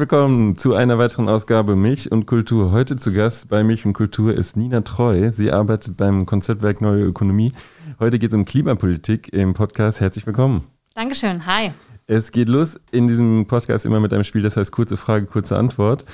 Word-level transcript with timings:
Herzlich 0.00 0.12
willkommen 0.12 0.56
zu 0.56 0.74
einer 0.74 0.96
weiteren 0.96 1.28
Ausgabe 1.28 1.76
Milch 1.76 2.10
und 2.10 2.24
Kultur. 2.24 2.72
Heute 2.72 2.96
zu 2.96 3.12
Gast 3.12 3.50
bei 3.50 3.62
Milch 3.62 3.84
und 3.84 3.92
Kultur 3.92 4.32
ist 4.32 4.56
Nina 4.56 4.80
Treu. 4.80 5.30
Sie 5.30 5.52
arbeitet 5.52 5.98
beim 5.98 6.24
Konzeptwerk 6.24 6.80
Neue 6.80 7.04
Ökonomie. 7.04 7.52
Heute 7.98 8.18
geht 8.18 8.30
es 8.30 8.34
um 8.34 8.46
Klimapolitik 8.46 9.30
im 9.34 9.52
Podcast. 9.52 10.00
Herzlich 10.00 10.26
willkommen. 10.26 10.64
Dankeschön. 10.94 11.44
Hi. 11.44 11.72
Es 12.06 12.32
geht 12.32 12.48
los 12.48 12.80
in 12.90 13.08
diesem 13.08 13.44
Podcast 13.46 13.84
immer 13.84 14.00
mit 14.00 14.14
einem 14.14 14.24
Spiel, 14.24 14.40
das 14.40 14.56
heißt 14.56 14.72
kurze 14.72 14.96
Frage, 14.96 15.26
kurze 15.26 15.58
Antwort. 15.58 16.06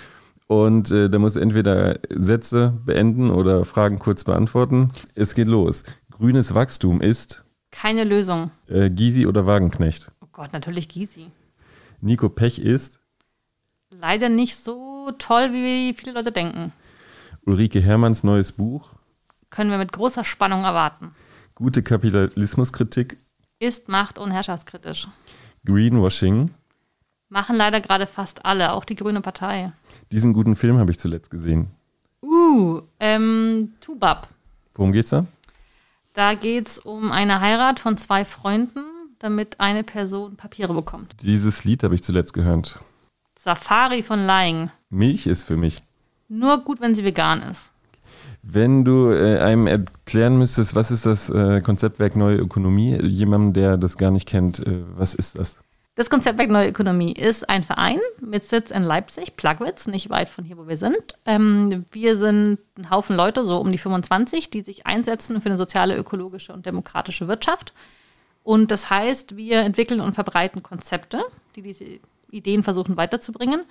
Und 0.49 0.91
äh, 0.91 1.09
da 1.09 1.21
muss 1.21 1.37
entweder 1.37 2.01
Sätze 2.11 2.77
beenden 2.85 3.31
oder 3.31 3.65
Fragen 3.65 4.01
kurz 4.01 4.25
beantworten. 4.25 4.89
Es 5.15 5.37
geht 5.37 5.47
los. 5.47 5.85
Grünes 6.11 6.57
Wachstum 6.57 7.01
ist 7.01 7.45
Keine 7.71 8.03
Lösung. 8.03 8.51
äh, 8.67 8.91
Gysi 8.91 9.29
oder 9.29 9.47
Wagenknecht. 9.47 10.11
Oh 10.23 10.29
Gott, 10.33 10.53
natürlich 10.53 10.89
Gysi. 10.89 11.29
Nico 12.01 12.29
Pech 12.29 12.59
ist 12.59 13.01
Leider 14.01 14.29
nicht 14.29 14.57
so 14.57 15.11
toll, 15.19 15.53
wie 15.53 15.95
viele 15.95 16.13
Leute 16.13 16.33
denken. 16.33 16.73
Ulrike 17.45 17.81
Hermanns 17.81 18.25
neues 18.25 18.53
Buch. 18.53 18.91
Können 19.51 19.71
wir 19.71 19.79
mit 19.79 19.93
großer 19.93 20.25
Spannung 20.25 20.65
erwarten. 20.65 21.15
Gute 21.55 21.83
Kapitalismuskritik. 21.83 23.17
Ist 23.59 23.89
macht- 23.89 24.19
und 24.19 24.33
herrschaftskritisch. 24.33 25.09
Greenwashing. 25.65 26.51
Machen 27.29 27.57
leider 27.57 27.81
gerade 27.81 28.07
fast 28.07 28.45
alle, 28.45 28.73
auch 28.73 28.85
die 28.85 28.97
Grüne 28.97 29.21
Partei. 29.21 29.73
Diesen 30.13 30.33
guten 30.35 30.57
Film 30.57 30.79
habe 30.79 30.91
ich 30.91 30.99
zuletzt 30.99 31.31
gesehen. 31.31 31.71
Uh, 32.23 32.83
ähm, 33.01 33.73
Tubab. 33.81 34.29
Worum 34.75 34.93
geht's 34.93 35.11
da? 35.11 35.27
Da 36.13 36.35
geht 36.35 36.69
es 36.69 36.79
um 36.79 37.13
eine 37.13 37.41
Heirat 37.41 37.81
von 37.81 37.97
zwei 37.97 38.25
Freunden, 38.25 38.85
damit 39.19 39.59
eine 39.61 39.85
Person 39.85 40.37
Papiere 40.37 40.75
bekommt. 40.75 41.17
Dieses 41.23 41.65
Lied 41.65 41.83
habe 41.83 41.95
ich 41.95 42.03
zuletzt 42.03 42.35
gehört. 42.35 42.81
Safari 43.47 44.03
von 44.03 44.27
Lying. 44.27 44.71
Milch 44.91 45.29
ist 45.29 45.45
für 45.45 45.57
mich. 45.57 45.81
Nur 46.29 46.65
gut, 46.65 46.81
wenn 46.81 46.97
sie 46.97 47.05
vegan 47.05 47.43
ist. 47.43 47.71
Wenn 48.43 48.85
du 48.85 49.13
äh, 49.13 49.39
einem 49.39 49.69
erklären 49.69 50.37
müsstest, 50.37 50.75
was 50.75 50.91
ist 50.91 51.07
das 51.07 51.31
äh, 51.31 51.61
Konzeptwerk 51.61 52.17
Neue 52.17 52.39
Ökonomie, 52.39 53.01
jemandem, 53.03 53.53
der 53.53 53.77
das 53.77 53.99
gar 53.99 54.11
nicht 54.11 54.27
kennt, 54.27 54.67
äh, 54.67 54.83
was 54.97 55.15
ist 55.15 55.39
das? 55.39 55.59
Das 55.95 56.11
Konzeptwerk 56.11 56.51
Neue 56.51 56.71
Ökonomie 56.71 57.13
ist 57.13 57.49
ein 57.49 57.63
Verein 57.63 58.01
mit 58.21 58.43
Sitz 58.43 58.73
in 58.73 58.83
Leipzig, 58.83 59.37
Plagwitz, 59.37 59.87
nicht 59.87 60.11
weit 60.11 60.29
von 60.29 60.43
hier, 60.43 60.59
wo 60.59 60.67
wir 60.67 60.77
sind. 60.77 61.17
Ähm, 61.25 61.85
wir 61.93 62.17
sind 62.17 62.59
ein 62.77 62.91
Haufen 62.91 63.15
Leute, 63.15 63.47
so 63.47 63.59
um 63.59 63.71
die 63.71 63.79
25, 63.79 64.51
die 64.51 64.63
sich 64.63 64.87
einsetzen 64.87 65.41
für 65.41 65.51
eine 65.51 65.59
soziale, 65.59 65.97
ökologische 65.97 66.53
und 66.53 66.67
demokratische 66.67 67.29
Wirtschaft. 67.29 67.73
Und 68.43 68.73
das 68.73 68.91
heißt, 68.91 69.37
wir 69.37 69.61
entwickeln 69.61 70.01
und 70.01 70.15
verbreiten 70.15 70.65
Konzepte, 70.65 71.23
die 71.55 71.63
diese 71.63 72.01
Ideen 72.31 72.63
versuchen 72.63 72.97
weiterzubringen 72.97 73.63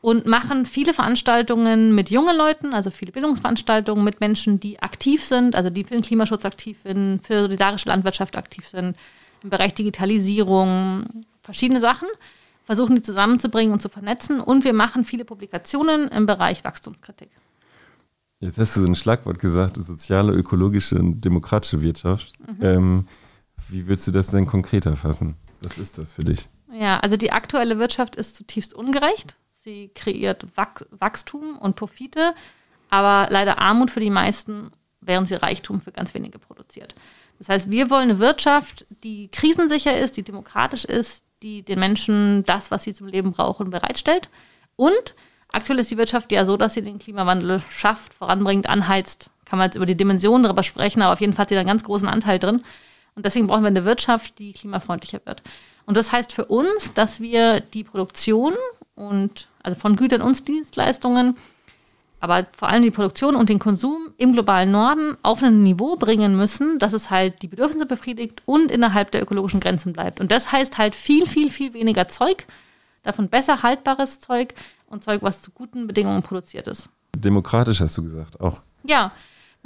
und 0.00 0.26
machen 0.26 0.66
viele 0.66 0.94
Veranstaltungen 0.94 1.94
mit 1.94 2.10
jungen 2.10 2.36
Leuten, 2.36 2.72
also 2.72 2.90
viele 2.90 3.12
Bildungsveranstaltungen 3.12 4.04
mit 4.04 4.20
Menschen, 4.20 4.60
die 4.60 4.80
aktiv 4.80 5.24
sind, 5.24 5.56
also 5.56 5.70
die 5.70 5.84
für 5.84 5.94
den 5.94 6.02
Klimaschutz 6.02 6.44
aktiv 6.44 6.78
sind, 6.84 7.20
für 7.22 7.40
solidarische 7.42 7.88
Landwirtschaft 7.88 8.36
aktiv 8.36 8.68
sind, 8.68 8.96
im 9.42 9.50
Bereich 9.50 9.74
Digitalisierung, 9.74 11.24
verschiedene 11.42 11.80
Sachen, 11.80 12.08
versuchen 12.64 12.96
die 12.96 13.02
zusammenzubringen 13.02 13.72
und 13.72 13.80
zu 13.80 13.88
vernetzen. 13.88 14.40
Und 14.40 14.64
wir 14.64 14.72
machen 14.72 15.04
viele 15.04 15.24
Publikationen 15.24 16.08
im 16.08 16.26
Bereich 16.26 16.64
Wachstumskritik. 16.64 17.30
Jetzt 18.40 18.58
hast 18.58 18.76
du 18.76 18.82
so 18.82 18.86
ein 18.86 18.94
Schlagwort 18.94 19.40
gesagt, 19.40 19.76
soziale, 19.76 20.32
ökologische 20.32 20.96
und 20.96 21.24
demokratische 21.24 21.82
Wirtschaft. 21.82 22.34
Ähm, 22.60 23.06
wie 23.68 23.86
willst 23.88 24.06
du 24.06 24.12
das 24.12 24.28
denn 24.28 24.46
konkreter 24.46 24.96
fassen? 24.96 25.34
Was 25.62 25.76
ist 25.76 25.98
das 25.98 26.12
für 26.12 26.22
dich? 26.22 26.48
Ja, 26.72 26.98
also 27.00 27.16
die 27.16 27.32
aktuelle 27.32 27.78
Wirtschaft 27.78 28.16
ist 28.16 28.36
zutiefst 28.36 28.74
ungerecht. 28.74 29.36
Sie 29.54 29.90
kreiert 29.94 30.46
Wach 30.54 30.82
Wachstum 30.90 31.58
und 31.58 31.76
Profite, 31.76 32.34
aber 32.90 33.28
leider 33.30 33.58
Armut 33.58 33.90
für 33.90 34.00
die 34.00 34.10
meisten, 34.10 34.70
während 35.00 35.28
sie 35.28 35.34
Reichtum 35.34 35.80
für 35.80 35.92
ganz 35.92 36.14
wenige 36.14 36.38
produziert. 36.38 36.94
Das 37.38 37.48
heißt, 37.48 37.70
wir 37.70 37.90
wollen 37.90 38.10
eine 38.10 38.18
Wirtschaft, 38.18 38.86
die 39.04 39.28
krisensicher 39.28 39.98
ist, 39.98 40.16
die 40.16 40.22
demokratisch 40.22 40.84
ist, 40.84 41.24
die 41.42 41.62
den 41.62 41.78
Menschen 41.78 42.44
das, 42.44 42.70
was 42.70 42.84
sie 42.84 42.94
zum 42.94 43.06
Leben 43.06 43.32
brauchen, 43.32 43.70
bereitstellt. 43.70 44.28
Und 44.76 45.14
aktuell 45.52 45.78
ist 45.78 45.90
die 45.90 45.96
Wirtschaft 45.96 46.32
ja 46.32 46.44
so, 46.44 46.56
dass 46.56 46.74
sie 46.74 46.82
den 46.82 46.98
Klimawandel 46.98 47.62
schafft, 47.70 48.12
voranbringt, 48.12 48.68
anheizt. 48.68 49.30
Kann 49.44 49.58
man 49.58 49.66
jetzt 49.66 49.76
über 49.76 49.86
die 49.86 49.96
Dimensionen 49.96 50.44
darüber 50.44 50.62
sprechen, 50.62 51.00
aber 51.00 51.12
auf 51.12 51.20
jeden 51.20 51.32
Fall 51.32 51.44
hat 51.44 51.48
sie 51.48 51.54
da 51.54 51.60
einen 51.60 51.68
ganz 51.68 51.84
großen 51.84 52.08
Anteil 52.08 52.38
drin. 52.38 52.62
Und 53.14 53.24
deswegen 53.24 53.46
brauchen 53.46 53.62
wir 53.62 53.68
eine 53.68 53.84
Wirtschaft, 53.84 54.38
die 54.38 54.52
klimafreundlicher 54.52 55.20
wird. 55.24 55.42
Und 55.88 55.96
das 55.96 56.12
heißt 56.12 56.34
für 56.34 56.44
uns, 56.44 56.92
dass 56.92 57.18
wir 57.18 57.60
die 57.60 57.82
Produktion 57.82 58.52
und 58.94 59.48
also 59.62 59.80
von 59.80 59.96
Gütern 59.96 60.20
und 60.20 60.46
Dienstleistungen, 60.46 61.38
aber 62.20 62.46
vor 62.54 62.68
allem 62.68 62.82
die 62.82 62.90
Produktion 62.90 63.34
und 63.34 63.48
den 63.48 63.58
Konsum 63.58 64.10
im 64.18 64.34
globalen 64.34 64.70
Norden 64.70 65.16
auf 65.22 65.42
ein 65.42 65.62
Niveau 65.62 65.96
bringen 65.96 66.36
müssen, 66.36 66.78
dass 66.78 66.92
es 66.92 67.08
halt 67.08 67.40
die 67.40 67.48
Bedürfnisse 67.48 67.86
befriedigt 67.86 68.42
und 68.44 68.70
innerhalb 68.70 69.12
der 69.12 69.22
ökologischen 69.22 69.60
Grenzen 69.60 69.94
bleibt. 69.94 70.20
Und 70.20 70.30
das 70.30 70.52
heißt 70.52 70.76
halt 70.76 70.94
viel, 70.94 71.26
viel, 71.26 71.50
viel 71.50 71.72
weniger 71.72 72.06
Zeug, 72.06 72.44
davon 73.02 73.30
besser 73.30 73.62
haltbares 73.62 74.20
Zeug 74.20 74.52
und 74.88 75.04
Zeug, 75.04 75.22
was 75.22 75.40
zu 75.40 75.52
guten 75.52 75.86
Bedingungen 75.86 76.22
produziert 76.22 76.66
ist. 76.66 76.90
Demokratisch 77.16 77.80
hast 77.80 77.96
du 77.96 78.02
gesagt, 78.02 78.38
auch. 78.42 78.60
Ja, 78.84 79.10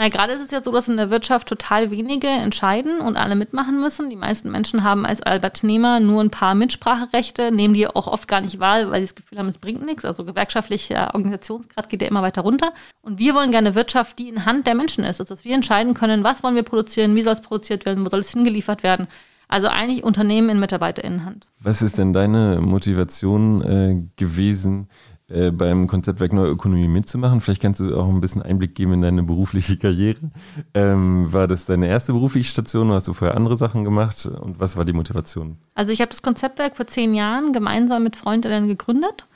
na, 0.03 0.09
gerade 0.09 0.33
ist 0.33 0.41
es 0.41 0.51
ja 0.51 0.65
so, 0.65 0.73
dass 0.73 0.89
in 0.89 0.97
der 0.97 1.11
Wirtschaft 1.11 1.47
total 1.47 1.93
wenige 1.93 2.27
entscheiden 2.27 2.99
und 2.99 3.17
alle 3.17 3.37
mitmachen 3.37 3.79
müssen. 3.79 4.11
Die 4.11 4.17
meisten 4.17 4.51
Menschen 4.51 4.83
haben 4.83 5.07
als 5.07 5.23
Arbeitnehmer 5.23 6.01
nur 6.01 6.21
ein 6.21 6.31
paar 6.31 6.57
Mitspracherechte, 6.57 7.53
nehmen 7.53 7.73
die 7.73 7.87
auch 7.87 8.09
oft 8.09 8.27
gar 8.27 8.41
nicht 8.41 8.59
wahr, 8.59 8.91
weil 8.91 9.03
sie 9.03 9.07
das 9.07 9.15
Gefühl 9.15 9.39
haben, 9.39 9.47
es 9.47 9.59
bringt 9.59 9.87
nichts. 9.87 10.05
Also 10.05 10.25
gewerkschaftlicher 10.25 11.15
Organisationsgrad 11.15 11.89
geht 11.89 12.03
ja 12.03 12.09
immer 12.09 12.23
weiter 12.23 12.43
runter. 12.43 12.73
Und 13.03 13.21
wir 13.21 13.33
wollen 13.37 13.53
gerne 13.53 13.77
Wirtschaft, 13.77 14.19
die 14.19 14.29
in 14.29 14.45
Hand 14.45 14.67
der 14.67 14.75
Menschen 14.75 15.05
ist, 15.05 15.21
also 15.21 15.35
dass 15.35 15.45
wir 15.45 15.55
entscheiden 15.55 15.95
können, 15.95 16.25
was 16.25 16.43
wollen 16.43 16.57
wir 16.57 16.65
produzieren, 16.65 17.15
wie 17.15 17.23
soll 17.23 17.35
es 17.35 17.41
produziert 17.41 17.87
werden, 17.87 18.05
wo 18.05 18.11
soll 18.11 18.21
es 18.21 18.31
hingeliefert 18.31 18.83
werden. 18.83 19.07
Also 19.47 19.69
eigentlich 19.69 20.03
Unternehmen 20.03 20.49
in 20.49 20.59
MitarbeiterInnenhand. 20.59 21.53
Was 21.61 21.81
ist 21.81 21.99
denn 21.99 22.13
deine 22.13 22.59
Motivation 22.61 23.63
äh, 23.63 24.03
gewesen, 24.17 24.89
äh, 25.33 25.51
beim 25.51 25.87
Konzeptwerk 25.87 26.33
Neue 26.33 26.51
Ökonomie 26.51 26.89
mitzumachen? 26.89 27.41
Vielleicht 27.41 27.63
kannst 27.63 27.81
du 27.81 27.97
auch 27.97 28.09
ein 28.09 28.21
bisschen 28.21 28.43
Einblick 28.43 28.75
geben 28.75 28.93
in 28.95 29.03
deine 29.03 29.23
berufliche 29.23 29.77
Karriere. 29.77 30.31
Ähm, 30.75 31.33
war 31.33 31.47
das 31.47 31.65
deine 31.65 31.89
erste 31.89 32.13
berufliche 32.13 32.51
Station 32.51 32.89
oder 32.89 32.97
hast 32.97 33.09
du 33.09 33.15
vorher 33.15 33.37
andere 33.37 33.57
Sachen 33.57 33.85
gemacht? 33.85 34.27
Und 34.27 34.61
was 34.61 34.77
war 34.77 34.85
die 34.85 34.93
Motivation? 34.93 35.57
Also 35.75 35.93
ich 35.93 36.01
habe 36.01 36.11
das 36.11 36.23
Konzeptwerk 36.23 36.77
vor 36.77 36.87
zehn 36.87 37.15
Jahren 37.15 37.53
gemeinsam 37.53 38.03
mit 38.03 38.17
Freundinnen 38.17 38.69
gegründet, 38.69 39.27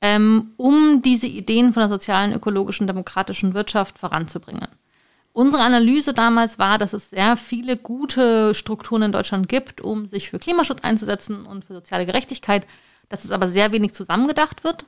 ähm, 0.00 0.50
um 0.56 1.02
diese 1.02 1.26
Ideen 1.26 1.72
von 1.72 1.80
der 1.80 1.88
sozialen, 1.88 2.32
ökologischen, 2.32 2.86
demokratischen 2.86 3.54
Wirtschaft 3.54 3.98
voranzubringen. 3.98 4.68
Unsere 5.32 5.62
Analyse 5.62 6.14
damals 6.14 6.58
war, 6.58 6.78
dass 6.78 6.92
es 6.92 7.10
sehr 7.10 7.36
viele 7.36 7.76
gute 7.76 8.54
Strukturen 8.54 9.02
in 9.02 9.12
Deutschland 9.12 9.48
gibt, 9.48 9.80
um 9.80 10.06
sich 10.06 10.30
für 10.30 10.38
Klimaschutz 10.38 10.80
einzusetzen 10.82 11.46
und 11.46 11.64
für 11.64 11.74
soziale 11.74 12.06
Gerechtigkeit, 12.06 12.66
dass 13.08 13.24
es 13.24 13.30
aber 13.30 13.48
sehr 13.48 13.72
wenig 13.72 13.94
zusammengedacht 13.94 14.64
wird 14.64 14.86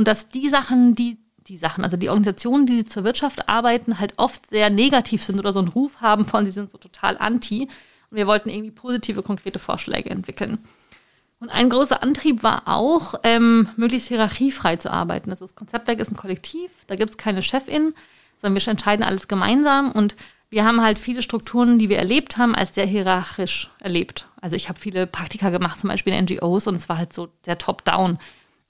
und 0.00 0.08
dass 0.08 0.30
die 0.30 0.48
Sachen, 0.48 0.94
die 0.94 1.18
die 1.46 1.58
Sachen, 1.58 1.84
also 1.84 1.98
die 1.98 2.08
Organisationen, 2.08 2.64
die 2.64 2.86
zur 2.86 3.04
Wirtschaft 3.04 3.50
arbeiten, 3.50 3.98
halt 3.98 4.14
oft 4.16 4.48
sehr 4.48 4.70
negativ 4.70 5.22
sind 5.22 5.38
oder 5.38 5.52
so 5.52 5.58
einen 5.58 5.68
Ruf 5.68 6.00
haben 6.00 6.24
von, 6.24 6.46
sie 6.46 6.52
sind 6.52 6.70
so 6.70 6.78
total 6.78 7.18
anti. 7.18 7.68
Und 8.10 8.16
wir 8.16 8.26
wollten 8.26 8.48
irgendwie 8.48 8.70
positive, 8.70 9.22
konkrete 9.22 9.58
Vorschläge 9.58 10.08
entwickeln. 10.08 10.56
Und 11.38 11.50
ein 11.50 11.68
großer 11.68 12.02
Antrieb 12.02 12.42
war 12.42 12.62
auch, 12.64 13.14
ähm, 13.24 13.68
möglichst 13.76 14.08
hierarchiefrei 14.08 14.76
zu 14.76 14.90
arbeiten. 14.90 15.28
Also 15.28 15.44
das 15.44 15.54
Konzeptwerk 15.54 15.98
ist 16.00 16.10
ein 16.10 16.16
Kollektiv, 16.16 16.70
da 16.86 16.96
gibt 16.96 17.10
es 17.10 17.18
keine 17.18 17.42
Chefin, 17.42 17.92
sondern 18.38 18.58
wir 18.58 18.66
entscheiden 18.70 19.04
alles 19.04 19.28
gemeinsam 19.28 19.92
und 19.92 20.16
wir 20.48 20.64
haben 20.64 20.80
halt 20.80 20.98
viele 20.98 21.22
Strukturen, 21.22 21.78
die 21.78 21.90
wir 21.90 21.98
erlebt 21.98 22.38
haben, 22.38 22.54
als 22.54 22.74
sehr 22.74 22.86
hierarchisch 22.86 23.70
erlebt. 23.80 24.26
Also 24.40 24.56
ich 24.56 24.70
habe 24.70 24.80
viele 24.80 25.06
Praktika 25.06 25.50
gemacht, 25.50 25.78
zum 25.78 25.90
Beispiel 25.90 26.14
in 26.14 26.24
NGOs 26.24 26.66
und 26.66 26.74
es 26.74 26.88
war 26.88 26.96
halt 26.96 27.12
so 27.12 27.28
sehr 27.44 27.58
top-down. 27.58 28.18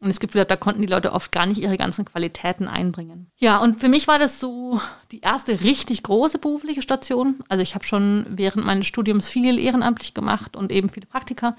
Und 0.01 0.09
das 0.09 0.19
Gefühl 0.19 0.41
habe, 0.41 0.49
da 0.49 0.57
konnten 0.57 0.81
die 0.81 0.89
Leute 0.89 1.13
oft 1.13 1.31
gar 1.31 1.45
nicht 1.45 1.61
ihre 1.61 1.77
ganzen 1.77 2.07
Qualitäten 2.07 2.69
einbringen. 2.69 3.31
Ja, 3.37 3.59
und 3.59 3.81
für 3.81 3.89
mich 3.89 4.09
war 4.09 4.19
das 4.19 4.41
so 4.41 4.81
die 5.13 5.21
erste 5.21 5.61
richtig 5.61 6.03
große 6.03 6.39
berufliche 6.39 6.81
Station. 6.81 7.45
Also 7.51 7.63
ich 7.63 7.75
habe 7.75 7.85
schon 7.85 8.25
während 8.31 8.65
meines 8.65 8.87
Studiums 8.87 9.29
viel 9.29 9.59
ehrenamtlich 9.59 10.15
gemacht 10.15 10.57
und 10.57 10.73
eben 10.73 10.89
viele 10.89 11.07
Praktika 11.07 11.55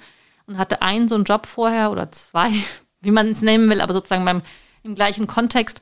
und 0.48 0.58
hatte 0.58 0.82
einen 0.82 1.08
so 1.08 1.14
einen 1.14 1.24
Job 1.26 1.46
vorher 1.46 1.92
oder 1.92 2.12
zwei, 2.12 2.52
wie 3.02 3.12
man 3.12 3.28
es 3.28 3.44
nennen 3.44 3.70
will, 3.70 3.80
aber 3.80 3.94
sozusagen 3.94 4.26
beim, 4.26 4.42
im 4.82 4.96
gleichen 4.96 5.28
Kontext 5.28 5.82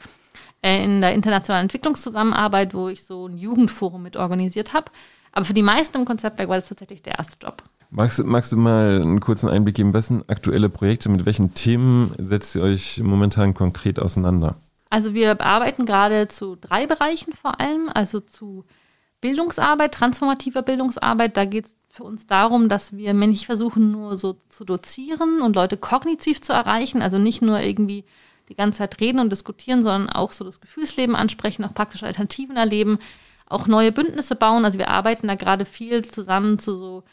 äh, 0.61 0.83
in 0.83 0.99
der 0.99 1.13
internationalen 1.13 1.65
Entwicklungszusammenarbeit, 1.65 2.73
wo 2.73 2.89
ich 2.89 3.05
so 3.05 3.27
ein 3.27 3.37
Jugendforum 3.37 4.03
mit 4.03 4.17
organisiert 4.17 4.73
habe. 4.73 4.91
Aber 5.31 5.45
für 5.45 5.53
die 5.53 5.61
meisten 5.61 5.97
im 5.97 6.05
Konzeptwerk 6.05 6.49
war 6.49 6.57
das 6.57 6.67
tatsächlich 6.67 7.03
der 7.03 7.17
erste 7.19 7.37
Job. 7.41 7.63
Magst, 7.91 8.19
du- 8.19 8.23
magst 8.23 8.51
du 8.51 8.57
mal 8.57 9.01
einen 9.01 9.19
kurzen 9.19 9.49
Einblick 9.49 9.75
geben, 9.75 9.93
was 9.93 10.07
sind 10.07 10.29
aktuelle 10.29 10.69
Projekte, 10.69 11.09
mit 11.09 11.25
welchen 11.25 11.53
Themen 11.55 12.13
setzt 12.19 12.55
ihr 12.55 12.61
euch 12.61 12.99
momentan 13.01 13.53
konkret 13.55 13.99
auseinander? 13.99 14.55
Also 14.91 15.13
wir 15.13 15.41
arbeiten 15.41 15.85
gerade 15.85 16.27
zu 16.27 16.55
drei 16.55 16.85
Bereichen 16.87 17.33
vor 17.33 17.59
allem, 17.59 17.89
also 17.93 18.19
zu 18.19 18.63
Bildungsarbeit, 19.21 19.93
transformativer 19.93 20.61
Bildungsarbeit. 20.61 21.35
Da 21.35 21.45
geht 21.45 21.65
es 21.65 21.75
für 21.89 22.03
uns 22.03 22.27
darum, 22.27 22.69
dass 22.69 22.95
wir 22.95 23.13
nicht 23.13 23.47
versuchen, 23.47 23.91
nur 23.91 24.17
so 24.17 24.37
zu 24.49 24.65
dozieren 24.65 25.41
und 25.41 25.55
Leute 25.55 25.75
kognitiv 25.77 26.41
zu 26.41 26.53
erreichen, 26.53 27.01
also 27.01 27.17
nicht 27.17 27.41
nur 27.41 27.59
irgendwie 27.59 28.05
die 28.49 28.55
ganze 28.55 28.79
Zeit 28.79 28.99
reden 29.01 29.19
und 29.19 29.31
diskutieren, 29.31 29.81
sondern 29.83 30.09
auch 30.09 30.31
so 30.31 30.43
das 30.45 30.61
Gefühlsleben 30.61 31.15
ansprechen, 31.15 31.65
auch 31.65 31.73
praktische 31.73 32.05
Alternativen 32.05 32.55
erleben, 32.57 32.99
auch 33.47 33.67
neue 33.67 33.91
Bündnisse 33.91 34.35
bauen. 34.35 34.63
Also 34.65 34.77
wir 34.79 34.89
arbeiten 34.89 35.27
da 35.27 35.35
gerade 35.35 35.65
viel 35.65 36.03
zusammen 36.05 36.57
zu 36.59 36.75
so 36.77 37.03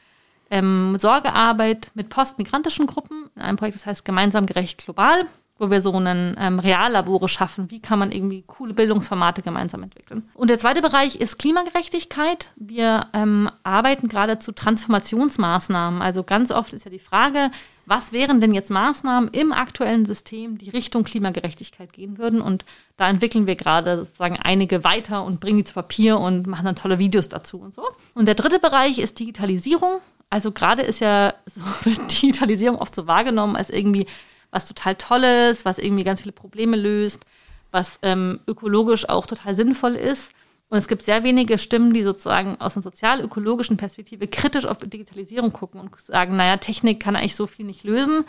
ähm, 0.51 0.97
Sorgearbeit 0.99 1.91
mit 1.95 2.09
postmigrantischen 2.09 2.87
Gruppen 2.87 3.31
in 3.35 3.43
einem 3.43 3.57
Projekt, 3.57 3.77
das 3.77 3.87
heißt 3.87 4.05
Gemeinsam 4.05 4.47
gerecht 4.47 4.85
global 4.85 5.27
wo 5.59 5.71
wir 5.71 5.81
so 5.81 5.93
einen 5.93 6.37
ähm, 6.39 6.59
Reallabore 6.59 7.29
schaffen. 7.29 7.71
Wie 7.71 7.81
kann 7.81 7.99
man 7.99 8.13
irgendwie 8.13 8.45
coole 8.47 8.75
Bildungsformate 8.75 9.43
gemeinsam 9.43 9.83
entwickeln? 9.83 10.29
Und 10.35 10.49
der 10.49 10.59
zweite 10.59 10.83
Bereich 10.83 11.17
ist 11.17 11.39
Klimagerechtigkeit. 11.39 12.53
Wir 12.57 13.07
ähm, 13.15 13.51
arbeiten 13.63 14.09
gerade 14.09 14.39
zu 14.39 14.53
Transformationsmaßnahmen. 14.53 16.03
Also 16.03 16.25
ganz 16.25 16.51
oft 16.51 16.75
ist 16.75 16.85
ja 16.85 16.91
die 16.91 16.99
Frage, 16.99 17.51
was 17.87 18.13
wären 18.13 18.41
denn 18.41 18.53
jetzt 18.53 18.71
Maßnahmen 18.71 19.31
im 19.31 19.53
aktuellen 19.53 20.05
System, 20.05 20.59
die 20.59 20.71
Richtung 20.71 21.05
Klimagerechtigkeit 21.05 21.93
gehen 21.93 22.19
würden? 22.19 22.43
Und 22.43 22.65
da 22.97 23.09
entwickeln 23.09 23.47
wir 23.47 23.57
gerade 23.57 23.99
sozusagen 23.99 24.39
einige 24.43 24.85
weiter 24.85 25.25
und 25.25 25.41
bringen 25.41 25.59
die 25.59 25.65
zu 25.65 25.75
Papier 25.75 26.19
und 26.19 26.47
machen 26.47 26.67
dann 26.67 26.77
tolle 26.77 26.99
Videos 26.99 27.29
dazu 27.29 27.59
und 27.61 27.75
so. 27.75 27.87
Und 28.15 28.27
der 28.27 28.35
dritte 28.35 28.59
Bereich 28.59 28.99
ist 28.99 29.19
Digitalisierung. 29.21 30.01
Also 30.31 30.53
gerade 30.53 30.83
ist 30.83 31.01
ja 31.01 31.35
so 31.47 31.61
Digitalisierung 31.87 32.79
oft 32.79 32.95
so 32.95 33.07
wahrgenommen 33.07 33.57
als 33.57 33.71
irgendwie 33.71 34.07
was 34.51 34.67
total 34.67 34.95
Tolles, 34.95 35.65
was 35.65 35.79
irgendwie 35.79 36.05
ganz 36.05 36.23
viele 36.23 36.33
Probleme 36.33 36.77
löst, 36.77 37.25
was 37.73 37.99
ähm, 38.03 38.41
ökologisch 38.47 39.09
auch 39.09 39.27
total 39.27 39.55
sinnvoll 39.55 39.95
ist. 39.95 40.33
Und 40.69 40.79
es 40.79 40.89
gibt 40.89 41.03
sehr 41.03 41.23
wenige 41.23 41.59
Stimmen, 41.59 41.93
die 41.93 42.03
sozusagen 42.03 42.61
aus 42.61 42.77
einer 42.77 42.83
sozial-ökologischen 42.83 43.77
Perspektive 43.77 44.27
kritisch 44.27 44.65
auf 44.65 44.79
Digitalisierung 44.79 45.53
gucken 45.53 45.81
und 45.81 46.01
sagen, 46.01 46.37
naja, 46.37 46.57
Technik 46.57 46.99
kann 46.99 47.15
eigentlich 47.15 47.37
so 47.37 47.47
viel 47.47 47.67
nicht 47.67 47.85
lösen. 47.85 48.25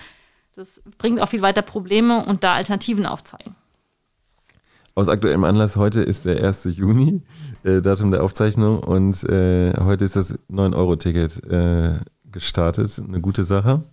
Das 0.56 0.82
bringt 0.98 1.20
auch 1.20 1.30
viel 1.30 1.42
weiter 1.42 1.64
Probleme 1.64 2.24
und 2.24 2.44
da 2.44 2.54
Alternativen 2.54 3.06
aufzeigen. 3.06 3.56
Aus 4.94 5.08
aktuellem 5.08 5.44
Anlass, 5.44 5.78
heute 5.78 6.02
ist 6.02 6.26
der 6.26 6.44
1. 6.44 6.66
Juni, 6.76 7.22
äh, 7.68 7.82
Datum 7.82 8.12
der 8.12 8.24
Aufzeichnung, 8.24 8.80
und 8.80 9.24
äh, 9.26 9.74
heute 9.80 10.06
ist 10.06 10.16
das 10.16 10.34
9-Euro-Ticket 10.50 11.44
äh, 11.44 12.00
gestartet. 12.32 13.02
Eine 13.06 13.22
gute 13.22 13.44
Sache. 13.44 13.84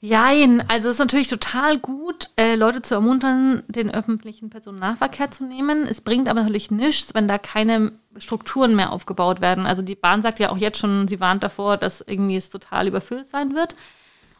Jein, 0.00 0.62
also 0.68 0.90
es 0.90 0.96
ist 0.96 0.98
natürlich 0.98 1.28
total 1.28 1.78
gut, 1.78 2.28
äh, 2.36 2.56
Leute 2.56 2.82
zu 2.82 2.94
ermuntern, 2.94 3.62
den 3.68 3.90
öffentlichen 3.90 4.50
Personennahverkehr 4.50 5.30
zu 5.30 5.44
nehmen. 5.44 5.86
Es 5.88 6.02
bringt 6.02 6.28
aber 6.28 6.42
natürlich 6.42 6.70
nichts, 6.70 7.14
wenn 7.14 7.26
da 7.26 7.38
keine 7.38 7.92
Strukturen 8.18 8.76
mehr 8.76 8.92
aufgebaut 8.92 9.40
werden. 9.40 9.64
Also 9.64 9.80
die 9.80 9.94
Bahn 9.94 10.20
sagt 10.20 10.40
ja 10.40 10.50
auch 10.50 10.58
jetzt 10.58 10.78
schon, 10.78 11.08
sie 11.08 11.20
warnt 11.20 11.42
davor, 11.42 11.78
dass 11.78 12.02
irgendwie 12.02 12.36
es 12.36 12.50
total 12.50 12.86
überfüllt 12.86 13.28
sein 13.28 13.54
wird. 13.54 13.76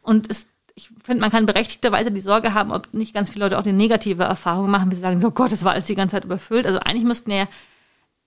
Und 0.02 0.31
es, 0.31 0.46
ich 0.75 0.91
finde, 1.05 1.21
man 1.21 1.31
kann 1.31 1.47
berechtigterweise 1.47 2.11
die 2.11 2.21
Sorge 2.21 2.55
haben, 2.55 2.73
ob 2.73 2.93
nicht 2.93 3.15
ganz 3.15 3.31
viele 3.31 3.44
Leute 3.44 3.59
auch 3.59 3.62
die 3.62 3.73
negative 3.73 4.25
Erfahrung 4.25 4.71
machen, 4.71 4.91
wie 4.91 4.97
sie 4.97 5.03
sagen, 5.03 5.25
oh 5.25 5.31
Gott, 5.31 5.53
das 5.53 5.65
war 5.65 5.73
alles 5.73 5.85
die 5.85 5.94
ganze 5.94 6.17
Zeit 6.17 6.25
überfüllt. 6.25 6.67
Also 6.67 6.81
eigentlich 6.81 7.05
müssten 7.05 7.31
ja 7.31 7.47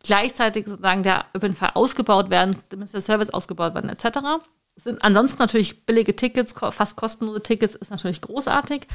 gleichzeitig 0.04 0.66
sozusagen 0.68 1.04
der 1.04 1.26
ÖPNV 1.36 1.62
ausgebaut 1.74 2.30
werden, 2.30 2.56
der 2.72 3.02
Service 3.02 3.30
ausgebaut 3.32 3.76
werden, 3.76 3.90
etc 3.90 4.40
sind 4.78 5.04
ansonsten 5.04 5.40
natürlich 5.40 5.86
billige 5.86 6.16
Tickets, 6.16 6.54
fast 6.54 6.96
kostenlose 6.96 7.42
Tickets, 7.42 7.76
ist 7.76 7.92
natürlich 7.92 8.22
großartig. 8.22 8.88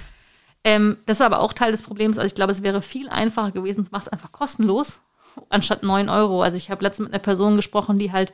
Ähm, 0.64 0.98
das 1.06 1.18
ist 1.18 1.26
aber 1.26 1.40
auch 1.40 1.52
Teil 1.52 1.72
des 1.72 1.82
Problems. 1.82 2.18
Also 2.18 2.26
ich 2.26 2.34
glaube, 2.34 2.52
es 2.52 2.62
wäre 2.62 2.82
viel 2.82 3.08
einfacher 3.08 3.50
gewesen, 3.50 3.86
mach 3.90 4.02
es 4.02 4.08
einfach 4.08 4.30
kostenlos, 4.30 5.00
anstatt 5.48 5.82
9 5.82 6.08
Euro. 6.08 6.42
Also 6.42 6.56
ich 6.56 6.70
habe 6.70 6.84
letztens 6.84 7.08
mit 7.08 7.14
einer 7.14 7.22
Person 7.22 7.56
gesprochen, 7.56 7.98
die 7.98 8.12
halt 8.12 8.32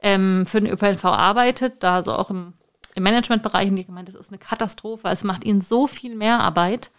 ähm, 0.00 0.44
für 0.46 0.60
den 0.60 0.70
ÖPNV 0.70 1.04
arbeitet, 1.06 1.82
da 1.82 2.02
so 2.02 2.12
auch 2.12 2.28
im, 2.28 2.52
im 2.94 3.02
Managementbereich, 3.02 3.68
und 3.68 3.76
die 3.76 3.84
gemeint, 3.84 4.08
das 4.08 4.14
ist 4.14 4.30
eine 4.30 4.38
Katastrophe. 4.38 5.08
Es 5.08 5.24
macht 5.24 5.44
ihnen 5.44 5.60
so 5.60 5.86
viel 5.86 6.14
mehr 6.14 6.40
Arbeit. 6.40 6.90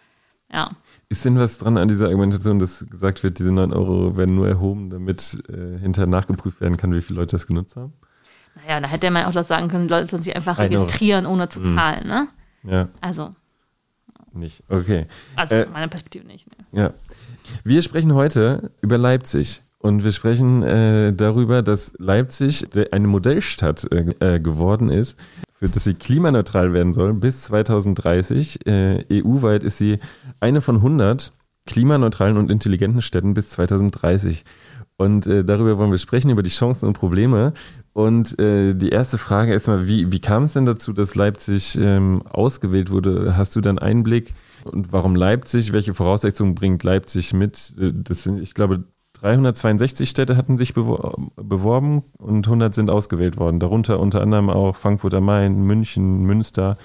Ja. 0.51 0.71
Ist 1.09 1.25
denn 1.25 1.37
was 1.39 1.57
dran 1.57 1.77
an 1.77 1.87
dieser 1.87 2.05
Argumentation, 2.05 2.59
dass 2.59 2.85
gesagt 2.89 3.23
wird, 3.23 3.39
diese 3.39 3.51
9 3.51 3.73
Euro 3.73 4.15
werden 4.15 4.35
nur 4.35 4.47
erhoben, 4.47 4.89
damit 4.89 5.43
äh, 5.49 5.79
hinterher 5.79 6.07
nachgeprüft 6.07 6.61
werden 6.61 6.77
kann, 6.77 6.93
wie 6.93 7.01
viele 7.01 7.19
Leute 7.19 7.35
das 7.35 7.47
genutzt 7.47 7.75
haben? 7.75 7.93
Naja, 8.55 8.79
da 8.79 8.87
hätte 8.87 9.09
man 9.11 9.25
auch 9.25 9.33
das 9.33 9.47
sagen 9.47 9.67
können, 9.67 9.89
Leute 9.89 10.07
sollen 10.07 10.23
sich 10.23 10.35
einfach 10.35 10.57
registrieren, 10.57 11.25
ohne 11.25 11.49
zu 11.49 11.59
mhm. 11.59 11.75
zahlen, 11.75 12.07
ne? 12.07 12.27
Ja. 12.63 12.87
Also. 13.01 13.35
Nicht, 14.33 14.63
okay. 14.69 15.07
Also 15.35 15.55
äh, 15.55 15.65
meiner 15.67 15.87
Perspektive 15.87 16.25
nicht. 16.25 16.45
Ne? 16.47 16.81
Ja. 16.81 16.93
Wir 17.63 17.81
sprechen 17.81 18.13
heute 18.13 18.71
über 18.81 18.97
Leipzig. 18.97 19.61
Und 19.85 20.03
wir 20.03 20.11
sprechen 20.13 20.63
äh, 20.63 21.13
darüber, 21.13 21.61
dass 21.61 21.91
Leipzig 21.99 22.65
eine 22.91 23.05
Modellstadt 23.07 23.85
äh, 23.91 24.15
äh 24.19 24.39
geworden 24.39 24.89
ist, 24.89 25.15
für 25.59 25.69
das 25.69 25.83
sie 25.83 25.93
klimaneutral 25.93 26.73
werden 26.73 26.91
soll 26.91 27.13
bis 27.13 27.41
2030. 27.41 28.65
Äh, 28.65 29.05
EU-weit 29.11 29.63
ist 29.63 29.77
sie 29.77 29.99
eine 30.39 30.61
von 30.61 30.77
100 30.77 31.33
klimaneutralen 31.67 32.37
und 32.37 32.49
intelligenten 32.49 33.03
Städten 33.03 33.35
bis 33.35 33.49
2030. 33.49 34.43
Und 34.97 35.27
äh, 35.27 35.45
darüber 35.45 35.77
wollen 35.77 35.91
wir 35.91 35.99
sprechen, 35.99 36.31
über 36.31 36.41
die 36.41 36.49
Chancen 36.49 36.87
und 36.87 36.97
Probleme. 36.97 37.53
Und 37.93 38.39
äh, 38.39 38.73
die 38.73 38.89
erste 38.89 39.19
Frage 39.19 39.53
erstmal, 39.53 39.85
wie, 39.85 40.11
wie 40.11 40.19
kam 40.19 40.43
es 40.43 40.53
denn 40.53 40.65
dazu, 40.65 40.93
dass 40.93 41.13
Leipzig 41.13 41.77
ähm, 41.79 42.23
ausgewählt 42.25 42.89
wurde? 42.89 43.37
Hast 43.37 43.55
du 43.55 43.61
dann 43.61 43.77
Einblick? 43.77 44.33
Und 44.63 44.91
warum 44.91 45.15
Leipzig? 45.15 45.73
Welche 45.73 45.93
Voraussetzungen 45.93 46.55
bringt 46.55 46.81
Leipzig 46.81 47.33
mit? 47.33 47.75
Das 47.77 48.23
sind, 48.23 48.41
ich 48.41 48.55
glaube, 48.55 48.85
362 49.21 50.09
Städte 50.09 50.37
hatten 50.37 50.57
sich 50.57 50.73
beworben 50.73 52.03
und 52.17 52.45
100 52.45 52.73
sind 52.73 52.89
ausgewählt 52.89 53.37
worden. 53.37 53.59
Darunter 53.59 53.99
unter 53.99 54.21
anderem 54.21 54.49
auch 54.49 54.75
Frankfurt 54.75 55.13
am 55.13 55.25
Main, 55.25 55.63
München, 55.63 56.23
Münster, 56.23 56.77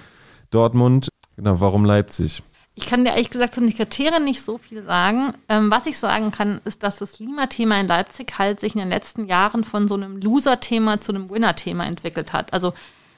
Dortmund. 0.51 1.09
Genau, 1.37 1.61
warum 1.61 1.85
Leipzig? 1.85 2.43
Ich 2.75 2.87
kann 2.87 3.05
dir 3.05 3.11
ehrlich 3.11 3.31
gesagt 3.31 3.55
zu 3.55 3.61
den 3.61 3.75
Kriterien 3.75 4.25
nicht 4.25 4.43
so 4.43 4.57
viel 4.57 4.85
sagen. 4.85 5.35
Ähm, 5.49 5.71
was 5.71 5.87
ich 5.87 5.99
sagen 5.99 6.31
kann, 6.31 6.61
ist, 6.65 6.83
dass 6.83 6.97
das 6.97 7.15
Klimathema 7.15 7.79
in 7.81 7.89
Leipzig 7.89 8.39
halt 8.39 8.61
sich 8.61 8.75
in 8.75 8.81
den 8.81 8.89
letzten 8.89 9.27
Jahren 9.27 9.65
von 9.65 9.89
so 9.89 9.95
einem 9.95 10.17
Loser-Thema 10.17 11.01
zu 11.01 11.13
einem 11.13 11.29
Winner-Thema 11.31 11.85
entwickelt 11.85 12.33
hat. 12.33 12.53
Also 12.53 12.73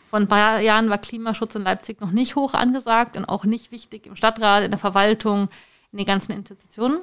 vor 0.08 0.18
ein 0.18 0.28
paar 0.28 0.60
Jahren 0.60 0.90
war 0.90 0.98
Klimaschutz 0.98 1.54
in 1.54 1.62
Leipzig 1.62 2.00
noch 2.00 2.10
nicht 2.10 2.34
hoch 2.34 2.54
angesagt 2.54 3.16
und 3.16 3.24
auch 3.24 3.44
nicht 3.44 3.70
wichtig 3.70 4.06
im 4.06 4.16
Stadtrat, 4.16 4.64
in 4.64 4.70
der 4.70 4.78
Verwaltung, 4.78 5.48
in 5.92 5.98
den 5.98 6.06
ganzen 6.06 6.32
Institutionen. 6.32 6.98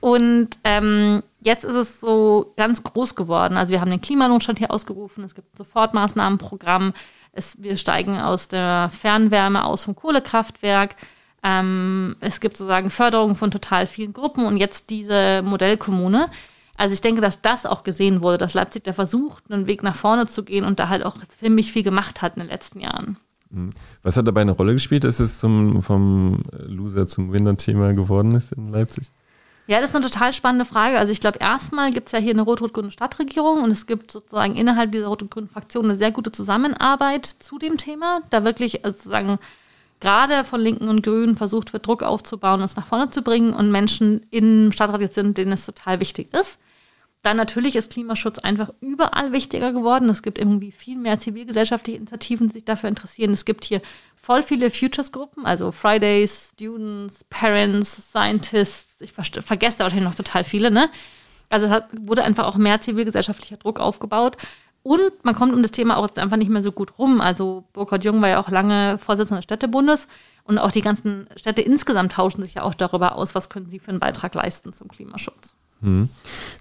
Und 0.00 0.50
ähm, 0.64 1.22
jetzt 1.40 1.64
ist 1.64 1.74
es 1.74 2.00
so 2.00 2.52
ganz 2.56 2.82
groß 2.82 3.14
geworden. 3.14 3.56
Also 3.56 3.72
wir 3.72 3.80
haben 3.80 3.90
den 3.90 4.00
Klimanotstand 4.00 4.58
hier 4.58 4.70
ausgerufen, 4.70 5.24
es 5.24 5.34
gibt 5.34 5.54
ein 5.54 5.58
Sofortmaßnahmenprogramm, 5.58 6.92
es, 7.32 7.60
wir 7.62 7.76
steigen 7.76 8.20
aus 8.20 8.48
der 8.48 8.90
Fernwärme 8.96 9.64
aus 9.64 9.84
vom 9.84 9.96
Kohlekraftwerk. 9.96 10.96
Ähm, 11.42 12.16
es 12.20 12.40
gibt 12.40 12.56
sozusagen 12.56 12.90
Förderung 12.90 13.34
von 13.34 13.50
total 13.50 13.86
vielen 13.86 14.12
Gruppen 14.12 14.46
und 14.46 14.56
jetzt 14.56 14.90
diese 14.90 15.42
Modellkommune. 15.42 16.30
Also 16.76 16.94
ich 16.94 17.00
denke, 17.00 17.20
dass 17.20 17.40
das 17.40 17.66
auch 17.66 17.84
gesehen 17.84 18.22
wurde, 18.22 18.38
dass 18.38 18.54
Leipzig 18.54 18.84
da 18.84 18.92
versucht, 18.92 19.44
einen 19.50 19.66
Weg 19.66 19.82
nach 19.82 19.94
vorne 19.94 20.26
zu 20.26 20.42
gehen 20.42 20.64
und 20.64 20.78
da 20.78 20.88
halt 20.88 21.04
auch 21.04 21.16
ziemlich 21.38 21.72
viel 21.72 21.82
gemacht 21.82 22.22
hat 22.22 22.34
in 22.36 22.40
den 22.40 22.48
letzten 22.48 22.80
Jahren. 22.80 23.18
Mhm. 23.54 23.70
Was 24.02 24.16
hat 24.16 24.26
dabei 24.26 24.42
eine 24.42 24.52
Rolle 24.52 24.72
gespielt, 24.72 25.04
dass 25.04 25.20
es 25.20 25.38
zum, 25.38 25.82
vom 25.82 26.42
Loser 26.50 27.06
zum 27.06 27.32
Winner-Thema 27.32 27.94
geworden 27.94 28.34
ist 28.34 28.52
in 28.52 28.68
Leipzig? 28.68 29.12
Ja, 29.66 29.80
das 29.80 29.90
ist 29.90 29.96
eine 29.96 30.04
total 30.04 30.34
spannende 30.34 30.66
Frage. 30.66 30.98
Also 30.98 31.10
ich 31.10 31.20
glaube, 31.20 31.38
erstmal 31.38 31.90
gibt 31.90 32.08
es 32.08 32.12
ja 32.12 32.18
hier 32.18 32.32
eine 32.32 32.42
rot-rot-grüne 32.42 32.92
Stadtregierung 32.92 33.62
und 33.62 33.70
es 33.70 33.86
gibt 33.86 34.10
sozusagen 34.10 34.56
innerhalb 34.56 34.92
dieser 34.92 35.06
rot-rot-grünen 35.06 35.48
Fraktion 35.48 35.86
eine 35.86 35.96
sehr 35.96 36.12
gute 36.12 36.32
Zusammenarbeit 36.32 37.24
zu 37.24 37.58
dem 37.58 37.78
Thema, 37.78 38.20
da 38.28 38.44
wirklich 38.44 38.84
also 38.84 38.96
sozusagen 38.96 39.38
gerade 40.00 40.44
von 40.44 40.60
Linken 40.60 40.88
und 40.88 41.02
Grünen 41.02 41.34
versucht 41.34 41.72
wird, 41.72 41.86
Druck 41.86 42.02
aufzubauen, 42.02 42.60
uns 42.60 42.76
nach 42.76 42.86
vorne 42.86 43.08
zu 43.08 43.22
bringen 43.22 43.54
und 43.54 43.70
Menschen 43.70 44.26
im 44.30 44.70
Stadtrat 44.70 45.00
jetzt 45.00 45.14
sind, 45.14 45.38
denen 45.38 45.52
es 45.52 45.64
total 45.64 45.98
wichtig 45.98 46.34
ist. 46.34 46.58
Dann 47.24 47.38
natürlich 47.38 47.74
ist 47.74 47.90
Klimaschutz 47.90 48.38
einfach 48.38 48.68
überall 48.82 49.32
wichtiger 49.32 49.72
geworden. 49.72 50.10
Es 50.10 50.22
gibt 50.22 50.38
irgendwie 50.38 50.70
viel 50.70 50.98
mehr 50.98 51.18
zivilgesellschaftliche 51.18 51.96
Initiativen, 51.96 52.48
die 52.48 52.52
sich 52.52 52.66
dafür 52.66 52.90
interessieren. 52.90 53.32
Es 53.32 53.46
gibt 53.46 53.64
hier 53.64 53.80
voll 54.14 54.42
viele 54.42 54.70
Futures-Gruppen, 54.70 55.46
also 55.46 55.72
Fridays, 55.72 56.50
Students, 56.52 57.24
Parents, 57.30 58.10
Scientists. 58.10 59.00
Ich 59.00 59.12
ver 59.12 59.24
vergesse 59.24 59.78
da 59.78 59.84
wahrscheinlich 59.84 60.06
noch 60.06 60.14
total 60.14 60.44
viele, 60.44 60.70
ne? 60.70 60.90
Also 61.48 61.70
hat, 61.70 61.88
wurde 61.98 62.24
einfach 62.24 62.44
auch 62.44 62.56
mehr 62.56 62.82
zivilgesellschaftlicher 62.82 63.56
Druck 63.56 63.80
aufgebaut. 63.80 64.36
Und 64.82 65.24
man 65.24 65.34
kommt 65.34 65.54
um 65.54 65.62
das 65.62 65.70
Thema 65.70 65.96
auch 65.96 66.06
jetzt 66.06 66.18
einfach 66.18 66.36
nicht 66.36 66.50
mehr 66.50 66.62
so 66.62 66.72
gut 66.72 66.98
rum. 66.98 67.22
Also 67.22 67.64
Burkhard 67.72 68.04
Jung 68.04 68.20
war 68.20 68.28
ja 68.28 68.38
auch 68.38 68.50
lange 68.50 68.98
Vorsitzender 68.98 69.38
des 69.38 69.44
Städtebundes. 69.44 70.08
Und 70.42 70.58
auch 70.58 70.72
die 70.72 70.82
ganzen 70.82 71.26
Städte 71.36 71.62
insgesamt 71.62 72.12
tauschen 72.12 72.42
sich 72.42 72.56
ja 72.56 72.64
auch 72.64 72.74
darüber 72.74 73.16
aus, 73.16 73.34
was 73.34 73.48
können 73.48 73.70
sie 73.70 73.78
für 73.78 73.92
einen 73.92 74.00
Beitrag 74.00 74.34
leisten 74.34 74.74
zum 74.74 74.88
Klimaschutz. 74.88 75.56
Hm. 75.84 76.08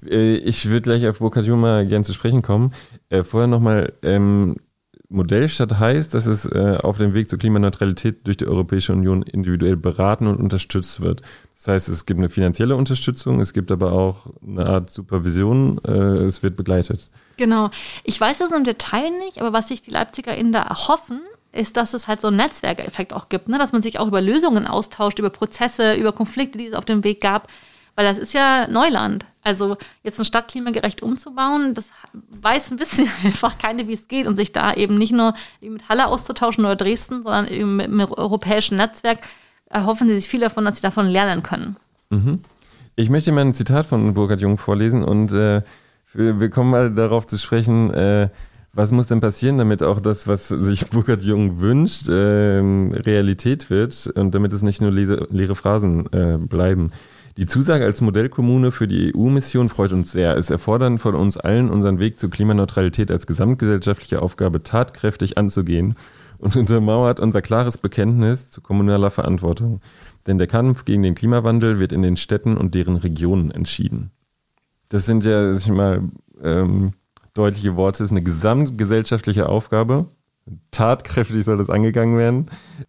Ich 0.05 0.69
würde 0.69 0.81
gleich 0.81 1.07
auf 1.07 1.19
mal 1.19 1.87
gern 1.87 2.03
zu 2.03 2.13
sprechen 2.13 2.41
kommen. 2.41 2.73
Äh, 3.09 3.23
vorher 3.23 3.47
nochmal, 3.47 3.93
ähm, 4.03 4.57
Modellstadt 5.13 5.79
heißt, 5.79 6.13
dass 6.13 6.25
es 6.25 6.45
äh, 6.45 6.77
auf 6.81 6.97
dem 6.97 7.13
Weg 7.13 7.29
zur 7.29 7.37
Klimaneutralität 7.37 8.25
durch 8.25 8.37
die 8.37 8.47
Europäische 8.47 8.93
Union 8.93 9.21
individuell 9.21 9.77
beraten 9.77 10.27
und 10.27 10.37
unterstützt 10.37 11.01
wird. 11.01 11.21
Das 11.53 11.67
heißt, 11.67 11.89
es 11.89 12.05
gibt 12.05 12.19
eine 12.19 12.29
finanzielle 12.29 12.75
Unterstützung, 12.75 13.39
es 13.39 13.53
gibt 13.53 13.71
aber 13.71 13.93
auch 13.93 14.25
eine 14.45 14.65
Art 14.65 14.89
Supervision, 14.89 15.79
äh, 15.87 15.91
es 15.91 16.41
wird 16.41 16.55
begleitet. 16.55 17.11
Genau. 17.37 17.69
Ich 18.03 18.19
weiß 18.19 18.39
das 18.39 18.51
im 18.51 18.63
Detail 18.63 19.11
nicht, 19.19 19.39
aber 19.39 19.53
was 19.53 19.67
sich 19.67 19.83
die 19.83 19.91
LeipzigerInnen 19.91 20.51
da 20.51 20.63
erhoffen, 20.63 21.21
ist, 21.51 21.77
dass 21.77 21.93
es 21.93 22.07
halt 22.07 22.19
so 22.19 22.27
einen 22.27 22.37
Netzwerkeffekt 22.37 23.13
auch 23.13 23.29
gibt, 23.29 23.47
ne? 23.47 23.59
dass 23.59 23.71
man 23.71 23.83
sich 23.83 23.99
auch 23.99 24.07
über 24.07 24.21
Lösungen 24.21 24.65
austauscht, 24.65 25.19
über 25.19 25.29
Prozesse, 25.29 25.93
über 25.93 26.11
Konflikte, 26.11 26.57
die 26.57 26.65
es 26.65 26.73
auf 26.73 26.85
dem 26.85 27.03
Weg 27.03 27.21
gab. 27.21 27.47
Weil 27.95 28.05
das 28.05 28.17
ist 28.17 28.33
ja 28.33 28.67
Neuland. 28.67 29.25
Also 29.43 29.77
jetzt 30.03 30.17
eine 30.17 30.25
Stadt 30.25 30.47
klimagerecht 30.47 31.01
umzubauen, 31.03 31.73
das 31.73 31.89
weiß 32.13 32.71
ein 32.71 32.77
bisschen 32.77 33.09
einfach 33.23 33.57
keine, 33.57 33.88
wie 33.88 33.93
es 33.93 34.07
geht. 34.07 34.27
Und 34.27 34.35
sich 34.35 34.51
da 34.51 34.73
eben 34.73 34.97
nicht 34.97 35.13
nur 35.13 35.33
mit 35.62 35.89
Halle 35.89 36.07
auszutauschen 36.07 36.65
oder 36.65 36.75
Dresden, 36.75 37.23
sondern 37.23 37.47
eben 37.47 37.75
mit 37.75 37.88
einem 37.88 38.00
europäischen 38.01 38.77
Netzwerk, 38.77 39.19
erhoffen 39.69 40.07
sie 40.07 40.15
sich 40.15 40.29
viel 40.29 40.39
davon, 40.39 40.65
dass 40.65 40.77
sie 40.77 40.81
davon 40.81 41.07
lernen 41.07 41.43
können. 41.43 41.75
Mhm. 42.09 42.39
Ich 42.95 43.09
möchte 43.09 43.31
mal 43.31 43.41
ein 43.41 43.53
Zitat 43.53 43.85
von 43.85 44.13
Burkhard 44.13 44.41
Jung 44.41 44.57
vorlesen 44.57 45.03
und 45.03 45.31
äh, 45.31 45.62
wir 46.13 46.50
kommen 46.51 46.69
mal 46.69 46.91
darauf 46.91 47.25
zu 47.25 47.38
sprechen, 47.38 47.91
äh, 47.91 48.29
was 48.71 48.91
muss 48.91 49.07
denn 49.07 49.19
passieren, 49.19 49.57
damit 49.57 49.83
auch 49.83 50.00
das, 50.00 50.27
was 50.27 50.47
sich 50.47 50.88
Burkhard 50.91 51.23
Jung 51.23 51.59
wünscht, 51.59 52.07
äh, 52.07 52.59
Realität 52.59 53.69
wird 53.69 54.07
und 54.15 54.35
damit 54.35 54.53
es 54.53 54.62
nicht 54.62 54.81
nur 54.81 54.91
leere, 54.91 55.27
leere 55.31 55.55
Phrasen 55.55 56.05
äh, 56.13 56.38
bleiben? 56.38 56.91
Die 57.35 57.47
Zusage 57.47 57.83
als 57.83 57.99
Modellkommune 58.01 58.71
für 58.71 58.87
die 58.87 59.11
EU-Mission 59.15 59.69
freut 59.69 59.91
uns 59.91 60.11
sehr. 60.11 60.37
Es 60.37 60.51
erfordert 60.51 60.99
von 61.01 61.15
uns 61.15 61.35
allen, 61.35 61.71
unseren 61.71 61.97
Weg 61.97 62.19
zur 62.19 62.29
Klimaneutralität 62.29 63.09
als 63.09 63.25
gesamtgesellschaftliche 63.25 64.21
Aufgabe 64.21 64.61
tatkräftig 64.61 65.35
anzugehen 65.35 65.95
und 66.37 66.55
untermauert 66.55 67.19
unser 67.19 67.41
klares 67.41 67.79
Bekenntnis 67.79 68.49
zu 68.49 68.61
kommunaler 68.61 69.09
Verantwortung. 69.09 69.81
Denn 70.27 70.37
der 70.37 70.45
Kampf 70.45 70.85
gegen 70.85 71.01
den 71.01 71.15
Klimawandel 71.15 71.79
wird 71.79 71.91
in 71.91 72.03
den 72.03 72.17
Städten 72.17 72.55
und 72.55 72.75
deren 72.75 72.97
Regionen 72.97 73.49
entschieden. 73.49 74.11
Das 74.89 75.07
sind 75.07 75.25
ja, 75.25 75.55
sag 75.55 75.65
ich 75.65 75.73
mal, 75.73 76.03
ähm, 76.43 76.93
deutliche 77.33 77.75
Worte. 77.75 78.03
Es 78.03 78.09
ist 78.09 78.11
eine 78.11 78.21
gesamtgesellschaftliche 78.21 79.49
Aufgabe. 79.49 80.05
Tatkräftig 80.69 81.43
soll 81.45 81.57
das 81.57 81.71
angegangen 81.71 82.15
werden. 82.17 82.45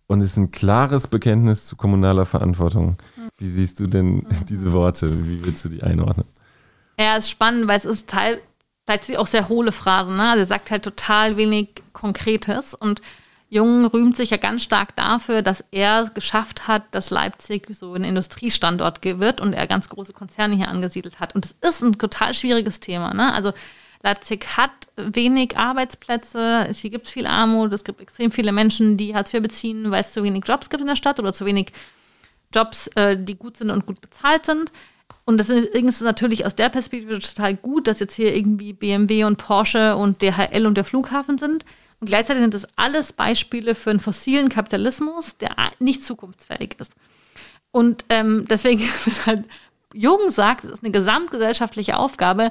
Und 0.06 0.20
es 0.20 0.32
ist 0.32 0.36
ein 0.36 0.50
klares 0.50 1.08
Bekenntnis 1.08 1.64
zu 1.64 1.76
kommunaler 1.76 2.26
Verantwortung. 2.26 2.96
Wie 3.38 3.48
siehst 3.48 3.80
du 3.80 3.86
denn 3.86 4.26
diese 4.48 4.72
Worte? 4.72 5.26
Wie 5.26 5.44
willst 5.44 5.64
du 5.64 5.68
die 5.68 5.82
einordnen? 5.82 6.26
Ja, 6.98 7.16
es 7.16 7.24
ist 7.24 7.30
spannend, 7.30 7.66
weil 7.66 7.76
es 7.76 7.84
ist 7.84 8.08
Teil, 8.08 8.40
tatsächlich 8.86 9.18
auch 9.18 9.26
sehr 9.26 9.48
hohle 9.48 9.72
Phrasen. 9.72 10.16
Ne? 10.16 10.30
Also 10.30 10.40
er 10.40 10.46
sagt 10.46 10.70
halt 10.70 10.84
total 10.84 11.36
wenig 11.36 11.68
Konkretes 11.92 12.74
und 12.74 13.00
Jung 13.50 13.84
rühmt 13.84 14.16
sich 14.16 14.30
ja 14.30 14.36
ganz 14.36 14.62
stark 14.62 14.96
dafür, 14.96 15.42
dass 15.42 15.64
er 15.70 16.02
es 16.02 16.14
geschafft 16.14 16.66
hat, 16.66 16.82
dass 16.92 17.10
Leipzig 17.10 17.68
so 17.70 17.94
ein 17.94 18.02
Industriestandort 18.02 19.04
wird 19.04 19.40
und 19.40 19.52
er 19.52 19.66
ganz 19.66 19.88
große 19.88 20.12
Konzerne 20.12 20.56
hier 20.56 20.68
angesiedelt 20.68 21.20
hat. 21.20 21.34
Und 21.34 21.46
es 21.46 21.54
ist 21.68 21.82
ein 21.82 21.96
total 21.96 22.34
schwieriges 22.34 22.80
Thema. 22.80 23.14
Ne? 23.14 23.32
Also 23.32 23.52
Leipzig 24.02 24.44
hat 24.56 24.72
wenig 24.96 25.56
Arbeitsplätze, 25.56 26.68
hier 26.72 26.90
gibt 26.90 27.06
es 27.06 27.12
viel 27.12 27.26
Armut, 27.26 27.72
es 27.72 27.84
gibt 27.84 28.00
extrem 28.00 28.32
viele 28.32 28.52
Menschen, 28.52 28.96
die 28.96 29.14
Hartz 29.14 29.32
IV 29.32 29.42
beziehen, 29.42 29.90
weil 29.90 30.00
es 30.00 30.12
zu 30.12 30.22
wenig 30.22 30.44
Jobs 30.46 30.68
gibt 30.68 30.80
in 30.80 30.88
der 30.88 30.96
Stadt 30.96 31.20
oder 31.20 31.32
zu 31.32 31.46
wenig 31.46 31.72
Jobs, 32.54 32.88
äh, 32.94 33.16
die 33.16 33.36
gut 33.36 33.56
sind 33.56 33.70
und 33.70 33.86
gut 33.86 34.00
bezahlt 34.00 34.46
sind. 34.46 34.72
Und 35.24 35.38
das 35.38 35.48
ist 35.48 36.02
natürlich 36.02 36.44
aus 36.44 36.54
der 36.54 36.68
Perspektive 36.68 37.18
total 37.18 37.54
gut, 37.54 37.86
dass 37.86 38.00
jetzt 38.00 38.14
hier 38.14 38.34
irgendwie 38.36 38.72
BMW 38.72 39.24
und 39.24 39.38
Porsche 39.38 39.96
und 39.96 40.20
DHL 40.20 40.66
und 40.66 40.76
der 40.76 40.84
Flughafen 40.84 41.38
sind. 41.38 41.64
Und 42.00 42.08
gleichzeitig 42.08 42.42
sind 42.42 42.54
das 42.54 42.66
alles 42.76 43.12
Beispiele 43.12 43.74
für 43.74 43.90
einen 43.90 44.00
fossilen 44.00 44.50
Kapitalismus, 44.50 45.36
der 45.38 45.56
nicht 45.78 46.04
zukunftsfähig 46.04 46.76
ist. 46.78 46.92
Und 47.70 48.04
ähm, 48.10 48.44
deswegen, 48.48 48.80
wenn 49.04 49.26
halt 49.26 49.44
Jung 49.94 50.30
sagt, 50.30 50.64
es 50.64 50.72
ist 50.72 50.82
eine 50.82 50.92
gesamtgesellschaftliche 50.92 51.96
Aufgabe, 51.96 52.50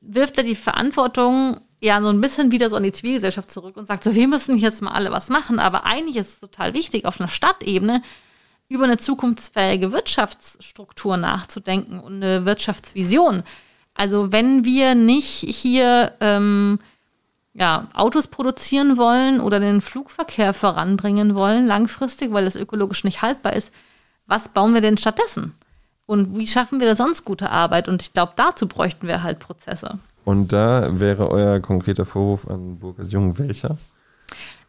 wirft 0.00 0.36
er 0.36 0.44
die 0.44 0.56
Verantwortung 0.56 1.60
ja 1.80 2.00
so 2.02 2.08
ein 2.08 2.20
bisschen 2.20 2.52
wieder 2.52 2.68
so 2.68 2.76
an 2.76 2.82
die 2.82 2.92
Zivilgesellschaft 2.92 3.50
zurück 3.50 3.76
und 3.76 3.86
sagt 3.86 4.04
so, 4.04 4.14
wir 4.14 4.28
müssen 4.28 4.58
jetzt 4.58 4.82
mal 4.82 4.92
alle 4.92 5.10
was 5.12 5.28
machen. 5.28 5.58
Aber 5.58 5.86
eigentlich 5.86 6.16
ist 6.16 6.28
es 6.28 6.40
total 6.40 6.74
wichtig, 6.74 7.06
auf 7.06 7.20
einer 7.20 7.28
Stadtebene 7.28 8.02
über 8.74 8.84
eine 8.84 8.98
zukunftsfähige 8.98 9.92
Wirtschaftsstruktur 9.92 11.16
nachzudenken 11.16 12.00
und 12.00 12.22
eine 12.22 12.44
Wirtschaftsvision. 12.44 13.42
Also 13.94 14.32
wenn 14.32 14.64
wir 14.64 14.94
nicht 14.94 15.44
hier 15.46 16.12
ähm, 16.20 16.78
ja, 17.54 17.88
Autos 17.94 18.26
produzieren 18.26 18.96
wollen 18.96 19.40
oder 19.40 19.60
den 19.60 19.80
Flugverkehr 19.80 20.52
voranbringen 20.52 21.34
wollen, 21.34 21.66
langfristig, 21.66 22.32
weil 22.32 22.44
das 22.44 22.56
ökologisch 22.56 23.04
nicht 23.04 23.22
haltbar 23.22 23.52
ist, 23.54 23.72
was 24.26 24.48
bauen 24.48 24.74
wir 24.74 24.80
denn 24.80 24.98
stattdessen? 24.98 25.54
Und 26.06 26.36
wie 26.36 26.46
schaffen 26.46 26.80
wir 26.80 26.86
da 26.86 26.96
sonst 26.96 27.24
gute 27.24 27.50
Arbeit? 27.50 27.88
Und 27.88 28.02
ich 28.02 28.12
glaube, 28.12 28.32
dazu 28.36 28.66
bräuchten 28.66 29.06
wir 29.06 29.22
halt 29.22 29.38
Prozesse. 29.38 29.98
Und 30.24 30.52
da 30.52 30.98
wäre 31.00 31.30
euer 31.30 31.60
konkreter 31.60 32.04
Vorwurf 32.04 32.48
an 32.48 32.78
Burkhard 32.78 33.12
Jung 33.12 33.38
welcher? 33.38 33.78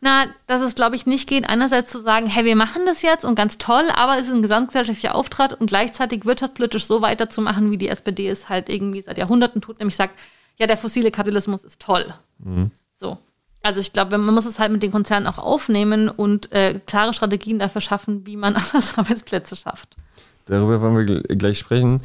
Na, 0.02 0.26
dass 0.48 0.62
es, 0.62 0.76
glaube 0.76 0.96
ich, 0.96 1.06
nicht 1.06 1.28
geht, 1.28 1.50
einerseits 1.50 1.92
zu 1.92 2.00
sagen, 2.00 2.28
hey, 2.28 2.46
wir 2.46 2.56
machen 2.56 2.86
das 2.86 3.02
jetzt 3.02 3.26
und 3.26 3.36
ganz 3.36 3.58
toll, 3.58 3.86
aber 3.96 4.18
es 4.18 4.28
ist 4.28 4.34
ein 4.34 4.42
gesamtgesellschaftlicher 4.42 5.16
Auftrag 5.16 5.60
und 5.60 5.68
gleichzeitig 5.68 6.26
wirtschaftspolitisch 6.26 6.86
so 6.86 7.02
weiterzumachen, 7.02 7.72
wie 7.72 7.78
die 7.78 7.90
SPD 7.90 8.28
es 8.28 8.50
halt 8.50 8.70
irgendwie 8.70 9.02
seit 9.02 9.18
Jahrhunderten 9.18 9.62
tut, 9.62 9.80
nämlich 9.80 9.96
sagt, 9.96 10.20
ja, 10.58 10.68
der 10.68 10.78
fossile 10.78 11.12
Kapitalismus 11.12 11.64
ist 11.64 11.82
toll. 11.82 12.14
Mhm. 12.40 12.72
So. 12.98 13.18
Also 13.64 13.80
ich 13.80 13.94
glaube, 13.94 14.18
man 14.18 14.36
muss 14.36 14.46
es 14.46 14.60
halt 14.60 14.72
mit 14.72 14.84
den 14.84 14.92
Konzernen 14.92 15.26
auch 15.26 15.40
aufnehmen 15.40 16.08
und 16.08 16.52
äh, 16.52 16.80
klare 16.86 17.14
Strategien 17.14 17.58
dafür 17.58 17.82
schaffen, 17.82 18.26
wie 18.28 18.38
man 18.38 18.56
anders 18.56 18.96
Arbeitsplätze 18.98 19.56
schafft. 19.56 19.96
Darüber 20.46 20.80
wollen 20.82 21.08
wir 21.08 21.22
gleich 21.36 21.58
sprechen. 21.58 22.02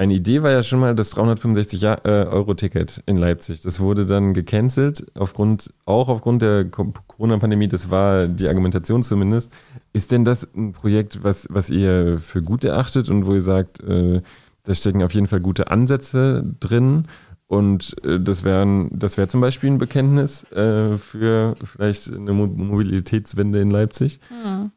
Eine 0.00 0.14
Idee 0.14 0.42
war 0.42 0.50
ja 0.50 0.62
schon 0.62 0.80
mal 0.80 0.94
das 0.94 1.14
365-Euro-Ticket 1.14 2.98
äh, 3.04 3.10
in 3.10 3.18
Leipzig. 3.18 3.60
Das 3.60 3.80
wurde 3.80 4.06
dann 4.06 4.32
gecancelt, 4.32 5.04
aufgrund, 5.14 5.74
auch 5.84 6.08
aufgrund 6.08 6.40
der 6.40 6.64
Corona-Pandemie. 6.64 7.68
Das 7.68 7.90
war 7.90 8.26
die 8.26 8.48
Argumentation 8.48 9.02
zumindest. 9.02 9.52
Ist 9.92 10.10
denn 10.10 10.24
das 10.24 10.48
ein 10.56 10.72
Projekt, 10.72 11.22
was, 11.22 11.48
was 11.50 11.68
ihr 11.68 12.18
für 12.18 12.40
gut 12.40 12.64
erachtet 12.64 13.10
und 13.10 13.26
wo 13.26 13.34
ihr 13.34 13.42
sagt, 13.42 13.80
äh, 13.80 14.22
da 14.62 14.74
stecken 14.74 15.02
auf 15.02 15.12
jeden 15.12 15.26
Fall 15.26 15.40
gute 15.40 15.70
Ansätze 15.70 16.50
drin? 16.60 17.04
Und 17.46 17.94
äh, 18.02 18.18
das 18.18 18.42
wäre 18.42 18.88
das 18.92 19.18
wär 19.18 19.28
zum 19.28 19.42
Beispiel 19.42 19.70
ein 19.70 19.76
Bekenntnis 19.76 20.50
äh, 20.52 20.96
für 20.96 21.56
vielleicht 21.62 22.10
eine 22.10 22.32
Mobilitätswende 22.32 23.60
in 23.60 23.70
Leipzig. 23.70 24.18
Hm. 24.28 24.70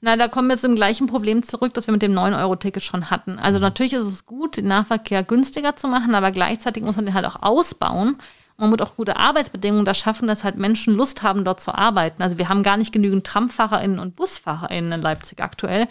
Na, 0.00 0.16
da 0.16 0.28
kommen 0.28 0.48
wir 0.48 0.58
zum 0.58 0.76
gleichen 0.76 1.08
Problem 1.08 1.42
zurück, 1.42 1.74
das 1.74 1.88
wir 1.88 1.92
mit 1.92 2.02
dem 2.02 2.14
9-Euro-Ticket 2.14 2.84
schon 2.84 3.10
hatten. 3.10 3.38
Also 3.38 3.58
mhm. 3.58 3.64
natürlich 3.64 3.94
ist 3.94 4.04
es 4.04 4.26
gut, 4.26 4.56
den 4.56 4.68
Nahverkehr 4.68 5.24
günstiger 5.24 5.74
zu 5.74 5.88
machen, 5.88 6.14
aber 6.14 6.30
gleichzeitig 6.30 6.84
muss 6.84 6.96
man 6.96 7.04
den 7.04 7.14
halt 7.14 7.26
auch 7.26 7.42
ausbauen. 7.42 8.16
Man 8.56 8.70
muss 8.70 8.80
auch 8.80 8.96
gute 8.96 9.16
Arbeitsbedingungen 9.16 9.84
da 9.84 9.94
schaffen, 9.94 10.28
dass 10.28 10.44
halt 10.44 10.56
Menschen 10.56 10.94
Lust 10.94 11.22
haben, 11.22 11.44
dort 11.44 11.60
zu 11.60 11.74
arbeiten. 11.74 12.22
Also 12.22 12.38
wir 12.38 12.48
haben 12.48 12.62
gar 12.62 12.76
nicht 12.76 12.92
genügend 12.92 13.26
TramfahrerInnen 13.26 13.98
und 13.98 14.16
BusfahrerInnen 14.16 14.92
in 14.92 15.02
Leipzig 15.02 15.40
aktuell. 15.40 15.86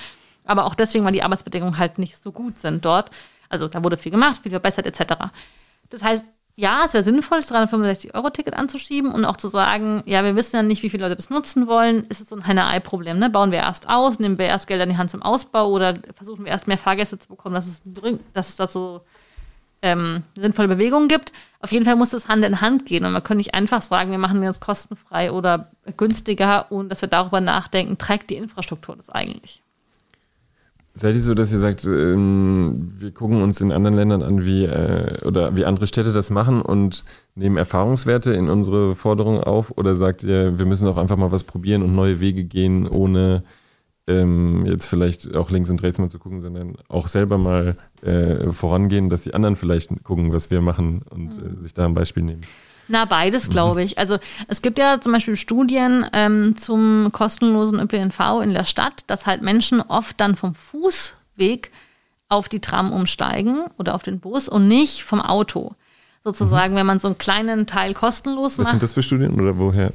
Aber 0.45 0.65
auch 0.65 0.75
deswegen, 0.75 1.05
weil 1.05 1.13
die 1.13 1.23
Arbeitsbedingungen 1.23 1.77
halt 1.77 1.97
nicht 1.97 2.21
so 2.21 2.31
gut 2.31 2.59
sind 2.59 2.83
dort. 2.83 3.11
Also 3.49 3.67
da 3.67 3.83
wurde 3.83 3.97
viel 3.97 4.11
gemacht, 4.11 4.41
viel 4.43 4.51
verbessert 4.51 4.85
etc. 4.85 5.31
Das 5.89 6.03
heißt, 6.03 6.25
ja, 6.59 6.85
es 6.85 6.93
wäre 6.93 7.03
sinnvoll, 7.03 7.37
das 7.37 7.51
365-Euro-Ticket 7.51 8.55
anzuschieben 8.55 9.11
und 9.11 9.25
auch 9.25 9.37
zu 9.37 9.47
sagen, 9.47 10.01
ja, 10.07 10.23
wir 10.23 10.35
wissen 10.35 10.55
ja 10.55 10.63
nicht, 10.63 10.81
wie 10.81 10.89
viele 10.89 11.03
Leute 11.03 11.15
das 11.15 11.29
nutzen 11.29 11.67
wollen. 11.67 12.07
Ist 12.09 12.19
es 12.19 12.29
so 12.29 12.35
ein 12.35 12.45
Henne-Ei-Problem? 12.45 13.19
Ne? 13.19 13.29
Bauen 13.29 13.51
wir 13.51 13.59
erst 13.59 13.87
aus, 13.87 14.17
nehmen 14.17 14.39
wir 14.39 14.47
erst 14.47 14.65
Geld 14.65 14.81
in 14.81 14.89
die 14.89 14.97
Hand 14.97 15.11
zum 15.11 15.21
Ausbau 15.21 15.69
oder 15.69 15.93
versuchen 16.15 16.45
wir 16.45 16.51
erst 16.51 16.67
mehr 16.67 16.79
Fahrgäste 16.79 17.19
zu 17.19 17.27
bekommen, 17.27 17.53
dass 17.53 17.67
es, 17.67 17.83
dass 18.33 18.49
es 18.49 18.55
da 18.55 18.67
so 18.67 19.01
ähm, 19.83 20.23
sinnvolle 20.35 20.67
Bewegungen 20.67 21.07
gibt. 21.07 21.31
Auf 21.59 21.71
jeden 21.71 21.85
Fall 21.85 21.95
muss 21.95 22.09
das 22.09 22.27
Hand 22.27 22.43
in 22.43 22.59
Hand 22.59 22.87
gehen 22.87 23.05
und 23.05 23.11
man 23.11 23.21
kann 23.21 23.37
nicht 23.37 23.53
einfach 23.53 23.83
sagen, 23.83 24.09
wir 24.09 24.17
machen 24.17 24.41
jetzt 24.41 24.59
kostenfrei 24.59 25.31
oder 25.31 25.69
günstiger 25.95 26.71
und 26.71 26.89
dass 26.89 27.01
wir 27.01 27.09
darüber 27.09 27.39
nachdenken, 27.39 27.99
trägt 27.99 28.31
die 28.31 28.35
Infrastruktur 28.35 28.95
das 28.95 29.11
eigentlich? 29.11 29.61
Seid 30.99 31.15
ihr 31.15 31.21
so, 31.21 31.35
dass 31.35 31.51
ihr 31.51 31.59
sagt, 31.59 31.85
ähm, 31.85 32.91
wir 32.97 33.11
gucken 33.11 33.41
uns 33.43 33.61
in 33.61 33.71
anderen 33.71 33.95
Ländern 33.95 34.23
an, 34.23 34.45
wie 34.45 34.65
äh, 34.65 35.23
oder 35.25 35.55
wie 35.55 35.63
andere 35.63 35.85
Städte 35.85 36.11
das 36.11 36.31
machen 36.31 36.61
und 36.61 37.03
nehmen 37.35 37.57
Erfahrungswerte 37.57 38.33
in 38.33 38.49
unsere 38.49 38.95
Forderungen 38.95 39.43
auf? 39.43 39.71
Oder 39.77 39.95
sagt 39.95 40.23
ihr, 40.23 40.57
wir 40.57 40.65
müssen 40.65 40.87
auch 40.87 40.97
einfach 40.97 41.17
mal 41.17 41.31
was 41.31 41.43
probieren 41.43 41.83
und 41.83 41.93
neue 41.93 42.19
Wege 42.19 42.43
gehen, 42.43 42.87
ohne 42.87 43.43
ähm, 44.07 44.65
jetzt 44.65 44.87
vielleicht 44.87 45.35
auch 45.35 45.51
links 45.51 45.69
und 45.69 45.83
rechts 45.83 45.99
mal 45.99 46.09
zu 46.09 46.17
gucken, 46.17 46.41
sondern 46.41 46.77
auch 46.87 47.07
selber 47.07 47.37
mal 47.37 47.75
äh, 48.01 48.51
vorangehen, 48.51 49.09
dass 49.09 49.23
die 49.23 49.35
anderen 49.35 49.55
vielleicht 49.55 50.03
gucken, 50.03 50.33
was 50.33 50.49
wir 50.49 50.61
machen 50.61 51.01
und 51.09 51.37
äh, 51.37 51.61
sich 51.61 51.75
da 51.75 51.85
ein 51.85 51.93
Beispiel 51.93 52.23
nehmen? 52.23 52.41
Na, 52.87 53.05
beides, 53.05 53.49
glaube 53.49 53.83
ich. 53.83 53.97
Also 53.97 54.17
es 54.47 54.61
gibt 54.61 54.77
ja 54.79 55.01
zum 55.01 55.11
Beispiel 55.11 55.35
Studien 55.35 56.05
ähm, 56.13 56.55
zum 56.57 57.09
kostenlosen 57.11 57.79
ÖPNV 57.79 58.41
in 58.43 58.53
der 58.53 58.63
Stadt, 58.63 59.03
dass 59.07 59.25
halt 59.25 59.41
Menschen 59.41 59.81
oft 59.81 60.19
dann 60.19 60.35
vom 60.35 60.55
Fußweg 60.55 61.71
auf 62.29 62.49
die 62.49 62.59
Tram 62.59 62.91
umsteigen 62.91 63.65
oder 63.77 63.95
auf 63.95 64.03
den 64.03 64.19
Bus 64.19 64.49
und 64.49 64.67
nicht 64.67 65.03
vom 65.03 65.21
Auto. 65.21 65.73
Sozusagen, 66.23 66.73
mhm. 66.73 66.77
wenn 66.77 66.85
man 66.85 66.99
so 66.99 67.07
einen 67.07 67.17
kleinen 67.17 67.67
Teil 67.67 67.93
kostenlos 67.93 68.53
Was 68.53 68.57
macht. 68.57 68.65
Was 68.65 68.71
sind 68.71 68.83
das 68.83 68.93
für 68.93 69.03
Studien 69.03 69.39
oder 69.39 69.57
woher? 69.57 69.93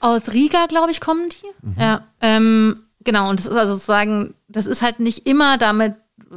Aus 0.00 0.32
Riga, 0.32 0.66
glaube 0.66 0.90
ich, 0.90 1.00
kommen 1.00 1.28
die. 1.28 1.66
Mhm. 1.66 1.76
Ja, 1.78 2.02
ähm, 2.20 2.84
genau. 3.04 3.30
Und 3.30 3.38
das 3.38 3.46
ist 3.46 3.56
also 3.56 3.74
sozusagen, 3.74 4.34
das 4.48 4.66
ist 4.66 4.82
halt 4.82 4.98
nicht 4.98 5.26
immer 5.26 5.56
damit, 5.56 5.94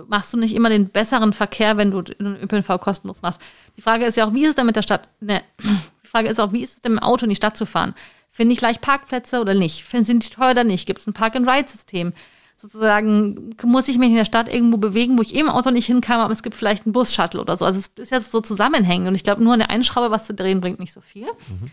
machst 0.08 0.34
du 0.34 0.38
nicht 0.38 0.54
immer 0.54 0.70
den 0.70 0.90
besseren 0.90 1.34
Verkehr, 1.34 1.78
wenn 1.78 1.92
du 1.92 2.04
den 2.04 2.38
ÖPNV 2.42 2.80
kostenlos 2.80 3.22
machst. 3.22 3.42
Die 3.78 3.82
Frage 3.82 4.06
ist 4.06 4.18
ja 4.18 4.28
auch, 4.28 4.34
wie 4.34 4.44
ist 4.44 4.50
es 4.50 4.56
denn 4.56 4.66
mit 4.66 4.76
der 4.76 4.82
Stadt? 4.82 5.08
Ne, 5.20 5.42
die 6.04 6.08
Frage 6.08 6.30
ist 6.30 6.40
auch, 6.40 6.52
wie 6.52 6.64
ist 6.64 6.74
es 6.74 6.82
denn 6.82 6.94
im 6.94 7.00
Auto 7.00 7.26
in 7.26 7.30
die 7.30 7.36
Stadt 7.36 7.56
zu 7.56 7.66
fahren? 7.66 7.94
Finde 8.32 8.54
ich 8.54 8.62
leicht 8.62 8.82
Parkplätze 8.82 9.40
oder 9.40 9.54
nicht? 9.54 9.86
Sind 9.90 10.26
die 10.26 10.30
teuer 10.30 10.52
oder 10.52 10.64
nicht? 10.64 10.86
Gibt 10.86 11.00
es 11.00 11.08
ein 11.08 11.14
Park-and-Ride-System? 11.14 12.14
Sozusagen 12.60 13.56
muss 13.64 13.88
ich 13.88 14.00
mich 14.00 14.10
in 14.10 14.16
der 14.16 14.26
Stadt 14.26 14.52
irgendwo 14.52 14.78
bewegen, 14.78 15.18
wo 15.18 15.22
ich 15.22 15.36
eben 15.36 15.48
im 15.48 15.54
Auto 15.54 15.70
nicht 15.70 15.86
hinkam, 15.86 16.20
aber 16.20 16.34
es 16.34 16.42
gibt 16.42 16.56
vielleicht 16.56 16.86
einen 16.86 16.94
Bus-Shuttle 16.94 17.40
oder 17.40 17.56
so. 17.56 17.66
Also 17.66 17.80
es 17.80 17.92
ist 17.96 18.12
jetzt 18.12 18.32
so 18.32 18.42
zusammenhängend 18.42 19.08
und 19.08 19.16
ich 19.16 19.24
glaube, 19.24 19.44
nur 19.44 19.54
an 19.54 19.60
der 19.60 19.70
einen 19.70 19.84
Schraube 19.84 20.10
was 20.10 20.26
zu 20.26 20.34
drehen 20.34 20.60
bringt 20.60 20.80
nicht 20.80 20.94
so 20.94 21.02
viel. 21.02 21.26
Mhm. 21.26 21.72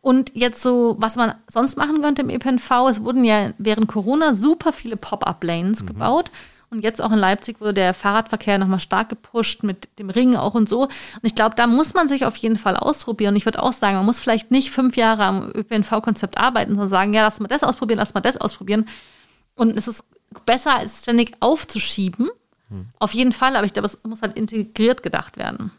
Und 0.00 0.32
jetzt 0.34 0.62
so, 0.62 0.96
was 0.98 1.16
man 1.16 1.34
sonst 1.48 1.76
machen 1.76 2.00
könnte 2.00 2.22
im 2.22 2.30
ÖPNV, 2.30 2.70
es 2.88 3.02
wurden 3.02 3.24
ja 3.24 3.52
während 3.58 3.88
Corona 3.88 4.34
super 4.34 4.72
viele 4.72 4.96
Pop-up-Lanes 4.96 5.82
mhm. 5.82 5.86
gebaut. 5.86 6.30
Und 6.70 6.82
jetzt 6.82 7.00
auch 7.00 7.12
in 7.12 7.18
Leipzig 7.18 7.60
wurde 7.60 7.74
der 7.74 7.94
Fahrradverkehr 7.94 8.58
nochmal 8.58 8.80
stark 8.80 9.08
gepusht 9.08 9.62
mit 9.62 9.88
dem 9.98 10.10
Ring 10.10 10.34
auch 10.34 10.54
und 10.54 10.68
so. 10.68 10.82
Und 10.82 10.90
ich 11.22 11.34
glaube, 11.34 11.54
da 11.54 11.66
muss 11.66 11.94
man 11.94 12.08
sich 12.08 12.26
auf 12.26 12.36
jeden 12.36 12.56
Fall 12.56 12.76
ausprobieren. 12.76 13.34
Und 13.34 13.36
ich 13.36 13.44
würde 13.44 13.62
auch 13.62 13.72
sagen, 13.72 13.96
man 13.96 14.04
muss 14.04 14.18
vielleicht 14.18 14.50
nicht 14.50 14.70
fünf 14.70 14.96
Jahre 14.96 15.24
am 15.24 15.50
ÖPNV-Konzept 15.54 16.38
arbeiten, 16.38 16.72
sondern 16.72 16.88
sagen, 16.88 17.14
ja, 17.14 17.22
lass 17.22 17.38
mal 17.38 17.48
das 17.48 17.62
ausprobieren, 17.62 17.98
lass 17.98 18.14
mal 18.14 18.20
das 18.20 18.36
ausprobieren. 18.36 18.86
Und 19.54 19.76
es 19.76 19.86
ist 19.86 20.04
besser, 20.44 20.76
als 20.76 21.02
ständig 21.02 21.34
aufzuschieben. 21.40 22.30
Hm. 22.68 22.86
Auf 22.98 23.14
jeden 23.14 23.32
Fall, 23.32 23.54
aber 23.54 23.64
ich 23.64 23.72
glaube, 23.72 23.86
es 23.86 24.00
muss 24.02 24.22
halt 24.22 24.36
integriert 24.36 25.04
gedacht 25.04 25.36
werden. 25.36 25.70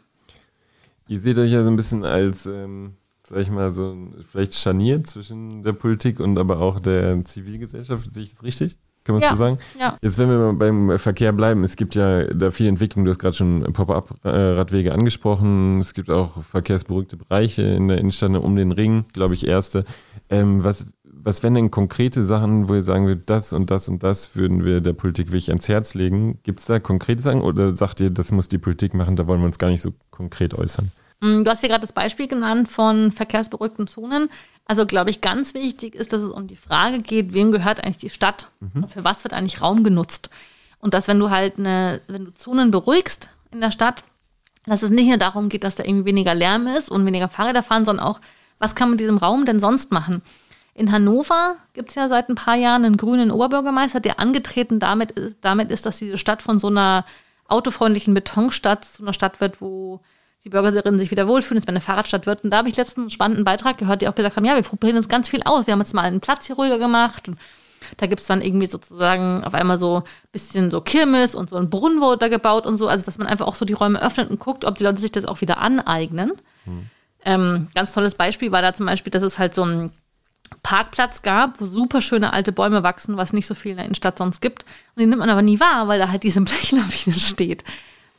Ihr 1.06 1.20
seht 1.20 1.38
euch 1.38 1.52
ja 1.52 1.62
so 1.62 1.70
ein 1.70 1.76
bisschen 1.76 2.04
als 2.04 2.46
ähm, 2.46 2.94
sag 3.28 3.40
ich 3.40 3.50
mal, 3.50 3.72
so 3.72 3.96
vielleicht 4.30 4.54
Scharnier 4.54 5.04
zwischen 5.04 5.62
der 5.62 5.74
Politik 5.74 6.18
und 6.20 6.38
aber 6.38 6.60
auch 6.60 6.80
der 6.80 7.24
Zivilgesellschaft. 7.24 8.12
Sehe 8.12 8.22
ich 8.22 8.30
das 8.30 8.42
richtig? 8.42 8.76
Kann 9.08 9.14
man 9.14 9.22
ja, 9.22 9.30
so 9.30 9.36
sagen? 9.36 9.58
Ja. 9.80 9.96
Jetzt, 10.02 10.18
wenn 10.18 10.28
wir 10.28 10.52
beim 10.52 10.98
Verkehr 10.98 11.32
bleiben, 11.32 11.64
es 11.64 11.76
gibt 11.76 11.94
ja 11.94 12.24
da 12.24 12.50
viel 12.50 12.66
Entwicklung. 12.66 13.06
Du 13.06 13.10
hast 13.10 13.18
gerade 13.18 13.34
schon 13.34 13.62
Pop-up-Radwege 13.72 14.92
angesprochen. 14.92 15.80
Es 15.80 15.94
gibt 15.94 16.10
auch 16.10 16.42
verkehrsberuhigte 16.42 17.16
Bereiche 17.16 17.62
in 17.62 17.88
der 17.88 17.96
Innenstadt 17.96 18.32
um 18.32 18.54
den 18.54 18.70
Ring, 18.70 19.06
glaube 19.14 19.32
ich, 19.32 19.46
erste. 19.46 19.86
Ähm, 20.28 20.62
was, 20.62 20.88
was 21.04 21.42
wären 21.42 21.54
denn 21.54 21.70
konkrete 21.70 22.22
Sachen, 22.22 22.68
wo 22.68 22.74
ihr 22.74 22.82
sagen 22.82 23.06
würdet, 23.06 23.30
das 23.30 23.54
und 23.54 23.70
das 23.70 23.88
und 23.88 24.02
das 24.02 24.36
würden 24.36 24.66
wir 24.66 24.82
der 24.82 24.92
Politik 24.92 25.28
wirklich 25.28 25.48
ans 25.48 25.70
Herz 25.70 25.94
legen? 25.94 26.40
Gibt 26.42 26.60
es 26.60 26.66
da 26.66 26.78
konkrete 26.78 27.22
Sachen 27.22 27.40
oder 27.40 27.74
sagt 27.74 28.00
ihr, 28.00 28.10
das 28.10 28.30
muss 28.30 28.48
die 28.48 28.58
Politik 28.58 28.92
machen, 28.92 29.16
da 29.16 29.26
wollen 29.26 29.40
wir 29.40 29.46
uns 29.46 29.58
gar 29.58 29.70
nicht 29.70 29.80
so 29.80 29.94
konkret 30.10 30.52
äußern? 30.52 30.92
Mm, 31.20 31.44
du 31.44 31.50
hast 31.50 31.60
hier 31.60 31.70
gerade 31.70 31.80
das 31.80 31.92
Beispiel 31.92 32.28
genannt 32.28 32.68
von 32.68 33.10
verkehrsberuhigten 33.10 33.86
Zonen. 33.86 34.28
Also, 34.68 34.84
glaube 34.84 35.10
ich, 35.10 35.22
ganz 35.22 35.54
wichtig 35.54 35.94
ist, 35.94 36.12
dass 36.12 36.22
es 36.22 36.30
um 36.30 36.46
die 36.46 36.56
Frage 36.56 36.98
geht, 36.98 37.32
wem 37.32 37.52
gehört 37.52 37.82
eigentlich 37.82 37.98
die 37.98 38.10
Stadt? 38.10 38.50
Mhm. 38.60 38.84
Und 38.84 38.92
für 38.92 39.02
was 39.02 39.24
wird 39.24 39.32
eigentlich 39.32 39.62
Raum 39.62 39.82
genutzt? 39.82 40.28
Und 40.78 40.94
dass, 40.94 41.08
wenn 41.08 41.18
du 41.18 41.30
halt 41.30 41.58
eine, 41.58 42.02
wenn 42.06 42.26
du 42.26 42.34
Zonen 42.34 42.70
beruhigst 42.70 43.30
in 43.50 43.60
der 43.60 43.70
Stadt, 43.70 44.04
dass 44.66 44.82
es 44.82 44.90
nicht 44.90 45.08
nur 45.08 45.16
darum 45.16 45.48
geht, 45.48 45.64
dass 45.64 45.74
da 45.74 45.84
irgendwie 45.84 46.10
weniger 46.10 46.34
Lärm 46.34 46.66
ist 46.66 46.90
und 46.90 47.06
weniger 47.06 47.28
Fahrräder 47.28 47.62
fahren, 47.62 47.86
sondern 47.86 48.06
auch, 48.06 48.20
was 48.58 48.74
kann 48.74 48.88
man 48.88 48.92
mit 48.92 49.00
diesem 49.00 49.16
Raum 49.16 49.46
denn 49.46 49.58
sonst 49.58 49.90
machen? 49.90 50.22
In 50.74 50.92
Hannover 50.92 51.56
gibt 51.72 51.88
es 51.88 51.94
ja 51.94 52.08
seit 52.08 52.28
ein 52.28 52.34
paar 52.34 52.54
Jahren 52.54 52.84
einen 52.84 52.96
grünen 52.98 53.30
Oberbürgermeister, 53.30 54.00
der 54.00 54.20
angetreten 54.20 54.78
damit 54.78 55.12
ist, 55.12 55.38
damit 55.40 55.70
ist, 55.70 55.86
dass 55.86 55.98
diese 55.98 56.18
Stadt 56.18 56.42
von 56.42 56.58
so 56.58 56.68
einer 56.68 57.04
autofreundlichen 57.48 58.14
Betonstadt 58.14 58.84
zu 58.84 59.02
einer 59.02 59.14
Stadt 59.14 59.40
wird, 59.40 59.60
wo 59.60 60.00
die 60.44 60.50
Bürgerinnen 60.50 60.98
sich 60.98 61.10
wieder 61.10 61.28
wohlfühlen, 61.28 61.60
dass 61.60 61.66
wir 61.66 61.72
eine 61.72 61.80
Fahrradstadt 61.80 62.26
wird. 62.26 62.44
Und 62.44 62.50
da 62.50 62.58
habe 62.58 62.68
ich 62.68 62.76
letztens 62.76 63.04
einen 63.04 63.10
spannenden 63.10 63.44
Beitrag 63.44 63.78
gehört, 63.78 64.02
die 64.02 64.08
auch 64.08 64.14
gesagt 64.14 64.36
haben, 64.36 64.44
ja, 64.44 64.54
wir 64.54 64.62
probieren 64.62 64.96
uns 64.96 65.08
ganz 65.08 65.28
viel 65.28 65.42
aus. 65.44 65.66
Wir 65.66 65.72
haben 65.72 65.80
jetzt 65.80 65.94
mal 65.94 66.02
einen 66.02 66.20
Platz 66.20 66.46
hier 66.46 66.56
ruhiger 66.56 66.78
gemacht. 66.78 67.28
Und 67.28 67.38
da 67.96 68.06
gibt 68.06 68.20
es 68.20 68.26
dann 68.26 68.42
irgendwie 68.42 68.66
sozusagen 68.66 69.44
auf 69.44 69.54
einmal 69.54 69.78
so 69.78 69.98
ein 69.98 70.02
bisschen 70.32 70.70
so 70.70 70.80
Kirmes 70.80 71.34
und 71.34 71.50
so 71.50 71.56
ein 71.56 71.70
Brunnen 71.70 72.00
wurde 72.00 72.18
da 72.18 72.28
gebaut 72.28 72.66
und 72.66 72.76
so. 72.76 72.88
Also, 72.88 73.04
dass 73.04 73.18
man 73.18 73.26
einfach 73.26 73.46
auch 73.46 73.56
so 73.56 73.64
die 73.64 73.72
Räume 73.72 74.00
öffnet 74.00 74.30
und 74.30 74.38
guckt, 74.38 74.64
ob 74.64 74.76
die 74.78 74.84
Leute 74.84 75.00
sich 75.00 75.12
das 75.12 75.24
auch 75.24 75.40
wieder 75.40 75.58
aneignen. 75.58 76.32
Hm. 76.64 76.86
Ähm, 77.24 77.68
ganz 77.74 77.92
tolles 77.92 78.14
Beispiel 78.14 78.52
war 78.52 78.62
da 78.62 78.72
zum 78.72 78.86
Beispiel, 78.86 79.10
dass 79.10 79.22
es 79.22 79.38
halt 79.38 79.54
so 79.54 79.62
einen 79.62 79.90
Parkplatz 80.62 81.22
gab, 81.22 81.60
wo 81.60 81.66
super 81.66 82.00
schöne 82.00 82.32
alte 82.32 82.52
Bäume 82.52 82.82
wachsen, 82.82 83.16
was 83.16 83.32
nicht 83.32 83.46
so 83.46 83.54
viel 83.54 83.72
in 83.72 83.76
der 83.76 83.86
Innenstadt 83.86 84.18
sonst 84.18 84.40
gibt. 84.40 84.64
Und 84.94 85.00
die 85.00 85.06
nimmt 85.06 85.20
man 85.20 85.30
aber 85.30 85.42
nie 85.42 85.60
wahr, 85.60 85.88
weil 85.88 85.98
da 85.98 86.10
halt 86.10 86.22
diese 86.22 86.40
Blechlawine 86.40 87.18
steht. 87.18 87.64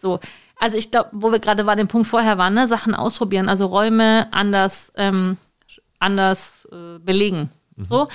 So, 0.01 0.19
also 0.59 0.77
ich 0.77 0.91
glaube, 0.91 1.09
wo 1.13 1.31
wir 1.31 1.39
gerade 1.39 1.63
bei 1.63 1.75
dem 1.75 1.87
Punkt 1.87 2.07
vorher 2.07 2.37
waren, 2.37 2.53
ne, 2.53 2.67
Sachen 2.67 2.93
ausprobieren, 2.93 3.49
also 3.49 3.65
Räume 3.65 4.27
anders, 4.31 4.91
ähm, 4.95 5.37
anders 5.99 6.67
äh, 6.71 6.99
belegen. 6.99 7.49
Mhm. 7.77 7.85
So. 7.89 8.07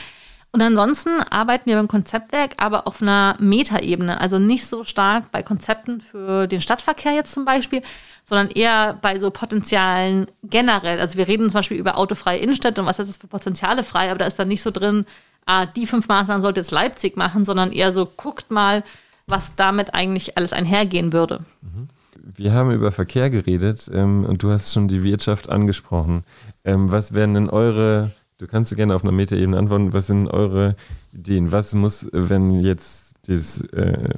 Und 0.53 0.63
ansonsten 0.63 1.21
arbeiten 1.31 1.67
wir 1.67 1.75
beim 1.75 1.89
Konzeptwerk 1.89 2.53
aber 2.59 2.87
auf 2.87 3.03
einer 3.03 3.35
Metaebene, 3.41 4.21
also 4.21 4.39
nicht 4.39 4.67
so 4.67 4.85
stark 4.85 5.33
bei 5.33 5.43
Konzepten 5.43 6.01
für 6.01 6.47
den 6.47 6.61
Stadtverkehr 6.61 7.13
jetzt 7.13 7.33
zum 7.33 7.45
Beispiel, 7.45 7.83
sondern 8.23 8.51
eher 8.51 8.97
bei 9.03 9.19
so 9.19 9.33
Potenzialen 9.33 10.29
generell. 10.45 11.01
Also 11.01 11.19
wir 11.19 11.27
reden 11.27 11.51
zum 11.51 11.59
Beispiel 11.59 11.79
über 11.79 11.99
autofreie 11.99 12.39
Innenstädte 12.39 12.83
und 12.83 12.87
was 12.87 13.01
ist 13.01 13.09
das 13.09 13.17
für 13.17 13.27
Potenziale 13.27 13.83
frei, 13.83 14.11
aber 14.11 14.19
da 14.19 14.27
ist 14.27 14.39
dann 14.39 14.47
nicht 14.47 14.63
so 14.63 14.71
drin, 14.71 15.07
ah, 15.47 15.67
die 15.67 15.87
fünf 15.87 16.07
Maßnahmen 16.07 16.43
sollte 16.43 16.61
jetzt 16.61 16.71
Leipzig 16.71 17.17
machen, 17.17 17.45
sondern 17.45 17.73
eher 17.73 17.91
so, 17.91 18.07
guckt 18.07 18.53
mal, 18.53 18.85
was 19.27 19.57
damit 19.57 19.93
eigentlich 19.95 20.37
alles 20.37 20.53
einhergehen 20.53 21.13
würde. 21.13 21.41
Mhm 21.63 21.89
wir 22.25 22.53
haben 22.53 22.71
über 22.71 22.93
Verkehr 22.93 23.31
geredet 23.31 23.91
ähm, 23.93 24.25
und 24.25 24.43
du 24.43 24.51
hast 24.51 24.73
schon 24.73 24.89
die 24.89 25.03
Wirtschaft 25.03 25.49
angesprochen. 25.51 26.25
Ähm, 26.65 26.91
was 26.91 27.13
wären 27.13 27.35
denn 27.35 27.51
eure, 27.51 28.11
du 28.39 28.47
kannst 28.47 28.75
gerne 28.75 28.95
auf 28.95 29.03
einer 29.03 29.13
Metaebene 29.13 29.59
antworten, 29.59 29.93
was 29.93 30.07
sind 30.07 30.29
eure 30.29 30.77
Ideen? 31.13 31.53
Was 31.53 31.75
muss, 31.75 32.09
wenn 32.13 32.51
jetzt 32.51 33.17
dieses, 33.27 33.63
äh, 33.73 34.09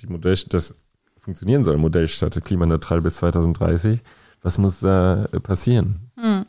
die 0.00 0.06
Modell, 0.06 0.36
das 0.48 0.74
funktionieren 1.18 1.64
soll, 1.64 1.76
Modellstadt 1.76 2.42
klimaneutral 2.44 3.00
bis 3.00 3.16
2030, 3.16 4.00
was 4.42 4.58
muss 4.58 4.80
da 4.80 5.26
passieren? 5.42 6.10
Hm. 6.16 6.46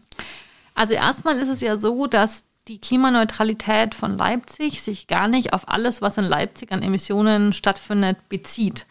Also 0.75 0.93
erstmal 0.93 1.37
ist 1.39 1.49
es 1.49 1.61
ja 1.61 1.75
so, 1.75 2.05
dass 2.05 2.43
die 2.67 2.79
Klimaneutralität 2.79 3.95
von 3.95 4.17
Leipzig 4.17 4.81
sich 4.81 5.07
gar 5.07 5.27
nicht 5.27 5.53
auf 5.53 5.67
alles, 5.69 6.01
was 6.01 6.17
in 6.17 6.25
Leipzig 6.25 6.71
an 6.71 6.83
Emissionen 6.83 7.53
stattfindet, 7.53 8.29
bezieht. 8.29 8.85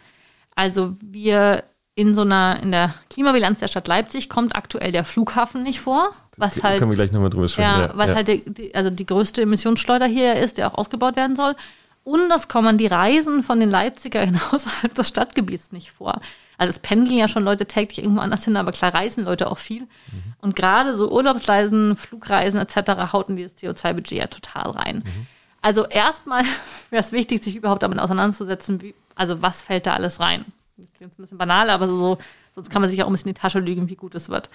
Also 0.57 0.97
wir 1.01 1.63
in 1.97 2.15
so 2.15 2.21
einer, 2.21 2.59
in 2.63 2.71
der 2.71 2.95
Klimabilanz 3.09 3.59
der 3.59 3.69
Stadt 3.69 3.89
Leipzig 3.89 4.29
kommt 4.29 4.55
aktuell 4.55 4.93
der 4.93 5.03
Flughafen 5.03 5.63
nicht 5.63 5.81
vor. 5.81 6.13
Was 6.37 6.63
halt, 6.63 6.79
können 6.79 6.91
wir 6.91 6.97
gleich 6.97 7.11
nochmal 7.11 7.31
drüber 7.31 7.49
sprechen. 7.49 7.81
Ja, 7.81 7.91
was 7.95 8.11
ja. 8.11 8.17
halt 8.17 8.29
die, 8.29 8.75
also 8.75 8.91
die 8.91 9.07
größte 9.07 9.41
Emissionsschleuder 9.41 10.05
hier 10.05 10.35
ist, 10.35 10.59
der 10.59 10.69
auch 10.69 10.79
ausgebaut 10.79 11.17
werden 11.17 11.37
soll. 11.37 11.57
Und 12.05 12.29
das 12.29 12.49
kommen 12.49 12.77
die 12.77 12.87
Reisen 12.87 13.43
von 13.43 13.59
den 13.59 13.71
Leipzigern 13.71 14.39
außerhalb 14.53 14.95
des 14.95 15.09
Stadtgebiets 15.09 15.73
nicht 15.73 15.91
vor. 15.91 16.21
Also 16.59 16.71
es 16.71 16.79
pendeln 16.79 17.17
ja 17.17 17.29
schon 17.29 17.45
Leute 17.45 17.65
täglich 17.65 18.05
irgendwo 18.05 18.21
anders 18.21 18.45
hin, 18.45 18.57
aber 18.57 18.73
klar 18.73 18.95
reisen 18.95 19.25
Leute 19.25 19.51
auch 19.51 19.59
viel. 19.59 19.83
Mhm. 19.83 20.35
Und 20.43 20.55
gerade 20.55 20.95
so 20.97 21.11
Urlaubsreisen, 21.11 21.97
Flugreisen 21.97 22.61
etc. 22.61 23.13
hauten 23.13 23.37
dieses 23.37 23.57
CO2-Budget 23.57 24.19
ja 24.19 24.27
total 24.27 24.71
rein. 24.73 24.97
Mhm. 24.97 25.27
Also 25.63 25.87
erstmal 25.87 26.45
wäre 26.91 27.03
es 27.03 27.13
wichtig, 27.13 27.43
sich 27.43 27.57
überhaupt 27.57 27.83
damit 27.83 27.99
auseinanderzusetzen, 27.99 28.83
wie, 28.83 28.95
also 29.15 29.41
was 29.41 29.63
fällt 29.63 29.87
da 29.87 29.95
alles 29.95 30.21
rein. 30.21 30.45
Das 30.77 30.93
klingt 30.93 31.19
ein 31.19 31.23
bisschen 31.23 31.39
banal, 31.39 31.71
aber 31.71 31.89
so, 31.89 32.19
sonst 32.55 32.71
kann 32.71 32.83
man 32.83 32.91
sich 32.91 33.03
auch 33.03 33.07
ein 33.07 33.13
bisschen 33.13 33.29
in 33.29 33.35
die 33.35 33.41
Tasche 33.41 33.61
lügen, 33.61 33.89
wie 33.89 33.97
gut 33.97 34.15
es 34.15 34.29
wird. 34.29 34.51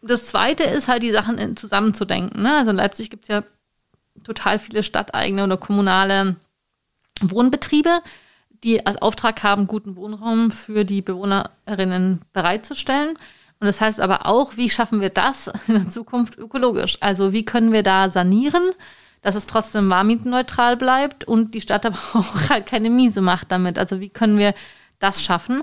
Das 0.00 0.26
zweite 0.26 0.64
ist 0.64 0.88
halt, 0.88 1.02
die 1.02 1.10
Sachen 1.10 1.56
zusammenzudenken. 1.56 2.42
Ne? 2.42 2.56
Also 2.56 2.70
in 2.70 2.76
Leipzig 2.76 3.10
gibt 3.10 3.24
es 3.24 3.28
ja 3.28 3.42
total 4.22 4.58
viele 4.58 4.82
stadteigene 4.82 5.44
oder 5.44 5.56
kommunale 5.56 6.36
Wohnbetriebe, 7.20 8.00
die 8.62 8.86
als 8.86 9.00
Auftrag 9.02 9.42
haben, 9.42 9.66
guten 9.66 9.96
Wohnraum 9.96 10.50
für 10.50 10.84
die 10.84 11.02
Bewohnerinnen 11.02 12.20
bereitzustellen. 12.32 13.16
Und 13.60 13.66
das 13.66 13.80
heißt 13.80 14.00
aber 14.00 14.26
auch, 14.26 14.56
wie 14.56 14.70
schaffen 14.70 15.00
wir 15.00 15.10
das 15.10 15.50
in 15.66 15.74
der 15.74 15.88
Zukunft 15.88 16.38
ökologisch? 16.38 16.98
Also 17.00 17.32
wie 17.32 17.44
können 17.44 17.72
wir 17.72 17.82
da 17.82 18.10
sanieren, 18.10 18.62
dass 19.22 19.34
es 19.34 19.46
trotzdem 19.46 19.88
warmietenneutral 19.90 20.76
bleibt 20.76 21.24
und 21.24 21.54
die 21.54 21.60
Stadt 21.60 21.86
aber 21.86 21.98
auch 22.14 22.48
halt 22.48 22.66
keine 22.66 22.90
Miese 22.90 23.20
macht 23.20 23.50
damit. 23.50 23.78
Also 23.78 24.00
wie 24.00 24.08
können 24.08 24.38
wir 24.38 24.54
das 25.02 25.22
schaffen. 25.22 25.62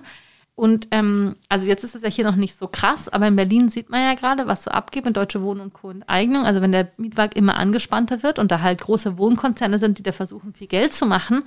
Und 0.59 0.89
ähm, 0.91 1.37
also 1.47 1.67
jetzt 1.67 1.85
ist 1.85 1.95
es 1.95 2.01
ja 2.01 2.09
hier 2.09 2.25
noch 2.25 2.35
nicht 2.35 2.59
so 2.59 2.67
krass, 2.67 3.07
aber 3.07 3.27
in 3.27 3.37
Berlin 3.37 3.69
sieht 3.69 3.89
man 3.89 4.03
ja 4.03 4.13
gerade, 4.15 4.45
was 4.45 4.65
so 4.65 4.71
abgeht 4.71 5.05
mit 5.05 5.15
Deutsche 5.15 5.41
Wohnen 5.41 5.61
und 5.61 5.73
Co. 5.73 5.89
Enteignung. 5.89 6.45
Also 6.45 6.59
wenn 6.61 6.73
der 6.73 6.91
Mietmarkt 6.97 7.37
immer 7.37 7.55
angespannter 7.55 8.23
wird 8.23 8.39
und 8.39 8.51
da 8.51 8.59
halt 8.59 8.81
große 8.81 9.17
Wohnkonzerne 9.17 9.79
sind, 9.79 9.99
die 9.99 10.03
da 10.03 10.11
versuchen, 10.11 10.53
viel 10.53 10.67
Geld 10.67 10.93
zu 10.93 11.05
machen, 11.05 11.43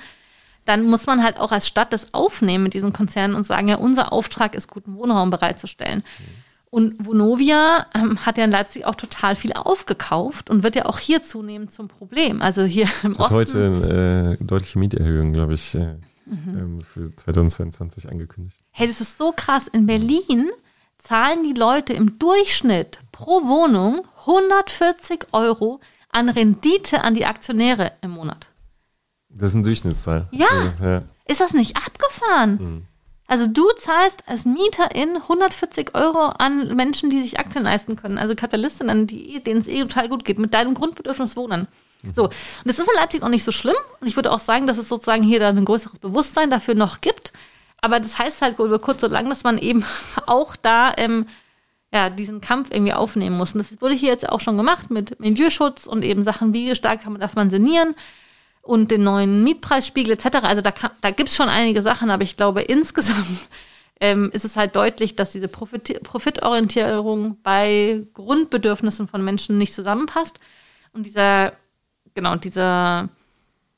dann 0.64 0.84
muss 0.84 1.04
man 1.04 1.22
halt 1.22 1.38
auch 1.38 1.52
als 1.52 1.68
Stadt 1.68 1.92
das 1.92 2.14
aufnehmen 2.14 2.64
mit 2.64 2.72
diesen 2.72 2.94
Konzernen 2.94 3.36
und 3.36 3.44
sagen, 3.44 3.68
ja, 3.68 3.76
unser 3.76 4.14
Auftrag 4.14 4.54
ist, 4.54 4.68
guten 4.68 4.94
Wohnraum 4.94 5.28
bereitzustellen. 5.28 5.98
Mhm. 5.98 6.24
Und 6.70 7.04
Vonovia 7.04 7.84
ähm, 7.94 8.24
hat 8.24 8.38
ja 8.38 8.44
in 8.44 8.50
Leipzig 8.50 8.86
auch 8.86 8.94
total 8.94 9.36
viel 9.36 9.52
aufgekauft 9.52 10.48
und 10.48 10.62
wird 10.62 10.74
ja 10.74 10.86
auch 10.86 10.98
hier 10.98 11.22
zunehmend 11.22 11.70
zum 11.70 11.88
Problem. 11.88 12.40
Also 12.40 12.62
hier 12.62 12.88
im 13.02 13.18
hat 13.18 13.20
Osten. 13.20 13.34
heute 13.34 14.38
äh, 14.40 14.42
deutliche 14.42 14.78
Mieterhöhung, 14.78 15.34
glaube 15.34 15.52
ich. 15.52 15.74
Äh 15.74 15.96
mhm. 16.32 16.58
ähm, 16.58 16.80
für 16.80 17.10
2022 17.10 18.10
angekündigt. 18.10 18.56
Hey, 18.70 18.86
das 18.86 19.00
ist 19.00 19.18
so 19.18 19.32
krass. 19.32 19.68
In 19.68 19.86
Berlin 19.86 20.50
zahlen 20.98 21.42
die 21.42 21.52
Leute 21.52 21.92
im 21.92 22.18
Durchschnitt 22.18 23.00
pro 23.12 23.42
Wohnung 23.42 24.06
140 24.20 25.26
Euro 25.32 25.80
an 26.10 26.28
Rendite 26.28 27.02
an 27.02 27.14
die 27.14 27.26
Aktionäre 27.26 27.92
im 28.02 28.12
Monat. 28.12 28.48
Das 29.28 29.50
ist 29.50 29.54
ein 29.56 29.62
Durchschnittszahl. 29.62 30.28
Ja. 30.30 30.72
ja. 30.80 31.02
Ist 31.26 31.40
das 31.40 31.52
nicht 31.52 31.76
abgefahren? 31.76 32.58
Mhm. 32.60 32.86
Also 33.26 33.46
du 33.46 33.66
zahlst 33.78 34.22
als 34.26 34.44
Mieterin 34.44 35.16
140 35.16 35.94
Euro 35.94 36.26
an 36.38 36.74
Menschen, 36.76 37.08
die 37.08 37.22
sich 37.22 37.38
Aktien 37.38 37.64
leisten 37.64 37.96
können. 37.96 38.18
Also 38.18 38.34
Kapitalistinnen, 38.34 39.06
denen 39.06 39.60
es 39.60 39.68
eh 39.68 39.80
total 39.80 40.10
gut 40.10 40.24
geht, 40.24 40.38
mit 40.38 40.52
deinem 40.52 40.74
Grundbedürfnis 40.74 41.34
wohnen. 41.36 41.66
So, 42.14 42.24
und 42.24 42.32
das 42.64 42.78
ist 42.78 42.88
in 42.88 42.96
Leipzig 42.96 43.22
auch 43.22 43.28
nicht 43.28 43.44
so 43.44 43.52
schlimm. 43.52 43.76
Und 44.00 44.08
ich 44.08 44.16
würde 44.16 44.32
auch 44.32 44.40
sagen, 44.40 44.66
dass 44.66 44.78
es 44.78 44.88
sozusagen 44.88 45.22
hier 45.22 45.38
dann 45.38 45.56
ein 45.56 45.64
größeres 45.64 45.98
Bewusstsein 46.00 46.50
dafür 46.50 46.74
noch 46.74 47.00
gibt. 47.00 47.32
Aber 47.80 48.00
das 48.00 48.18
heißt 48.18 48.42
halt 48.42 48.58
über 48.58 48.78
kurz 48.78 49.02
oder 49.04 49.12
lang, 49.12 49.28
dass 49.28 49.44
man 49.44 49.58
eben 49.58 49.84
auch 50.26 50.56
da 50.56 50.92
ähm, 50.96 51.26
ja, 51.92 52.08
diesen 52.10 52.40
Kampf 52.40 52.70
irgendwie 52.70 52.94
aufnehmen 52.94 53.36
muss. 53.36 53.54
Und 53.54 53.58
das 53.58 53.80
wurde 53.80 53.94
hier 53.94 54.08
jetzt 54.10 54.28
auch 54.28 54.40
schon 54.40 54.56
gemacht 54.56 54.90
mit 54.90 55.20
Milieuschutz 55.20 55.86
und 55.86 56.02
eben 56.02 56.24
Sachen, 56.24 56.54
wie 56.54 56.74
stark 56.74 57.02
kann 57.02 57.12
man, 57.12 57.20
darf 57.20 57.34
man 57.34 57.50
sanieren 57.50 57.94
und 58.62 58.90
den 58.90 59.02
neuen 59.02 59.44
Mietpreisspiegel 59.44 60.12
etc. 60.14 60.38
Also 60.42 60.62
da, 60.62 60.72
da 61.00 61.10
gibt 61.10 61.28
es 61.28 61.36
schon 61.36 61.48
einige 61.48 61.82
Sachen, 61.82 62.10
aber 62.10 62.22
ich 62.22 62.36
glaube 62.36 62.62
insgesamt 62.62 63.26
ähm, 64.00 64.30
ist 64.32 64.44
es 64.44 64.56
halt 64.56 64.74
deutlich, 64.74 65.16
dass 65.16 65.32
diese 65.32 65.48
Profit 65.48 66.02
Profitorientierung 66.02 67.38
bei 67.42 68.02
Grundbedürfnissen 68.14 69.06
von 69.06 69.22
Menschen 69.22 69.58
nicht 69.58 69.74
zusammenpasst. 69.74 70.40
Und 70.94 71.04
dieser, 71.04 71.52
genau, 72.14 72.36
dieser 72.36 73.08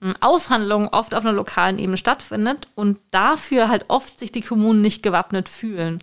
hm, 0.01 0.15
Aushandlung 0.21 0.89
oft 0.89 1.15
auf 1.15 1.25
einer 1.25 1.33
lokalen 1.33 1.79
Ebene 1.79 1.97
stattfindet 1.97 2.69
und 2.75 2.99
dafür 3.11 3.69
halt 3.69 3.87
oft 3.89 4.19
sich 4.19 4.33
die 4.33 4.41
Kommunen 4.41 4.81
nicht 4.81 5.03
gewappnet 5.03 5.49
fühlen. 5.49 6.01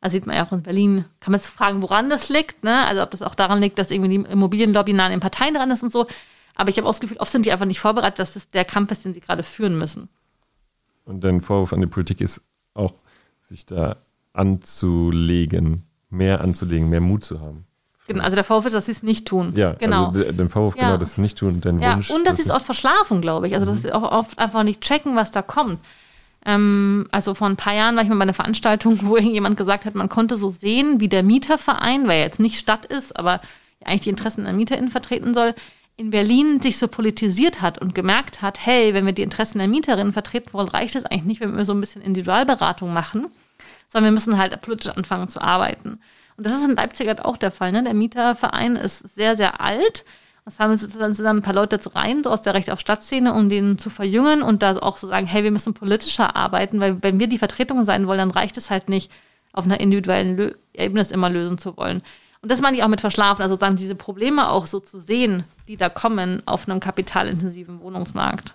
Das 0.00 0.12
sieht 0.12 0.26
man 0.26 0.36
ja 0.36 0.44
auch 0.44 0.52
in 0.52 0.62
Berlin. 0.62 1.06
Kann 1.20 1.32
man 1.32 1.40
sich 1.40 1.50
fragen, 1.50 1.80
woran 1.80 2.10
das 2.10 2.28
liegt, 2.28 2.62
ne? 2.62 2.84
Also 2.86 3.02
ob 3.02 3.10
das 3.10 3.22
auch 3.22 3.34
daran 3.34 3.60
liegt, 3.60 3.78
dass 3.78 3.90
irgendwie 3.90 4.18
die 4.18 4.30
Immobilienlobby 4.30 4.92
nah 4.92 5.06
an 5.06 5.12
den 5.12 5.20
Parteien 5.20 5.54
dran 5.54 5.70
ist 5.70 5.82
und 5.82 5.90
so. 5.90 6.06
Aber 6.54 6.68
ich 6.68 6.76
habe 6.76 6.86
auch 6.86 6.92
das 6.92 7.00
Gefühl, 7.00 7.16
oft 7.16 7.32
sind 7.32 7.46
die 7.46 7.52
einfach 7.52 7.64
nicht 7.64 7.80
vorbereitet, 7.80 8.18
dass 8.18 8.34
das 8.34 8.50
der 8.50 8.66
Kampf 8.66 8.90
ist, 8.90 9.04
den 9.04 9.14
sie 9.14 9.20
gerade 9.20 9.42
führen 9.42 9.78
müssen. 9.78 10.10
Und 11.06 11.24
dein 11.24 11.40
Vorwurf 11.40 11.72
an 11.72 11.80
die 11.80 11.86
Politik 11.86 12.20
ist 12.20 12.42
auch, 12.74 12.92
sich 13.42 13.66
da 13.66 13.96
anzulegen, 14.34 15.84
mehr 16.10 16.40
anzulegen, 16.40 16.90
mehr 16.90 17.00
Mut 17.00 17.24
zu 17.24 17.40
haben. 17.40 17.66
Genau, 18.06 18.22
also 18.22 18.34
der 18.34 18.44
Vorwurf 18.44 18.66
ist, 18.66 18.74
dass 18.74 18.86
sie 18.86 18.92
es 18.92 19.02
nicht 19.02 19.26
tun. 19.26 19.54
Ja, 19.56 19.72
genau. 19.72 20.08
Also 20.08 20.30
der 20.30 20.50
Vorwurf, 20.50 20.76
ja. 20.76 20.86
genau, 20.86 20.96
dass 20.98 21.10
sie 21.10 21.20
es 21.20 21.24
nicht 21.24 21.38
tun. 21.38 21.60
Dein 21.60 21.80
ja, 21.80 21.94
Wunsch, 21.94 22.10
und 22.10 22.26
dass 22.26 22.36
sie 22.36 22.42
es 22.42 22.50
oft 22.50 22.66
verschlafen, 22.66 23.22
glaube 23.22 23.48
ich. 23.48 23.54
Also, 23.54 23.66
dass 23.66 23.78
mhm. 23.78 23.82
sie 23.82 23.92
auch 23.92 24.12
oft 24.12 24.38
einfach 24.38 24.62
nicht 24.62 24.82
checken, 24.82 25.16
was 25.16 25.30
da 25.30 25.40
kommt. 25.40 25.78
Ähm, 26.44 27.06
also 27.10 27.34
vor 27.34 27.48
ein 27.48 27.56
paar 27.56 27.74
Jahren 27.74 27.96
war 27.96 28.02
ich 28.02 28.08
mal 28.08 28.16
bei 28.16 28.22
einer 28.22 28.34
Veranstaltung, 28.34 28.98
wo 29.02 29.16
irgendjemand 29.16 29.56
gesagt 29.56 29.86
hat, 29.86 29.94
man 29.94 30.08
konnte 30.08 30.36
so 30.36 30.50
sehen, 30.50 31.00
wie 31.00 31.08
der 31.08 31.22
Mieterverein, 31.22 32.06
weil 32.06 32.18
er 32.18 32.24
jetzt 32.24 32.40
nicht 32.40 32.58
Stadt 32.58 32.84
ist, 32.84 33.18
aber 33.18 33.40
eigentlich 33.84 34.02
die 34.02 34.10
Interessen 34.10 34.44
der 34.44 34.52
MieterInnen 34.52 34.90
vertreten 34.90 35.34
soll, 35.34 35.54
in 35.96 36.10
Berlin 36.10 36.60
sich 36.60 36.78
so 36.78 36.88
politisiert 36.88 37.62
hat 37.62 37.78
und 37.78 37.94
gemerkt 37.94 38.42
hat, 38.42 38.58
hey, 38.64 38.94
wenn 38.94 39.06
wir 39.06 39.12
die 39.12 39.22
Interessen 39.22 39.58
der 39.58 39.68
Mieterinnen 39.68 40.12
vertreten 40.12 40.52
wollen, 40.52 40.68
reicht 40.68 40.96
es 40.96 41.06
eigentlich 41.06 41.24
nicht, 41.24 41.40
wenn 41.40 41.56
wir 41.56 41.64
so 41.64 41.72
ein 41.72 41.80
bisschen 41.80 42.02
Individualberatung 42.02 42.92
machen, 42.92 43.28
sondern 43.88 44.10
wir 44.10 44.14
müssen 44.14 44.36
halt 44.36 44.60
politisch 44.60 44.92
anfangen 44.94 45.28
zu 45.28 45.40
arbeiten. 45.40 46.00
Und 46.36 46.46
das 46.46 46.54
ist 46.54 46.64
in 46.64 46.76
Leipzig 46.76 47.08
halt 47.08 47.24
auch 47.24 47.36
der 47.36 47.52
Fall. 47.52 47.72
Ne? 47.72 47.84
Der 47.84 47.94
Mieterverein 47.94 48.76
ist 48.76 49.14
sehr, 49.14 49.36
sehr 49.36 49.60
alt 49.60 50.04
das 50.44 50.58
haben 50.58 50.78
dann 50.98 51.14
sind 51.14 51.24
dann 51.24 51.38
ein 51.38 51.42
paar 51.42 51.54
Leute 51.54 51.76
jetzt 51.76 51.94
rein, 51.96 52.22
so 52.22 52.30
aus 52.30 52.42
der 52.42 52.52
Recht 52.52 52.70
auf 52.70 52.78
Stadtszene, 52.78 53.32
um 53.32 53.48
den 53.48 53.78
zu 53.78 53.88
verjüngen 53.88 54.42
und 54.42 54.62
da 54.62 54.76
auch 54.76 54.98
so 54.98 55.08
sagen, 55.08 55.26
hey, 55.26 55.42
wir 55.42 55.50
müssen 55.50 55.72
politischer 55.72 56.36
arbeiten, 56.36 56.80
weil 56.80 57.02
wenn 57.02 57.18
wir 57.18 57.28
die 57.28 57.38
Vertretung 57.38 57.84
sein 57.84 58.06
wollen, 58.06 58.18
dann 58.18 58.30
reicht 58.30 58.58
es 58.58 58.70
halt 58.70 58.90
nicht, 58.90 59.10
auf 59.52 59.64
einer 59.64 59.80
individuellen 59.80 60.36
Lö 60.36 60.50
Ebene 60.74 61.00
es 61.00 61.12
immer 61.12 61.30
lösen 61.30 61.56
zu 61.56 61.76
wollen. 61.76 62.02
Und 62.42 62.50
das 62.50 62.60
meine 62.60 62.76
ich 62.76 62.82
auch 62.82 62.88
mit 62.88 63.00
Verschlafen, 63.00 63.40
also 63.40 63.56
dann 63.56 63.76
diese 63.76 63.94
Probleme 63.94 64.50
auch 64.50 64.66
so 64.66 64.80
zu 64.80 64.98
sehen, 64.98 65.44
die 65.66 65.78
da 65.78 65.88
kommen 65.88 66.42
auf 66.44 66.68
einem 66.68 66.80
kapitalintensiven 66.80 67.80
Wohnungsmarkt. 67.80 68.52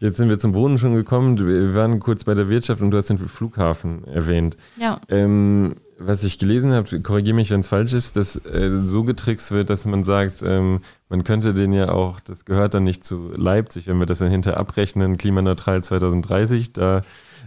Jetzt 0.00 0.18
sind 0.18 0.28
wir 0.28 0.38
zum 0.38 0.52
Wohnen 0.52 0.76
schon 0.76 0.94
gekommen. 0.94 1.38
Wir 1.38 1.72
waren 1.72 2.00
kurz 2.00 2.24
bei 2.24 2.34
der 2.34 2.50
Wirtschaft 2.50 2.82
und 2.82 2.90
du 2.90 2.98
hast 2.98 3.08
den 3.08 3.16
Flughafen 3.16 4.04
erwähnt. 4.06 4.58
Ja. 4.76 5.00
Ähm, 5.08 5.76
was 5.98 6.24
ich 6.24 6.38
gelesen 6.38 6.72
habe, 6.72 7.00
korrigiere 7.00 7.36
mich, 7.36 7.50
wenn 7.50 7.60
es 7.60 7.68
falsch 7.68 7.92
ist, 7.92 8.16
dass 8.16 8.36
äh, 8.46 8.70
so 8.84 9.04
getrickst 9.04 9.52
wird, 9.52 9.70
dass 9.70 9.84
man 9.84 10.04
sagt, 10.04 10.42
ähm, 10.44 10.80
man 11.08 11.24
könnte 11.24 11.54
den 11.54 11.72
ja 11.72 11.90
auch, 11.90 12.20
das 12.20 12.44
gehört 12.44 12.74
dann 12.74 12.84
nicht 12.84 13.04
zu 13.04 13.30
Leipzig, 13.34 13.86
wenn 13.86 13.98
wir 13.98 14.06
das 14.06 14.18
dann 14.18 14.30
hinter 14.30 14.56
abrechnen, 14.56 15.18
klimaneutral 15.18 15.82
2030, 15.84 16.72
da 16.72 17.02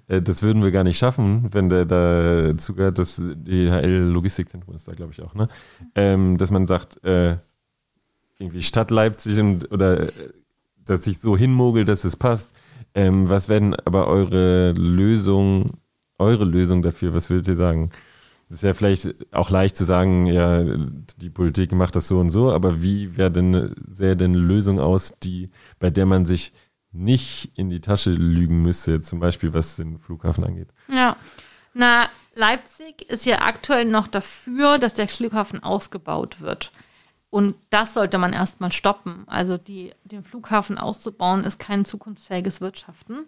äh, 0.07 0.21
das 0.21 0.43
würden 0.43 0.63
wir 0.63 0.71
gar 0.71 0.83
nicht 0.83 0.97
schaffen, 0.97 1.49
wenn 1.51 1.69
der 1.69 1.85
da 1.85 2.57
zugehört, 2.57 2.99
das 2.99 3.15
DHL 3.17 4.09
Logistikzentrum 4.11 4.75
ist 4.75 4.87
da, 4.87 4.93
glaube 4.93 5.11
ich, 5.11 5.21
auch, 5.21 5.33
ne? 5.35 5.47
Ähm, 5.95 6.37
dass 6.37 6.51
man 6.51 6.67
sagt, 6.67 7.03
äh, 7.03 7.37
irgendwie 8.39 8.61
Stadt 8.61 8.91
Leipzig 8.91 9.39
und 9.39 9.71
oder 9.71 10.01
äh, 10.01 10.07
dass 10.85 11.03
sich 11.03 11.19
so 11.19 11.35
hinmogelt, 11.35 11.89
dass 11.89 12.03
es 12.03 12.15
passt. 12.15 12.51
Ähm, 12.93 13.29
was 13.29 13.49
werden 13.49 13.75
aber 13.85 14.07
eure 14.07 14.71
Lösung, 14.71 15.77
eure 16.17 16.45
Lösung 16.45 16.81
dafür, 16.81 17.13
was 17.13 17.29
würdet 17.29 17.49
ihr 17.49 17.55
sagen? 17.55 17.89
Es 18.49 18.55
ist 18.55 18.63
ja 18.63 18.73
vielleicht 18.73 19.33
auch 19.33 19.49
leicht 19.49 19.75
zu 19.75 19.83
sagen, 19.83 20.25
ja, 20.25 20.63
die 21.17 21.29
Politik 21.29 21.73
macht 21.73 21.95
das 21.95 22.07
so 22.07 22.19
und 22.19 22.29
so, 22.29 22.51
aber 22.51 22.81
wie 22.81 23.17
wäre 23.17 23.31
denn, 23.31 23.75
sähe 23.91 24.15
denn 24.15 24.31
eine 24.31 24.39
Lösung 24.39 24.79
aus, 24.79 25.19
die, 25.19 25.49
bei 25.79 25.89
der 25.89 26.05
man 26.05 26.25
sich 26.25 26.53
nicht 26.93 27.51
in 27.55 27.69
die 27.69 27.81
Tasche 27.81 28.11
lügen 28.11 28.61
müsste, 28.61 29.01
zum 29.01 29.19
Beispiel 29.19 29.53
was 29.53 29.75
den 29.75 29.99
Flughafen 29.99 30.45
angeht? 30.45 30.69
Ja, 30.91 31.17
na, 31.73 32.07
Leipzig 32.33 33.03
ist 33.09 33.25
ja 33.25 33.41
aktuell 33.41 33.85
noch 33.85 34.07
dafür, 34.07 34.77
dass 34.77 34.93
der 34.93 35.07
Flughafen 35.07 35.61
ausgebaut 35.61 36.39
wird. 36.39 36.71
Und 37.29 37.55
das 37.69 37.93
sollte 37.93 38.17
man 38.17 38.31
erstmal 38.31 38.71
stoppen. 38.71 39.23
Also 39.27 39.57
die, 39.57 39.91
den 40.05 40.23
Flughafen 40.23 40.77
auszubauen, 40.77 41.43
ist 41.43 41.59
kein 41.59 41.83
zukunftsfähiges 41.83 42.61
Wirtschaften. 42.61 43.25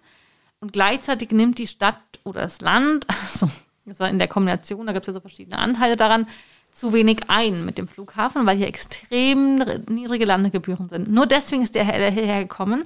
Und 0.62 0.74
gleichzeitig 0.74 1.32
nimmt 1.32 1.58
die 1.58 1.68
Stadt 1.68 2.02
oder 2.24 2.42
das 2.42 2.62
Land, 2.62 3.06
also 3.22 3.50
das 3.86 4.00
war 4.00 4.10
in 4.10 4.20
der 4.20 4.28
Kombination, 4.28 4.86
da 4.86 4.94
gibt 4.94 5.04
es 5.04 5.08
ja 5.08 5.14
so 5.14 5.20
verschiedene 5.20 5.58
Anteile 5.58 5.98
daran, 5.98 6.28
zu 6.72 6.94
wenig 6.94 7.22
ein 7.30 7.66
mit 7.66 7.78
dem 7.78 7.88
Flughafen, 7.88 8.46
weil 8.46 8.58
hier 8.58 8.68
extrem 8.68 9.64
niedrige 9.90 10.26
Landegebühren 10.26 10.90
sind. 10.90 11.12
Nur 11.12 11.26
deswegen 11.26 11.64
ist 11.64 11.76
der 11.76 11.84
hierher 11.84 12.42
gekommen. 12.42 12.86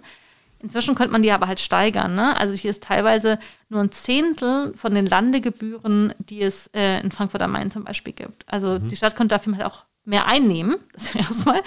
Inzwischen 0.62 0.96
könnte 0.96 1.12
man 1.12 1.22
die 1.22 1.32
aber 1.32 1.48
halt 1.48 1.60
steigern. 1.60 2.16
Ne? 2.16 2.38
Also 2.38 2.54
hier 2.54 2.72
ist 2.72 2.84
teilweise 2.84 3.38
nur 3.68 3.82
ein 3.82 3.92
Zehntel 3.92 4.74
von 4.78 4.96
den 4.96 5.06
Landegebühren, 5.06 6.14
die 6.20 6.42
es 6.42 6.68
äh, 6.74 7.02
in 7.02 7.12
Frankfurt 7.12 7.42
am 7.42 7.52
Main 7.52 7.70
zum 7.70 7.84
Beispiel 7.84 8.14
gibt. 8.14 8.46
Also 8.48 8.80
mhm. 8.80 8.88
die 8.88 8.96
Stadt 8.96 9.18
könnte 9.18 9.36
dafür 9.36 9.58
halt 9.58 9.66
auch 9.66 9.84
mehr 10.06 10.26
einnehmen, 10.26 10.78
das 10.94 11.14
erstmal. 11.16 11.62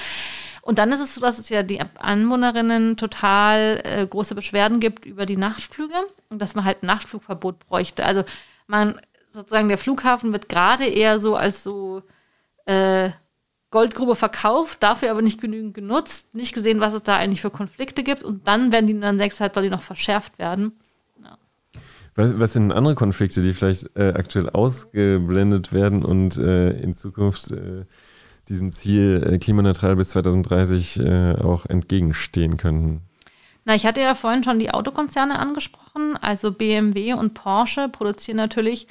Und 0.63 0.79
dann 0.79 0.91
ist 0.91 1.01
es 1.01 1.15
so, 1.15 1.21
dass 1.21 1.39
es 1.39 1.51
ja 1.51 1.63
die 1.63 1.81
Anwohnerinnen 1.99 2.97
total 2.97 3.83
äh, 3.85 4.07
große 4.07 4.35
Beschwerden 4.35 4.81
gibt 4.81 5.05
über 5.05 5.27
die 5.27 5.37
Nachtflüge 5.37 5.95
und 6.31 6.41
dass 6.41 6.55
man 6.55 6.65
halt 6.65 6.83
ein 6.83 6.87
Nachtflugverbot 6.87 7.61
bräuchte. 7.69 8.05
Also 8.05 8.25
man 8.67 8.99
sozusagen 9.37 9.69
der 9.69 9.79
Flughafen 9.79 10.33
wird 10.33 10.49
gerade 10.49 10.85
eher 10.85 11.21
so 11.21 11.37
als 11.37 11.63
so 11.63 12.03
äh, 12.67 13.11
Goldgrube 13.71 14.17
verkauft, 14.17 14.83
dafür 14.83 15.11
aber 15.11 15.23
nicht 15.23 15.41
genügend 15.41 15.75
genutzt, 15.75 16.35
nicht 16.35 16.55
gesehen, 16.55 16.81
was 16.81 16.95
es 16.95 17.03
da 17.03 17.17
eigentlich 17.17 17.41
für 17.41 17.51
Konflikte 17.51 18.03
gibt 18.03 18.23
und 18.23 18.47
dann 18.47 18.73
werden 18.73 18.87
die 18.87 18.99
dann 18.99 19.19
sechs 19.19 19.41
halt 19.41 19.55
soll 19.55 19.65
die 19.65 19.71
noch 19.71 19.83
verschärft 19.83 20.39
werden. 20.39 20.73
Ja. 21.23 21.37
Was, 22.15 22.39
was, 22.39 22.53
sind 22.53 22.73
andere 22.73 22.95
Konflikte, 22.95 23.43
die 23.43 23.53
vielleicht 23.53 23.97
äh, 23.97 24.15
aktuell 24.17 24.49
ausgeblendet 24.51 25.73
werden 25.73 26.05
und 26.05 26.37
äh, 26.39 26.71
in 26.71 26.95
Zukunft 26.95 27.51
äh, 27.51 27.85
diesem 28.49 28.73
Ziel 28.73 29.23
äh, 29.29 29.39
klimaneutral 29.39 29.97
bis 29.97 30.11
2030 30.11 31.01
äh, 31.01 31.35
auch 31.35 31.67
entgegenstehen 31.67 32.57
könnten? 32.57 33.03
Na, 33.65 33.75
ich 33.75 33.85
hatte 33.85 34.01
ja 34.01 34.15
vorhin 34.15 34.45
schon 34.45 34.61
die 34.61 34.71
Autokonzerne 34.71 35.41
angesprochen. 35.41 36.17
Also 36.21 36.53
BMW 36.53 37.15
und 37.15 37.35
Porsche 37.35 37.89
produzieren 37.89 38.37
natürlich 38.37 38.87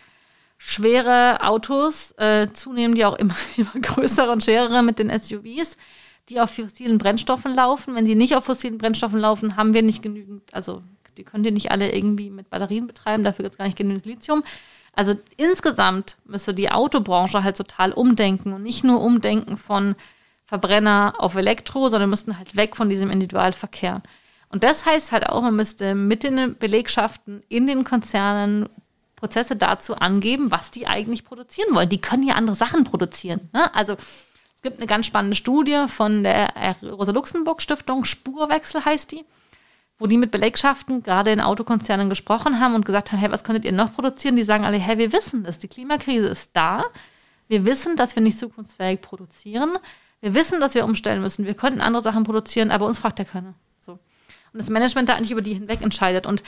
schwere 0.58 1.44
Autos, 1.44 2.12
äh, 2.18 2.48
zunehmend 2.54 2.98
ja 2.98 3.10
auch 3.10 3.18
immer, 3.18 3.36
immer 3.58 3.82
größere 3.82 4.32
und 4.32 4.44
schwerere 4.44 4.84
mit 4.84 5.00
den 5.00 5.10
SUVs, 5.10 5.78
die 6.30 6.39
auf 6.39 6.52
fossilen 6.52 6.98
Brennstoffen 6.98 7.54
laufen. 7.54 7.96
Wenn 7.96 8.06
sie 8.06 8.15
nicht 8.15 8.36
auf 8.36 8.46
fossilen 8.46 8.78
Brennstoffen 8.78 9.20
laufen, 9.20 9.58
haben 9.58 9.74
wir 9.74 9.84
nicht 9.84 10.02
genügend, 10.02 10.54
also 10.54 10.82
die 11.18 11.24
könnt 11.24 11.46
ihr 11.46 11.52
nicht 11.52 11.72
alle 11.72 11.94
irgendwie 11.94 12.30
mit 12.30 12.50
Batterien 12.50 12.88
betreiben, 12.88 13.24
dafür 13.24 13.44
gibt 13.44 13.54
es 13.54 13.58
gar 13.58 13.65
nicht 13.65 13.78
genügend 13.78 14.06
Lithium. 14.06 14.44
Also 14.94 15.15
insgesamt 15.38 16.18
müsste 16.26 16.54
die 16.54 16.72
Autobranche 16.72 17.44
halt 17.44 17.58
total 17.58 17.91
umdenken 17.91 18.54
und 18.54 18.63
nicht 18.63 18.84
nur 18.84 19.02
umdenken 19.02 19.58
von 19.58 19.96
Verbrenner 20.46 21.15
auf 21.18 21.36
Elektro, 21.36 21.89
sondern 21.89 22.10
müssten 22.10 22.38
halt 22.38 22.56
weg 22.56 22.76
von 22.76 22.88
diesem 22.88 23.10
Individualverkehr. 23.10 24.02
Und 24.50 24.63
das 24.63 24.86
heißt 24.86 25.12
halt 25.12 25.28
auch, 25.30 25.41
man 25.41 25.56
müsste 25.56 25.96
mit 25.96 26.24
den 26.24 26.56
Belegschaften 26.58 27.44
in 27.50 27.68
den 27.68 27.84
Konzernen 27.84 28.70
Prozesse 29.15 29.56
dazu 29.56 29.95
angeben, 29.95 30.51
was 30.51 30.71
die 30.71 30.88
eigentlich 30.88 31.23
produzieren 31.23 31.73
wollen. 31.73 31.89
Die 31.89 32.01
können 32.01 32.23
ja 32.23 32.36
andere 32.36 32.56
Sachen 32.56 32.84
produzieren. 32.84 33.49
Ne? 33.54 33.73
Also 33.73 33.93
es 34.56 34.62
gibt 34.62 34.78
eine 34.78 34.88
ganz 34.88 35.06
spannende 35.06 35.36
Studie 35.36 35.86
von 35.88 36.23
der 36.23 36.49
Rosa-Luxemburg-Stiftung, 36.82 38.04
Spurwechsel 38.04 38.84
heißt 38.84 39.12
die, 39.12 39.25
wo 39.97 40.08
die 40.08 40.17
mit 40.17 40.32
Belegschaften 40.32 41.04
gerade 41.04 41.32
in 41.32 41.39
Autokonzernen 41.39 42.10
gesprochen 42.10 42.60
haben 42.60 42.75
und 42.75 42.86
gesagt 42.86 43.12
haben, 43.12 43.19
hey, 43.19 43.32
was 43.32 43.43
könntet 43.43 43.65
ihr 43.65 43.71
noch 43.71 43.93
produzieren? 43.93 44.36
Die 44.36 44.43
sagen 44.43 44.65
alle, 44.65 44.78
hey, 44.78 44.97
wir 44.97 45.13
wissen 45.13 45.43
das, 45.43 45.60
die 45.60 45.67
Klimakrise 45.67 46.28
ist 46.28 46.51
da. 46.54 46.84
Wir 47.47 47.65
wissen, 47.65 47.95
dass 47.95 48.15
wir 48.15 48.23
nicht 48.23 48.39
zukunftsfähig 48.39 49.01
produzieren. 49.01 49.78
Wir 50.19 50.34
wissen, 50.34 50.60
dass 50.60 50.73
wir 50.73 50.84
umstellen 50.84 51.21
müssen. 51.21 51.45
Wir 51.45 51.54
könnten 51.54 51.80
andere 51.80 52.04
Sachen 52.04 52.23
produzieren, 52.23 52.71
aber 52.71 52.88
uns 52.88 52.97
fragt 52.97 53.19
ja 53.19 53.25
keiner. 53.25 53.54
So. 53.80 53.93
Und 53.93 53.99
das 54.60 54.69
Management 54.69 55.08
da 55.08 55.13
eigentlich 55.13 55.32
über 55.32 55.41
die 55.41 55.54
hinweg 55.54 55.82
entscheidet. 55.82 56.25
Und 56.25 56.43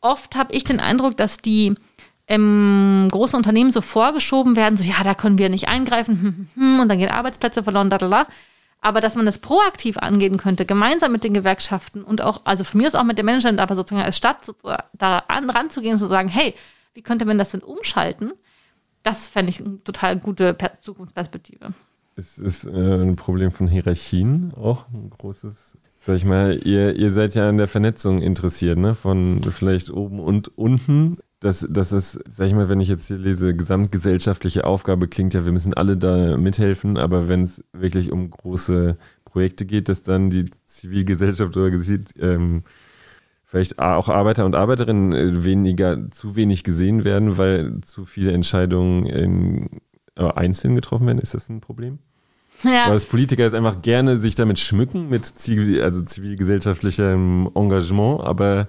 oft 0.00 0.36
habe 0.36 0.54
ich 0.54 0.64
den 0.64 0.80
Eindruck, 0.80 1.16
dass 1.16 1.38
die 1.38 1.74
ähm, 2.26 3.08
großen 3.10 3.36
Unternehmen 3.36 3.72
so 3.72 3.80
vorgeschoben 3.80 4.54
werden, 4.56 4.76
so 4.76 4.84
ja, 4.84 5.02
da 5.02 5.14
können 5.14 5.38
wir 5.38 5.48
nicht 5.48 5.68
eingreifen, 5.68 6.20
hm, 6.20 6.22
hm, 6.22 6.48
hm, 6.54 6.80
und 6.80 6.88
dann 6.88 6.98
gehen 6.98 7.10
Arbeitsplätze 7.10 7.64
verloren, 7.64 7.90
da, 7.90 7.98
da, 7.98 8.08
da. 8.08 8.26
Aber 8.80 9.00
dass 9.00 9.14
man 9.14 9.26
das 9.26 9.38
proaktiv 9.38 9.98
angehen 9.98 10.38
könnte, 10.38 10.64
gemeinsam 10.64 11.12
mit 11.12 11.22
den 11.22 11.34
Gewerkschaften 11.34 12.02
und 12.02 12.22
auch, 12.22 12.42
also 12.44 12.64
von 12.64 12.80
mir 12.80 12.86
aus 12.86 12.94
auch 12.94 13.04
mit 13.04 13.18
dem 13.18 13.26
Management, 13.26 13.60
aber 13.60 13.76
sozusagen 13.76 14.04
als 14.04 14.16
Stadt 14.16 14.38
da 14.94 15.18
an, 15.28 15.50
ranzugehen 15.50 15.94
und 15.94 15.98
zu 15.98 16.06
sagen, 16.06 16.28
hey, 16.28 16.54
wie 16.94 17.02
könnte 17.02 17.26
man 17.26 17.36
das 17.36 17.50
denn 17.50 17.60
umschalten? 17.60 18.32
Das 19.02 19.28
fände 19.28 19.50
ich 19.50 19.60
eine 19.60 19.82
total 19.84 20.16
gute 20.16 20.56
Zukunftsperspektive. 20.80 21.74
Es 22.16 22.38
ist 22.38 22.64
äh, 22.64 23.02
ein 23.02 23.16
Problem 23.16 23.50
von 23.50 23.66
Hierarchien 23.66 24.52
auch 24.54 24.88
ein 24.88 25.10
großes. 25.10 25.76
Sag 26.02 26.16
ich 26.16 26.24
mal, 26.24 26.58
ihr, 26.64 26.96
ihr 26.96 27.10
seid 27.10 27.34
ja 27.34 27.48
an 27.48 27.58
der 27.58 27.68
Vernetzung 27.68 28.22
interessiert, 28.22 28.78
ne? 28.78 28.94
Von 28.94 29.42
vielleicht 29.42 29.90
oben 29.90 30.18
und 30.18 30.56
unten. 30.56 31.18
Das, 31.40 31.66
das 31.70 31.92
ist, 31.92 32.18
sag 32.28 32.46
ich 32.46 32.54
mal, 32.54 32.68
wenn 32.68 32.80
ich 32.80 32.88
jetzt 32.88 33.08
hier 33.08 33.18
lese, 33.18 33.54
gesamtgesellschaftliche 33.54 34.64
Aufgabe 34.64 35.08
klingt 35.08 35.34
ja, 35.34 35.44
wir 35.44 35.52
müssen 35.52 35.74
alle 35.74 35.96
da 35.96 36.36
mithelfen, 36.36 36.98
aber 36.98 37.28
wenn 37.28 37.44
es 37.44 37.64
wirklich 37.72 38.12
um 38.12 38.30
große 38.30 38.96
Projekte 39.24 39.64
geht, 39.64 39.88
dass 39.88 40.02
dann 40.02 40.30
die 40.30 40.44
Zivilgesellschaft 40.66 41.56
oder 41.56 41.70
ähm, 42.18 42.62
vielleicht 43.44 43.78
auch 43.78 44.08
Arbeiter 44.08 44.44
und 44.46 44.54
Arbeiterinnen 44.54 45.12
äh, 45.12 45.44
weniger, 45.44 46.10
zu 46.10 46.36
wenig 46.36 46.64
gesehen 46.64 47.04
werden, 47.04 47.38
weil 47.38 47.80
zu 47.82 48.04
viele 48.04 48.32
Entscheidungen 48.32 49.06
in, 49.06 49.80
äh, 50.16 50.24
einzeln 50.24 50.74
getroffen 50.74 51.06
werden. 51.06 51.18
Ist 51.18 51.34
das 51.34 51.48
ein 51.48 51.60
Problem? 51.60 51.98
Ja. 52.64 52.86
Weil 52.86 52.94
das 52.94 53.06
Politiker 53.06 53.44
jetzt 53.44 53.54
einfach 53.54 53.82
gerne 53.82 54.20
sich 54.20 54.34
damit 54.34 54.58
schmücken, 54.58 55.08
mit 55.08 55.26
zivil, 55.26 55.82
also 55.82 56.02
zivilgesellschaftlichem 56.02 57.50
Engagement, 57.54 58.22
aber 58.22 58.68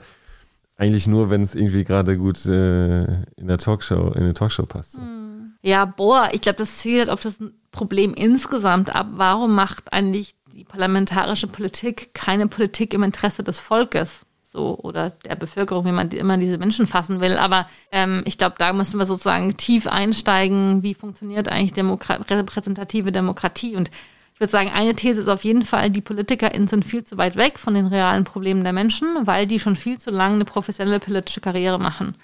eigentlich 0.78 1.08
nur, 1.08 1.30
wenn 1.30 1.44
es 1.44 1.54
irgendwie 1.56 1.84
gerade 1.84 2.18
gut 2.18 2.46
äh, 2.46 3.04
in 3.04 3.48
der 3.48 3.58
Talkshow, 3.58 4.12
in 4.14 4.24
eine 4.24 4.34
Talkshow 4.34 4.66
passt. 4.66 4.98
Hm. 4.98 5.54
Ja, 5.62 5.86
boah, 5.86 6.30
ich 6.32 6.42
glaube, 6.42 6.58
das 6.58 6.78
zielt 6.78 7.10
auf 7.10 7.22
das 7.22 7.36
Problem 7.72 8.14
insgesamt 8.14 8.94
ab. 8.96 9.08
Warum 9.12 9.54
macht 9.54 9.94
eigentlich 9.94 10.34
die 10.54 10.64
parlamentarische 10.64 11.48
Politik 11.48 12.14
keine 12.14 12.48
Politik 12.48 12.94
im 12.94 13.04
Interesse 13.04 13.44
des 13.44 13.60
Volkes? 13.60 14.26
So 14.52 14.78
oder 14.78 15.12
der 15.12 15.36
Bevölkerung, 15.36 15.86
wie 15.86 15.92
man 15.92 16.10
immer 16.12 16.38
diese 16.38 16.58
Menschen 16.58 16.86
fassen 16.86 17.22
will. 17.22 17.38
Aber 17.38 17.68
ähm, 17.92 18.22
ich 18.26 18.38
glaube, 18.38 18.56
da 18.58 18.74
müssen 18.74 19.00
wir 19.00 19.06
sozusagen 19.06 19.56
tief 19.56 19.88
einsteigen, 19.88 20.84
wie 20.84 20.94
funktioniert 20.94 21.48
eigentlich 21.48 21.74
Demokra 21.74 22.16
repräsentative 22.16 23.12
Demokratie. 23.12 23.76
Und 23.76 23.90
ich 24.34 24.40
würde 24.40 24.52
sagen, 24.52 24.72
eine 24.74 24.94
These 24.94 25.22
ist 25.22 25.30
auf 25.30 25.44
jeden 25.44 25.64
Fall, 25.64 25.90
die 25.90 26.02
PolitikerInnen 26.02 26.68
sind 26.68 26.84
viel 26.84 27.04
zu 27.04 27.18
weit 27.18 27.38
weg 27.38 27.60
von 27.60 27.74
den 27.74 27.88
realen 27.88 28.26
Problemen 28.26 28.64
der 28.64 28.74
Menschen, 28.74 29.08
weil 29.26 29.48
die 29.48 29.60
schon 29.60 29.76
viel 29.76 30.00
zu 30.00 30.12
lange 30.12 30.36
eine 30.36 30.46
professionelle 30.46 31.00
politische 31.00 31.42
Karriere 31.42 31.80
machen. 31.80 32.16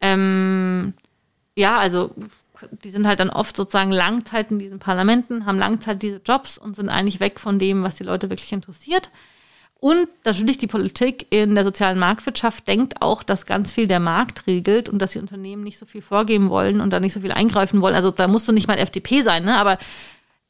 Ähm, 0.00 0.92
ja, 1.56 1.78
also 1.78 2.14
die 2.84 2.90
sind 2.90 3.06
halt 3.06 3.20
dann 3.20 3.30
oft 3.30 3.56
sozusagen 3.56 3.92
Langzeit 3.92 4.50
in 4.50 4.58
diesen 4.58 4.80
Parlamenten, 4.80 5.46
haben 5.46 5.58
Langzeit 5.58 6.02
diese 6.02 6.20
Jobs 6.24 6.58
und 6.58 6.76
sind 6.76 6.88
eigentlich 6.88 7.20
weg 7.20 7.40
von 7.40 7.58
dem, 7.58 7.84
was 7.84 7.96
die 7.96 8.04
Leute 8.04 8.28
wirklich 8.30 8.52
interessiert. 8.52 9.10
Und 9.80 10.08
natürlich 10.24 10.58
die 10.58 10.66
Politik 10.66 11.26
in 11.30 11.54
der 11.54 11.62
sozialen 11.62 12.00
Marktwirtschaft 12.00 12.66
denkt 12.66 13.00
auch, 13.00 13.22
dass 13.22 13.46
ganz 13.46 13.70
viel 13.70 13.86
der 13.86 14.00
Markt 14.00 14.48
regelt 14.48 14.88
und 14.88 14.98
dass 14.98 15.12
die 15.12 15.20
Unternehmen 15.20 15.62
nicht 15.62 15.78
so 15.78 15.86
viel 15.86 16.02
vorgeben 16.02 16.50
wollen 16.50 16.80
und 16.80 16.90
da 16.90 16.98
nicht 16.98 17.12
so 17.12 17.20
viel 17.20 17.30
eingreifen 17.30 17.80
wollen. 17.80 17.94
Also 17.94 18.10
da 18.10 18.26
musst 18.26 18.48
du 18.48 18.52
nicht 18.52 18.66
mal 18.66 18.78
FDP 18.78 19.22
sein, 19.22 19.44
ne? 19.44 19.56
aber 19.56 19.78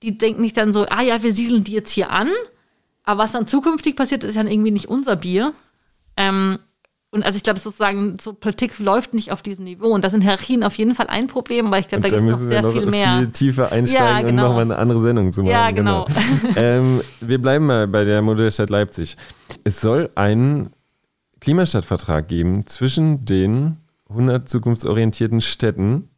die 0.02 0.16
denken 0.16 0.40
nicht 0.40 0.56
dann 0.56 0.72
so, 0.72 0.86
ah 0.88 1.02
ja, 1.02 1.22
wir 1.22 1.34
siedeln 1.34 1.62
die 1.62 1.72
jetzt 1.72 1.90
hier 1.90 2.10
an, 2.10 2.30
aber 3.04 3.24
was 3.24 3.32
dann 3.32 3.46
zukünftig 3.46 3.96
passiert, 3.96 4.24
ist 4.24 4.36
ja 4.36 4.44
irgendwie 4.44 4.70
nicht 4.70 4.88
unser 4.88 5.16
Bier. 5.16 5.52
Ähm, 6.16 6.58
und 7.10 7.24
also 7.24 7.38
ich 7.38 7.42
glaube, 7.42 7.58
sozusagen, 7.58 8.18
so 8.20 8.34
Politik 8.34 8.78
läuft 8.78 9.14
nicht 9.14 9.32
auf 9.32 9.40
diesem 9.40 9.64
Niveau. 9.64 9.88
Und 9.88 10.04
da 10.04 10.10
sind 10.10 10.20
Hierarchien 10.20 10.62
auf 10.62 10.76
jeden 10.76 10.94
Fall 10.94 11.06
ein 11.06 11.26
Problem, 11.26 11.70
weil 11.70 11.80
ich 11.80 11.88
glaube, 11.88 12.02
da 12.02 12.16
gibt 12.16 12.20
es 12.20 12.38
noch 12.38 12.46
sehr 12.46 12.60
noch 12.60 12.72
viel 12.72 12.84
mehr. 12.84 13.18
viel 13.18 13.30
tiefer 13.30 13.72
einsteigen 13.72 14.06
ja, 14.06 14.20
genau. 14.20 14.28
und 14.28 14.48
nochmal 14.48 14.64
eine 14.64 14.76
andere 14.76 15.00
Sendung 15.00 15.32
zu 15.32 15.42
machen. 15.42 15.52
Ja, 15.52 15.70
genau. 15.70 16.04
genau. 16.04 16.52
ähm, 16.56 17.00
wir 17.20 17.40
bleiben 17.40 17.64
mal 17.64 17.88
bei 17.88 18.04
der 18.04 18.20
Modellstadt 18.20 18.68
Leipzig. 18.68 19.16
Es 19.64 19.80
soll 19.80 20.10
einen 20.16 20.70
Klimastadtvertrag 21.40 22.28
geben 22.28 22.66
zwischen 22.66 23.24
den 23.24 23.78
100 24.10 24.46
zukunftsorientierten 24.46 25.40
Städten, 25.40 26.10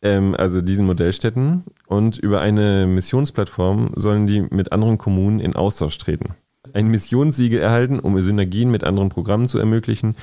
ähm, 0.00 0.34
also 0.38 0.62
diesen 0.62 0.86
Modellstädten, 0.86 1.64
und 1.86 2.16
über 2.16 2.40
eine 2.40 2.86
Missionsplattform 2.86 3.90
sollen 3.96 4.26
die 4.26 4.40
mit 4.40 4.72
anderen 4.72 4.96
Kommunen 4.96 5.40
in 5.40 5.54
Austausch 5.54 5.98
treten 5.98 6.36
ein 6.72 6.88
Missionssiegel 6.88 7.60
erhalten, 7.60 7.98
um 7.98 8.20
Synergien 8.22 8.70
mit 8.70 8.84
anderen 8.84 9.08
Programmen 9.08 9.48
zu 9.48 9.58
ermöglichen 9.58 10.14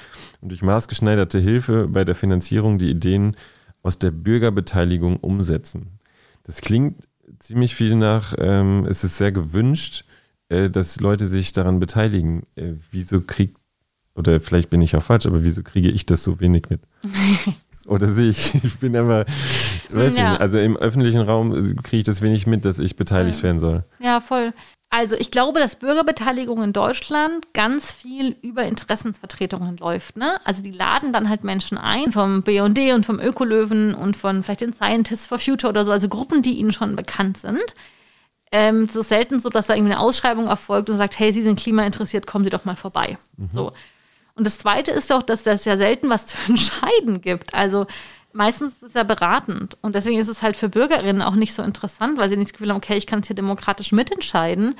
und 0.41 0.49
durch 0.49 0.62
maßgeschneiderte 0.62 1.39
Hilfe 1.39 1.88
bei 1.88 2.06
der 2.06 2.15
Finanzierung 2.15 2.78
die 2.78 2.89
Ideen 2.89 3.36
aus 3.84 3.99
der 3.99 4.12
Bürgerbeteiligung 4.12 5.17
umsetzen. 5.17 5.99
Das 6.43 6.62
klingt 6.62 7.08
ziemlich 7.39 7.75
viel 7.75 7.95
nach, 7.95 8.34
ähm, 8.38 8.86
es 8.89 9.04
ist 9.04 9.17
sehr 9.17 9.32
gewünscht, 9.32 10.06
äh, 10.49 10.69
dass 10.69 10.99
Leute 10.99 11.28
sich 11.28 11.52
daran 11.52 11.80
beteiligen. 11.80 12.43
Äh, 12.56 12.73
wieso 12.91 13.21
kriegt, 13.21 13.58
oder 14.15 14.39
vielleicht 14.39 14.69
bin 14.69 14.82
ich 14.82 14.95
auch 14.95 15.04
falsch, 15.04 15.25
aber 15.25 15.43
wieso 15.43 15.63
kriege 15.63 15.89
ich 15.89 16.06
das 16.06 16.23
so 16.23 16.39
wenig 16.39 16.69
mit? 16.69 16.82
Oder 17.89 18.12
sehe 18.13 18.30
ich, 18.30 18.56
ich 18.63 18.80
bin 18.80 18.93
immer, 18.93 19.25
weiß 19.89 20.15
ja. 20.15 20.32
nicht, 20.32 20.41
also 20.41 20.60
im 20.60 20.78
öffentlichen 20.78 21.21
Raum 21.21 21.52
kriege 21.84 21.97
ich 21.97 22.04
das 22.04 22.21
wenig 22.21 22.47
mit, 22.47 22.65
dass 22.65 22.80
ich 22.80 22.95
beteiligt 22.95 23.41
werden 23.43 23.60
soll. 23.60 23.84
Ja, 23.99 24.19
voll. 24.19 24.54
Also 24.91 25.15
ich 25.15 25.30
glaube, 25.30 25.60
dass 25.60 25.75
Bürgerbeteiligung 25.75 26.63
in 26.63 26.73
Deutschland 26.73 27.54
ganz 27.54 27.91
viel 27.91 28.36
über 28.41 28.63
Interessensvertretungen 28.63 29.78
läuft. 29.78 30.17
Ne? 30.17 30.39
Also 30.45 30.63
die 30.63 30.71
laden 30.71 31.13
dann 31.13 31.30
halt 31.30 31.43
Menschen 31.43 31.78
ein 31.78 32.12
vom 32.12 32.41
BD 32.41 32.93
und 32.93 33.06
vom 33.06 33.19
Ökolöwen 33.19 33.93
und 33.93 34.17
von 34.17 34.41
vielleicht 34.41 34.62
den 34.62 34.73
Scientists 34.73 35.28
for 35.28 35.38
Future 35.38 35.69
oder 35.69 35.86
so, 35.86 35.91
also 35.91 36.08
Gruppen, 36.08 36.41
die 36.41 36.58
ihnen 36.58 36.73
schon 36.73 36.95
bekannt 36.95 37.38
sind. 37.38 37.75
Ähm, 38.52 38.88
es 38.89 38.95
ist 38.95 39.10
selten 39.10 39.39
so, 39.39 39.49
dass 39.49 39.67
da 39.67 39.75
irgendwie 39.75 39.93
eine 39.93 40.02
Ausschreibung 40.02 40.47
erfolgt 40.47 40.89
und 40.89 40.97
sagt, 40.97 41.19
hey, 41.19 41.32
Sie 41.32 41.43
sind 41.43 41.60
klimainteressiert, 41.60 42.25
kommen 42.25 42.45
Sie 42.45 42.49
doch 42.49 42.65
mal 42.65 42.75
vorbei. 42.75 43.19
Mhm. 43.38 43.49
So. 43.54 43.71
Und 44.39 44.45
das 44.45 44.58
Zweite 44.58 44.91
ist 44.91 45.12
auch, 45.12 45.21
dass 45.21 45.43
das 45.43 45.65
ja 45.65 45.75
selten 45.75 46.10
was 46.10 46.28
zu 46.28 46.38
entscheiden 46.47 47.19
gibt. 47.19 47.54
Also 47.54 47.88
meistens 48.32 48.69
ist 48.75 48.84
es 48.84 48.93
ja 48.93 49.04
beratend. 49.04 49.78
Und 49.82 49.95
deswegen 49.95 50.17
ist 50.17 50.30
es 50.30 50.41
halt 50.41 50.56
für 50.56 50.69
Bürgerinnen 50.69 51.21
auch 51.21 51.36
nicht 51.36 51.54
so 51.54 51.62
interessant, 51.62 52.17
weil 52.17 52.30
sie 52.30 52.38
nicht 52.38 52.52
das 52.52 52.54
Gefühl 52.54 52.69
haben, 52.69 52.78
okay, 52.78 52.95
ich 52.95 53.06
kann 53.06 53.19
es 53.19 53.28
hier 53.28 53.36
demokratisch 53.36 53.91
mitentscheiden 53.91 54.75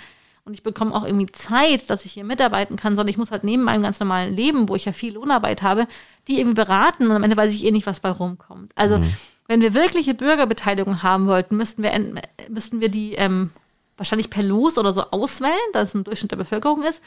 und 0.46 0.54
ich 0.54 0.64
bekomme 0.64 0.96
auch 0.96 1.06
irgendwie 1.06 1.30
Zeit, 1.34 1.90
dass 1.90 2.06
ich 2.06 2.14
hier 2.14 2.24
mitarbeiten 2.24 2.78
kann, 2.78 2.96
sondern 2.96 3.10
ich 3.10 3.18
muss 3.18 3.32
halt 3.32 3.44
neben 3.44 3.64
meinem 3.64 3.84
ganz 3.84 4.00
normalen 4.00 4.34
Leben, 4.34 4.70
wo 4.70 4.78
ich 4.78 4.86
ja 4.86 4.94
viel 4.94 5.16
Lohnarbeit 5.16 5.62
habe, 5.62 5.88
die 6.30 6.40
irgendwie 6.40 6.56
beraten 6.56 7.08
und 7.08 7.12
am 7.12 7.24
Ende 7.24 7.36
weiß 7.36 7.54
ich 7.54 7.66
eh 7.66 7.72
nicht, 7.72 7.86
was 7.86 8.00
bei 8.00 8.12
rumkommt. 8.12 8.72
Also 8.76 9.00
mhm. 9.00 9.14
wenn 9.48 9.60
wir 9.60 9.74
wirkliche 9.74 10.14
Bürgerbeteiligung 10.14 11.04
haben 11.04 11.28
wollten, 11.28 11.58
müssten 11.58 11.84
wir, 11.84 11.92
müssten 12.48 12.80
wir 12.80 12.88
die 12.88 13.16
ähm, 13.16 13.50
wahrscheinlich 13.98 14.30
per 14.30 14.42
Los 14.42 14.78
oder 14.78 14.94
so 14.94 15.12
auswählen, 15.12 15.54
dass 15.74 15.90
es 15.90 15.96
ein 15.96 16.06
Durchschnitt 16.06 16.32
der 16.32 16.38
Bevölkerung 16.38 16.84
ist, 16.84 17.02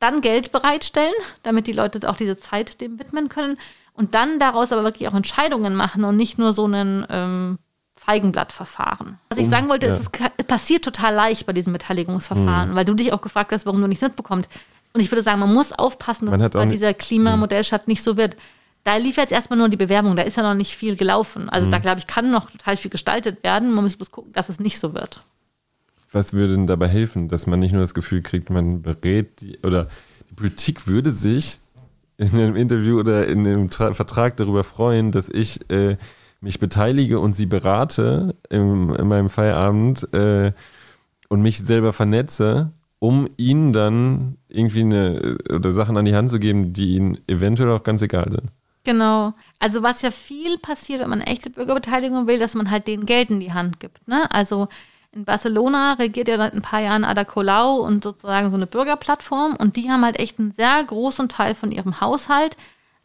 dann 0.00 0.20
Geld 0.20 0.50
bereitstellen, 0.50 1.14
damit 1.42 1.66
die 1.66 1.72
Leute 1.72 2.08
auch 2.08 2.16
diese 2.16 2.38
Zeit 2.38 2.80
dem 2.80 2.98
widmen 2.98 3.28
können 3.28 3.56
und 3.92 4.14
dann 4.14 4.38
daraus 4.38 4.72
aber 4.72 4.82
wirklich 4.82 5.08
auch 5.08 5.14
Entscheidungen 5.14 5.74
machen 5.74 6.04
und 6.04 6.16
nicht 6.16 6.38
nur 6.38 6.52
so 6.52 6.64
einen 6.64 7.06
ähm, 7.10 7.58
Feigenblattverfahren. 7.96 9.18
Was 9.28 9.38
ich 9.38 9.48
sagen 9.48 9.68
wollte, 9.68 9.86
ja. 9.86 9.94
ist, 9.94 10.10
es 10.38 10.46
passiert 10.46 10.84
total 10.84 11.14
leicht 11.14 11.44
bei 11.44 11.52
diesen 11.52 11.72
Beteiligungsverfahren, 11.72 12.70
mhm. 12.70 12.74
weil 12.74 12.86
du 12.86 12.94
dich 12.94 13.12
auch 13.12 13.20
gefragt 13.20 13.52
hast, 13.52 13.66
warum 13.66 13.80
du 13.80 13.86
nichts 13.86 14.02
mitbekommst. 14.02 14.48
Und 14.94 15.00
ich 15.00 15.10
würde 15.12 15.22
sagen, 15.22 15.38
man 15.38 15.52
muss 15.52 15.72
aufpassen, 15.72 16.26
dass 16.26 16.50
bei 16.50 16.66
dieser 16.66 16.94
Klimamodellstadt 16.94 17.86
nicht 17.86 18.02
so 18.02 18.16
wird. 18.16 18.36
Da 18.84 18.96
lief 18.96 19.18
jetzt 19.18 19.32
erstmal 19.32 19.58
nur 19.58 19.68
die 19.68 19.76
Bewerbung, 19.76 20.16
da 20.16 20.22
ist 20.22 20.38
ja 20.38 20.42
noch 20.42 20.54
nicht 20.54 20.74
viel 20.74 20.96
gelaufen. 20.96 21.50
Also 21.50 21.66
mhm. 21.66 21.70
da 21.70 21.78
glaube 21.78 21.98
ich, 21.98 22.06
kann 22.06 22.30
noch 22.30 22.50
total 22.50 22.78
viel 22.78 22.90
gestaltet 22.90 23.44
werden. 23.44 23.70
Man 23.70 23.84
muss 23.84 23.96
bloß 23.96 24.10
gucken, 24.10 24.32
dass 24.32 24.48
es 24.48 24.58
nicht 24.58 24.80
so 24.80 24.94
wird. 24.94 25.20
Was 26.12 26.32
würde 26.32 26.54
denn 26.54 26.66
dabei 26.66 26.88
helfen, 26.88 27.28
dass 27.28 27.46
man 27.46 27.60
nicht 27.60 27.72
nur 27.72 27.82
das 27.82 27.94
Gefühl 27.94 28.22
kriegt, 28.22 28.50
man 28.50 28.82
berät 28.82 29.40
die, 29.40 29.58
oder 29.62 29.88
die 30.28 30.34
Politik 30.34 30.86
würde 30.86 31.12
sich 31.12 31.60
in 32.16 32.28
einem 32.34 32.56
Interview 32.56 32.98
oder 32.98 33.26
in 33.26 33.46
einem 33.46 33.70
Tra 33.70 33.94
Vertrag 33.94 34.36
darüber 34.36 34.64
freuen, 34.64 35.12
dass 35.12 35.28
ich 35.28 35.70
äh, 35.70 35.96
mich 36.40 36.58
beteilige 36.58 37.20
und 37.20 37.34
sie 37.34 37.46
berate 37.46 38.34
im, 38.48 38.94
in 38.94 39.08
meinem 39.08 39.30
Feierabend 39.30 40.12
äh, 40.12 40.52
und 41.28 41.42
mich 41.42 41.58
selber 41.58 41.92
vernetze, 41.92 42.72
um 42.98 43.28
ihnen 43.36 43.72
dann 43.72 44.36
irgendwie 44.48 44.80
eine 44.80 45.38
oder 45.48 45.72
Sachen 45.72 45.96
an 45.96 46.04
die 46.04 46.14
Hand 46.14 46.30
zu 46.30 46.38
geben, 46.38 46.72
die 46.72 46.96
ihnen 46.96 47.18
eventuell 47.26 47.70
auch 47.70 47.82
ganz 47.82 48.02
egal 48.02 48.30
sind. 48.30 48.50
Genau. 48.84 49.34
Also 49.58 49.82
was 49.82 50.02
ja 50.02 50.10
viel 50.10 50.58
passiert, 50.58 51.00
wenn 51.00 51.10
man 51.10 51.20
echte 51.20 51.50
Bürgerbeteiligung 51.50 52.26
will, 52.26 52.38
dass 52.38 52.54
man 52.54 52.70
halt 52.70 52.86
denen 52.86 53.06
Geld 53.06 53.30
in 53.30 53.40
die 53.40 53.52
Hand 53.52 53.80
gibt. 53.80 54.06
Ne? 54.08 54.30
Also 54.30 54.68
in 55.12 55.24
Barcelona 55.24 55.94
regiert 55.94 56.28
ja 56.28 56.36
seit 56.36 56.54
ein 56.54 56.62
paar 56.62 56.80
Jahren 56.80 57.04
Ada 57.04 57.24
Colau 57.24 57.76
und 57.76 58.04
sozusagen 58.04 58.50
so 58.50 58.56
eine 58.56 58.66
Bürgerplattform 58.66 59.56
und 59.56 59.76
die 59.76 59.90
haben 59.90 60.04
halt 60.04 60.18
echt 60.18 60.38
einen 60.38 60.52
sehr 60.52 60.82
großen 60.84 61.28
Teil 61.28 61.54
von 61.54 61.72
ihrem 61.72 62.00
Haushalt 62.00 62.56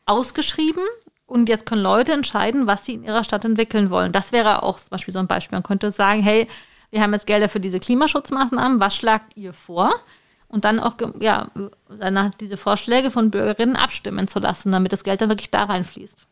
ausgeschrieben 0.06 0.84
und 1.26 1.50
jetzt 1.50 1.66
können 1.66 1.82
Leute 1.82 2.14
entscheiden, 2.14 2.68
was 2.68 2.86
sie 2.86 2.94
in 2.94 3.04
ihrer 3.04 3.24
Stadt 3.24 3.46
entwickeln 3.46 3.90
wollen. 3.90 4.12
Das 4.12 4.32
wäre 4.32 4.62
auch 4.62 4.78
zum 4.78 4.90
Beispiel 4.92 5.14
so 5.14 5.20
ein 5.20 5.28
Beispiel. 5.28 5.56
Man 5.56 5.64
könnte 5.64 5.92
sagen, 5.92 6.22
hey, 6.22 6.48
wir 6.92 7.02
haben 7.02 7.14
jetzt 7.14 7.26
Gelder 7.26 7.50
für 7.50 7.60
diese 7.60 7.80
Klimaschutzmaßnahmen, 7.80 8.80
was 8.80 8.96
schlagt 8.96 9.36
ihr 9.36 9.54
vor? 9.54 9.94
Und 10.48 10.64
dann 10.64 10.80
auch 10.80 10.94
ja, 11.20 11.50
danach 11.90 12.30
diese 12.36 12.56
Vorschläge 12.56 13.10
von 13.10 13.32
Bürgerinnen 13.32 13.76
abstimmen 13.76 14.28
zu 14.28 14.40
lassen, 14.40 14.72
damit 14.72 14.94
das 14.94 15.04
Geld 15.04 15.20
dann 15.20 15.30
wirklich 15.30 15.50
da 15.50 15.64
reinfließt. 15.64 16.28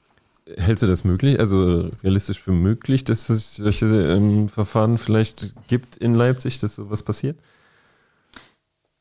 Hältst 0.57 0.83
du 0.83 0.87
das 0.87 1.03
möglich, 1.03 1.39
also 1.39 1.89
realistisch 2.03 2.39
für 2.39 2.51
möglich, 2.51 3.03
dass 3.03 3.29
es 3.29 3.55
solche 3.55 3.85
ähm, 3.85 4.49
Verfahren 4.49 4.97
vielleicht 4.97 5.53
gibt 5.67 5.95
in 5.95 6.15
Leipzig, 6.15 6.59
dass 6.59 6.75
sowas 6.75 7.03
passiert? 7.03 7.37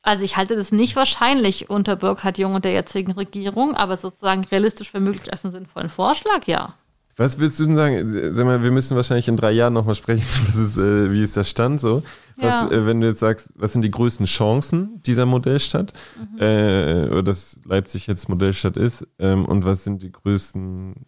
Also 0.03 0.23
ich 0.23 0.35
halte 0.35 0.55
das 0.55 0.71
nicht 0.71 0.95
wahrscheinlich 0.95 1.69
unter 1.69 1.95
Burkhard 1.95 2.37
Jung 2.37 2.55
und 2.55 2.65
der 2.65 2.73
jetzigen 2.73 3.13
Regierung, 3.13 3.73
aber 3.73 3.97
sozusagen 3.97 4.43
realistisch 4.45 4.91
für 4.91 4.99
möglich 4.99 5.31
als 5.31 5.45
einen 5.45 5.53
sinnvollen 5.53 5.89
Vorschlag, 5.89 6.45
ja. 6.45 6.75
Was 7.15 7.37
würdest 7.37 7.59
du 7.59 7.65
denn 7.65 7.75
sagen? 7.75 8.33
Sag 8.33 8.45
mal, 8.45 8.63
wir 8.63 8.71
müssen 8.71 8.95
wahrscheinlich 8.95 9.27
in 9.27 9.37
drei 9.37 9.51
Jahren 9.51 9.73
nochmal 9.73 9.93
sprechen, 9.93 10.47
ist, 10.47 10.77
äh, 10.77 11.11
wie 11.11 11.21
ist 11.21 11.37
der 11.37 11.43
Stand 11.43 11.79
so? 11.79 12.01
Was, 12.37 12.45
ja. 12.45 12.71
äh, 12.71 12.87
wenn 12.87 13.01
du 13.01 13.07
jetzt 13.07 13.19
sagst, 13.19 13.49
was 13.55 13.71
sind 13.71 13.83
die 13.83 13.91
größten 13.91 14.25
Chancen 14.25 15.01
dieser 15.03 15.27
Modellstadt, 15.27 15.93
mhm. 16.17 16.41
äh, 16.41 17.07
oder 17.09 17.23
dass 17.23 17.59
Leipzig 17.65 18.07
jetzt 18.07 18.29
Modellstadt 18.29 18.77
ist, 18.77 19.05
ähm, 19.19 19.45
und 19.45 19.63
was 19.63 19.83
sind 19.83 20.01
die 20.01 20.11
größten, 20.11 21.05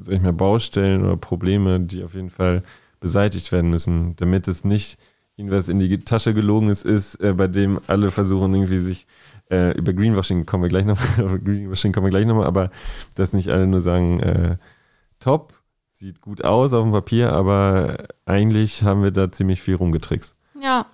sag 0.00 0.14
ich 0.14 0.20
mal, 0.20 0.32
Baustellen 0.32 1.04
oder 1.04 1.16
Probleme, 1.16 1.80
die 1.80 2.04
auf 2.04 2.14
jeden 2.14 2.30
Fall 2.30 2.62
beseitigt 3.00 3.50
werden 3.52 3.70
müssen, 3.70 4.16
damit 4.16 4.48
es 4.48 4.64
nicht 4.64 4.98
ihnen 5.36 5.50
was 5.50 5.68
in 5.68 5.80
die 5.80 5.98
Tasche 5.98 6.34
gelogen 6.34 6.68
ist, 6.68 6.84
ist, 6.84 7.16
äh, 7.16 7.32
bei 7.32 7.46
dem 7.46 7.80
alle 7.86 8.10
versuchen 8.10 8.54
irgendwie 8.54 8.78
sich 8.78 9.06
äh, 9.50 9.76
über 9.76 9.92
Greenwashing 9.92 10.46
kommen 10.46 10.62
wir 10.62 10.68
gleich 10.68 10.84
noch, 10.84 11.00
Greenwashing 11.16 11.92
kommen 11.92 12.06
wir 12.06 12.10
gleich 12.10 12.26
nochmal, 12.26 12.46
aber 12.46 12.70
dass 13.14 13.32
nicht 13.32 13.48
alle 13.48 13.66
nur 13.66 13.80
sagen, 13.80 14.20
äh, 14.20 14.56
top, 15.18 15.54
sieht 15.90 16.20
gut 16.20 16.44
aus 16.44 16.72
auf 16.72 16.84
dem 16.84 16.92
Papier, 16.92 17.32
aber 17.32 18.08
eigentlich 18.26 18.82
haben 18.82 19.02
wir 19.02 19.10
da 19.10 19.32
ziemlich 19.32 19.60
viel 19.60 19.74
rumgetrickst. 19.74 20.36
Ja. 20.60 20.86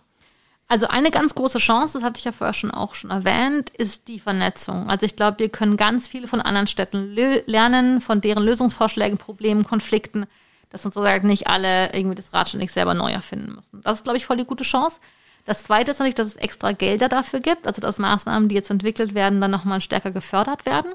Also 0.69 0.89
eine 0.89 1.11
ganz 1.11 1.35
große 1.35 1.59
Chance, 1.59 1.95
das 1.95 2.03
hatte 2.03 2.19
ich 2.19 2.25
ja 2.25 2.33
vorher 2.33 2.55
schon 2.55 2.73
auch 2.73 2.95
schon 2.95 3.11
erwähnt, 3.11 3.71
ist 3.71 4.09
die 4.09 4.19
Vernetzung. 4.19 4.91
Also 4.91 5.07
ich 5.07 5.15
glaube, 5.15 5.39
wir 5.39 5.49
können 5.49 5.77
ganz 5.77 6.09
viele 6.09 6.27
von 6.27 6.41
anderen 6.41 6.67
Städten 6.67 7.15
lernen, 7.47 8.01
von 8.01 8.21
deren 8.21 8.43
Lösungsvorschlägen, 8.43 9.17
Problemen, 9.17 9.65
Konflikten 9.65 10.27
dass 10.71 10.83
sozusagen 10.83 11.29
nicht 11.29 11.47
alle 11.47 11.95
irgendwie 11.95 12.17
das 12.17 12.55
nicht 12.55 12.73
selber 12.73 12.95
neu 12.95 13.11
erfinden 13.11 13.55
müssen. 13.55 13.83
Das 13.83 13.99
ist, 13.99 14.05
glaube 14.05 14.19
ich, 14.19 14.27
voll 14.27 14.37
die 14.37 14.45
gute 14.45 14.65
Chance. 14.65 14.99
Das 15.45 15.63
zweite 15.63 15.93
ist 15.93 15.99
natürlich, 15.99 16.17
dass 16.17 16.27
es 16.27 16.37
extra 16.37 16.73
Gelder 16.73 17.09
dafür 17.09 17.41
gibt, 17.41 17.67
also 17.67 17.81
dass 17.81 17.99
Maßnahmen, 17.99 18.49
die 18.49 18.57
jetzt 18.57 18.71
entwickelt 18.71 19.15
werden, 19.15 19.41
dann 19.41 19.51
nochmal 19.51 19.81
stärker 19.81 20.11
gefördert 20.11 20.67
werden. 20.67 20.93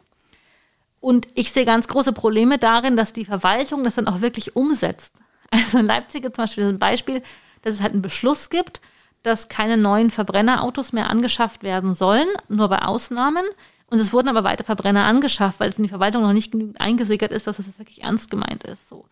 Und 0.99 1.27
ich 1.33 1.51
sehe 1.51 1.65
ganz 1.65 1.87
große 1.87 2.13
Probleme 2.13 2.57
darin, 2.57 2.95
dass 2.95 3.13
die 3.13 3.25
Verwaltung 3.25 3.83
das 3.83 3.95
dann 3.95 4.07
auch 4.07 4.21
wirklich 4.21 4.55
umsetzt. 4.55 5.15
Also 5.53 5.79
in 5.79 5.85
Leipzig 5.85 6.23
zum 6.23 6.31
Beispiel 6.31 6.65
ein 6.65 6.79
Beispiel, 6.79 7.21
dass 7.61 7.73
es 7.73 7.81
halt 7.81 7.91
einen 7.91 8.01
Beschluss 8.01 8.49
gibt, 8.49 8.79
dass 9.23 9.49
keine 9.49 9.77
neuen 9.77 10.11
Verbrennerautos 10.11 10.93
mehr 10.93 11.09
angeschafft 11.09 11.63
werden 11.63 11.93
sollen, 11.93 12.27
nur 12.49 12.69
bei 12.69 12.81
Ausnahmen. 12.81 13.43
Und 13.87 13.99
es 13.99 14.13
wurden 14.13 14.29
aber 14.29 14.43
weiter 14.43 14.63
Verbrenner 14.63 15.03
angeschafft, 15.03 15.59
weil 15.59 15.69
es 15.69 15.77
in 15.77 15.83
die 15.83 15.89
Verwaltung 15.89 16.23
noch 16.23 16.33
nicht 16.33 16.51
genügend 16.51 16.79
eingesickert 16.79 17.31
ist, 17.31 17.47
dass 17.47 17.59
es 17.59 17.65
das 17.65 17.79
wirklich 17.79 18.03
ernst 18.03 18.31
gemeint 18.31 18.63
ist. 18.63 18.87
So. 18.87 19.05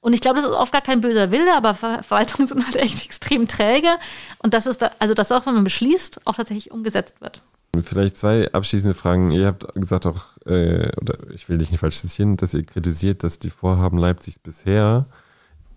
Und 0.00 0.12
ich 0.12 0.20
glaube, 0.20 0.40
das 0.40 0.48
ist 0.48 0.54
oft 0.54 0.72
gar 0.72 0.82
kein 0.82 1.00
böser 1.00 1.30
Wille, 1.30 1.54
aber 1.56 1.74
Ver 1.74 2.02
Verwaltungen 2.02 2.48
sind 2.48 2.64
halt 2.64 2.76
echt 2.76 3.04
extrem 3.04 3.48
träge. 3.48 3.88
Und 4.38 4.52
das 4.52 4.66
ist, 4.66 4.82
da, 4.82 4.90
also 4.98 5.14
das 5.14 5.32
auch, 5.32 5.46
wenn 5.46 5.54
man 5.54 5.64
beschließt, 5.64 6.26
auch 6.26 6.34
tatsächlich 6.34 6.70
umgesetzt 6.70 7.20
wird. 7.20 7.42
Vielleicht 7.82 8.16
zwei 8.16 8.50
abschließende 8.52 8.94
Fragen. 8.94 9.30
Ihr 9.30 9.46
habt 9.46 9.72
gesagt 9.74 10.06
auch, 10.06 10.24
äh, 10.46 10.90
oder 11.00 11.18
ich 11.34 11.48
will 11.48 11.58
dich 11.58 11.70
nicht 11.70 11.80
falsch 11.80 11.98
zitieren, 11.98 12.36
dass 12.36 12.54
ihr 12.54 12.64
kritisiert, 12.64 13.22
dass 13.22 13.38
die 13.38 13.50
Vorhaben 13.50 13.98
Leipzigs 13.98 14.38
bisher 14.38 15.06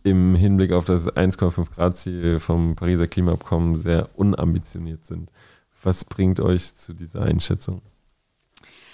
im 0.10 0.36
Hinblick 0.36 0.72
auf 0.72 0.86
das 0.86 1.08
1,5 1.08 1.76
Grad 1.76 1.98
Ziel 1.98 2.40
vom 2.40 2.76
Pariser 2.76 3.08
Klimaabkommen 3.08 3.80
sehr 3.80 4.10
unambitioniert 4.16 5.06
sind. 5.06 5.32
Was 5.82 6.04
bringt 6.04 6.40
euch 6.40 6.76
zu 6.76 6.94
dieser 6.94 7.22
Einschätzung? 7.22 7.82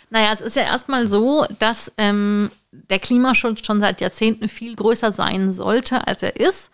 Naja, 0.09 0.31
es 0.33 0.41
ist 0.41 0.55
ja 0.55 0.63
erstmal 0.63 1.07
so, 1.07 1.45
dass 1.59 1.91
ähm, 1.97 2.51
der 2.71 2.99
Klimaschutz 2.99 3.65
schon 3.65 3.79
seit 3.79 4.01
Jahrzehnten 4.01 4.49
viel 4.49 4.75
größer 4.75 5.11
sein 5.11 5.51
sollte, 5.51 6.07
als 6.07 6.21
er 6.21 6.35
ist. 6.39 6.69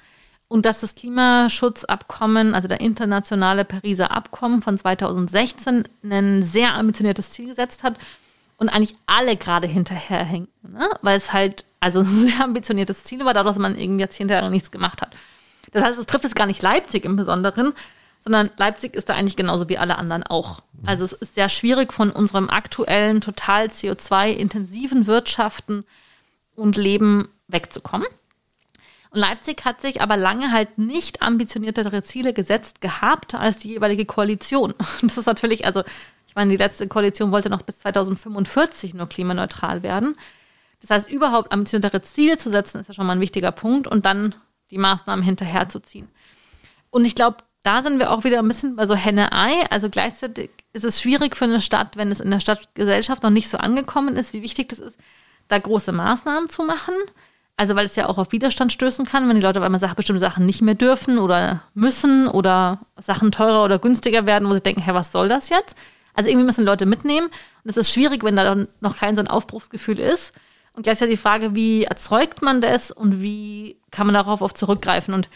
Und 0.47 0.65
dass 0.65 0.81
das 0.81 0.95
Klimaschutzabkommen, 0.95 2.53
also 2.53 2.67
der 2.67 2.81
internationale 2.81 3.63
Pariser 3.63 4.11
Abkommen 4.11 4.61
von 4.61 4.77
2016, 4.77 5.87
ein 6.03 6.43
sehr 6.43 6.73
ambitioniertes 6.73 7.29
Ziel 7.29 7.47
gesetzt 7.47 7.83
hat 7.83 7.97
und 8.61 8.69
eigentlich 8.69 8.95
alle 9.07 9.35
gerade 9.37 9.65
hinterherhängen. 9.65 10.47
Ne? 10.61 10.87
Weil 11.01 11.17
es 11.17 11.33
halt 11.33 11.65
also 11.79 11.99
ein 12.01 12.27
sehr 12.27 12.43
ambitioniertes 12.43 13.03
Ziel 13.03 13.25
war, 13.25 13.33
dadurch, 13.33 13.55
dass 13.55 13.61
man 13.61 13.77
irgendwie 13.77 14.01
Jahrzehnte 14.01 14.49
nichts 14.51 14.69
gemacht 14.69 15.01
hat. 15.01 15.15
Das 15.71 15.83
heißt, 15.83 15.97
es 15.97 16.05
trifft 16.05 16.25
jetzt 16.25 16.35
gar 16.35 16.45
nicht 16.45 16.61
Leipzig 16.61 17.03
im 17.03 17.15
Besonderen, 17.15 17.73
sondern 18.23 18.51
Leipzig 18.57 18.95
ist 18.95 19.09
da 19.09 19.15
eigentlich 19.15 19.35
genauso 19.35 19.67
wie 19.67 19.79
alle 19.79 19.97
anderen 19.97 20.21
auch. 20.21 20.61
Also 20.85 21.03
es 21.03 21.13
ist 21.13 21.33
sehr 21.33 21.49
schwierig 21.49 21.91
von 21.91 22.11
unserem 22.11 22.51
aktuellen, 22.51 23.19
total 23.19 23.65
CO2-intensiven 23.67 25.07
Wirtschaften 25.07 25.83
und 26.55 26.77
Leben 26.77 27.29
wegzukommen. 27.47 28.07
Und 29.09 29.19
Leipzig 29.19 29.65
hat 29.65 29.81
sich 29.81 30.01
aber 30.01 30.17
lange 30.17 30.51
halt 30.51 30.77
nicht 30.77 31.23
ambitioniertere 31.23 32.03
Ziele 32.03 32.31
gesetzt 32.31 32.79
gehabt 32.79 33.33
als 33.33 33.57
die 33.57 33.69
jeweilige 33.69 34.05
Koalition. 34.05 34.75
Das 35.01 35.17
ist 35.17 35.25
natürlich, 35.25 35.65
also 35.65 35.83
ich 36.31 36.35
meine, 36.35 36.51
die 36.51 36.57
letzte 36.57 36.87
Koalition 36.87 37.33
wollte 37.33 37.49
noch 37.49 37.61
bis 37.61 37.79
2045 37.79 38.93
nur 38.93 39.09
klimaneutral 39.09 39.83
werden. 39.83 40.15
Das 40.79 40.89
heißt, 40.89 41.11
überhaupt 41.11 41.51
ambitioniertere 41.51 42.01
Ziele 42.03 42.37
zu 42.37 42.49
setzen, 42.49 42.79
ist 42.79 42.87
ja 42.87 42.93
schon 42.93 43.05
mal 43.05 43.17
ein 43.17 43.19
wichtiger 43.19 43.51
Punkt 43.51 43.85
und 43.85 44.05
dann 44.05 44.35
die 44.69 44.77
Maßnahmen 44.77 45.25
hinterherzuziehen. 45.25 46.07
Und 46.89 47.03
ich 47.03 47.15
glaube, 47.15 47.39
da 47.63 47.83
sind 47.83 47.99
wir 47.99 48.11
auch 48.11 48.23
wieder 48.23 48.39
ein 48.39 48.47
bisschen 48.47 48.77
bei 48.77 48.87
so 48.87 48.95
Henne-Ei. 48.95 49.65
Also 49.71 49.89
gleichzeitig 49.89 50.51
ist 50.71 50.85
es 50.85 51.01
schwierig 51.01 51.35
für 51.35 51.43
eine 51.43 51.59
Stadt, 51.59 51.97
wenn 51.97 52.09
es 52.11 52.21
in 52.21 52.31
der 52.31 52.39
Stadtgesellschaft 52.39 53.23
noch 53.23 53.29
nicht 53.29 53.49
so 53.49 53.57
angekommen 53.57 54.15
ist, 54.15 54.31
wie 54.31 54.41
wichtig 54.41 54.69
das 54.69 54.79
ist, 54.79 54.97
da 55.49 55.59
große 55.59 55.91
Maßnahmen 55.91 56.47
zu 56.47 56.63
machen. 56.63 56.93
Also 57.57 57.75
weil 57.75 57.87
es 57.87 57.97
ja 57.97 58.07
auch 58.07 58.17
auf 58.17 58.31
Widerstand 58.31 58.71
stößen 58.71 59.05
kann, 59.05 59.27
wenn 59.27 59.35
die 59.35 59.41
Leute 59.41 59.59
auf 59.59 59.65
einmal 59.65 59.81
sagen, 59.81 59.95
bestimmte 59.95 60.21
Sachen 60.21 60.45
nicht 60.45 60.61
mehr 60.61 60.75
dürfen 60.75 61.19
oder 61.19 61.63
müssen 61.73 62.29
oder 62.29 62.79
Sachen 62.97 63.33
teurer 63.33 63.65
oder 63.65 63.79
günstiger 63.79 64.25
werden, 64.25 64.49
wo 64.49 64.53
sie 64.53 64.61
denken, 64.61 64.81
hä, 64.81 64.93
was 64.93 65.11
soll 65.11 65.27
das 65.27 65.49
jetzt? 65.49 65.75
Also 66.13 66.29
irgendwie 66.29 66.45
müssen 66.45 66.65
Leute 66.65 66.85
mitnehmen. 66.85 67.27
Und 67.63 67.69
es 67.69 67.77
ist 67.77 67.91
schwierig, 67.91 68.23
wenn 68.23 68.35
da 68.35 68.65
noch 68.79 68.97
kein 68.97 69.15
so 69.15 69.21
ein 69.21 69.27
Aufbruchsgefühl 69.27 69.99
ist. 69.99 70.33
Und 70.73 70.83
gleichzeitig 70.83 71.15
die 71.15 71.21
Frage, 71.21 71.53
wie 71.53 71.83
erzeugt 71.83 72.41
man 72.41 72.61
das 72.61 72.91
und 72.91 73.21
wie 73.21 73.77
kann 73.91 74.07
man 74.07 74.13
darauf 74.13 74.41
oft 74.41 74.57
zurückgreifen? 74.57 75.13
Und 75.13 75.29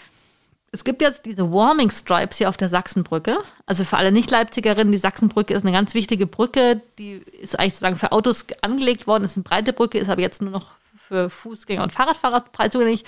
es 0.71 0.83
gibt 0.83 1.01
jetzt 1.01 1.25
diese 1.25 1.51
Warming 1.51 1.89
Stripes 1.89 2.37
hier 2.37 2.49
auf 2.49 2.57
der 2.57 2.69
Sachsenbrücke. 2.69 3.37
Also 3.65 3.83
für 3.85 3.97
alle 3.97 4.11
Nicht-Leipzigerinnen, 4.11 4.91
die 4.91 4.97
Sachsenbrücke 4.97 5.53
ist 5.53 5.63
eine 5.63 5.71
ganz 5.71 5.93
wichtige 5.93 6.27
Brücke. 6.27 6.81
Die 6.97 7.21
ist 7.41 7.57
eigentlich 7.57 7.73
sozusagen 7.73 7.95
für 7.95 8.11
Autos 8.11 8.45
angelegt 8.61 9.07
worden, 9.07 9.23
ist 9.23 9.37
eine 9.37 9.43
breite 9.43 9.73
Brücke, 9.73 9.97
ist 9.97 10.09
aber 10.09 10.21
jetzt 10.21 10.41
nur 10.41 10.51
noch 10.51 10.71
für 10.95 11.29
Fußgänger 11.29 11.83
und 11.83 11.93
Fahrradfahrer 11.93 12.43
breit 12.51 12.71
zugänglich. 12.71 13.05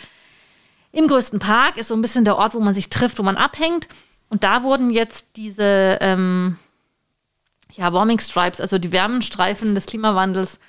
Im 0.92 1.08
größten 1.08 1.40
Park 1.40 1.78
ist 1.78 1.90
so 1.90 1.94
ein 1.94 2.02
bisschen 2.02 2.26
der 2.26 2.38
Ort, 2.38 2.56
wo 2.56 2.60
man 2.60 2.74
sich 2.74 2.90
trifft, 2.90 3.20
wo 3.20 3.24
man 3.24 3.38
abhängt. 3.38 3.88
Und 4.30 4.44
da 4.44 4.64
wurden 4.64 4.90
jetzt 4.90 5.26
diese 5.36 5.98
ähm, 6.02 6.58
ja, 7.74 7.94
Warming 7.94 8.20
Stripes, 8.20 8.62
also 8.62 8.78
die 8.78 8.92
Wärmenstreifen 8.92 9.76
des 9.76 9.86
Klimawandels 9.86 10.60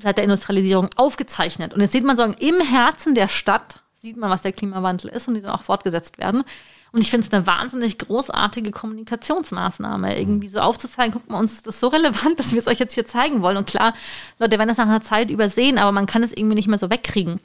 seit 0.00 0.16
der 0.16 0.24
Industrialisierung 0.24 0.90
aufgezeichnet. 0.96 1.74
Und 1.74 1.80
jetzt 1.80 1.92
sieht 1.92 2.04
man 2.04 2.16
so 2.16 2.24
im 2.24 2.60
Herzen 2.60 3.14
der 3.14 3.28
Stadt 3.28 3.80
sieht 4.00 4.16
man, 4.16 4.30
was 4.30 4.42
der 4.42 4.52
Klimawandel 4.52 5.10
ist 5.10 5.28
und 5.28 5.34
die 5.34 5.40
sollen 5.40 5.54
auch 5.54 5.62
fortgesetzt 5.62 6.18
werden. 6.18 6.42
Und 6.90 7.00
ich 7.00 7.10
finde 7.10 7.26
es 7.26 7.32
eine 7.32 7.46
wahnsinnig 7.46 7.98
großartige 7.98 8.70
Kommunikationsmaßnahme, 8.70 10.18
irgendwie 10.18 10.48
so 10.48 10.58
aufzuzeigen, 10.58 11.12
guck 11.12 11.30
mal, 11.30 11.38
uns 11.38 11.52
ist 11.54 11.66
das 11.66 11.80
so 11.80 11.88
relevant, 11.88 12.36
dass 12.38 12.50
wir 12.50 12.58
es 12.58 12.66
euch 12.66 12.80
jetzt 12.80 12.94
hier 12.94 13.06
zeigen 13.06 13.40
wollen. 13.40 13.56
Und 13.56 13.66
klar, 13.66 13.94
Leute 14.38 14.58
werden 14.58 14.68
das 14.68 14.76
nach 14.76 14.88
einer 14.88 15.00
Zeit 15.00 15.30
übersehen, 15.30 15.78
aber 15.78 15.92
man 15.92 16.06
kann 16.06 16.22
es 16.22 16.32
irgendwie 16.32 16.56
nicht 16.56 16.68
mehr 16.68 16.78
so 16.78 16.90
wegkriegen. 16.90 17.40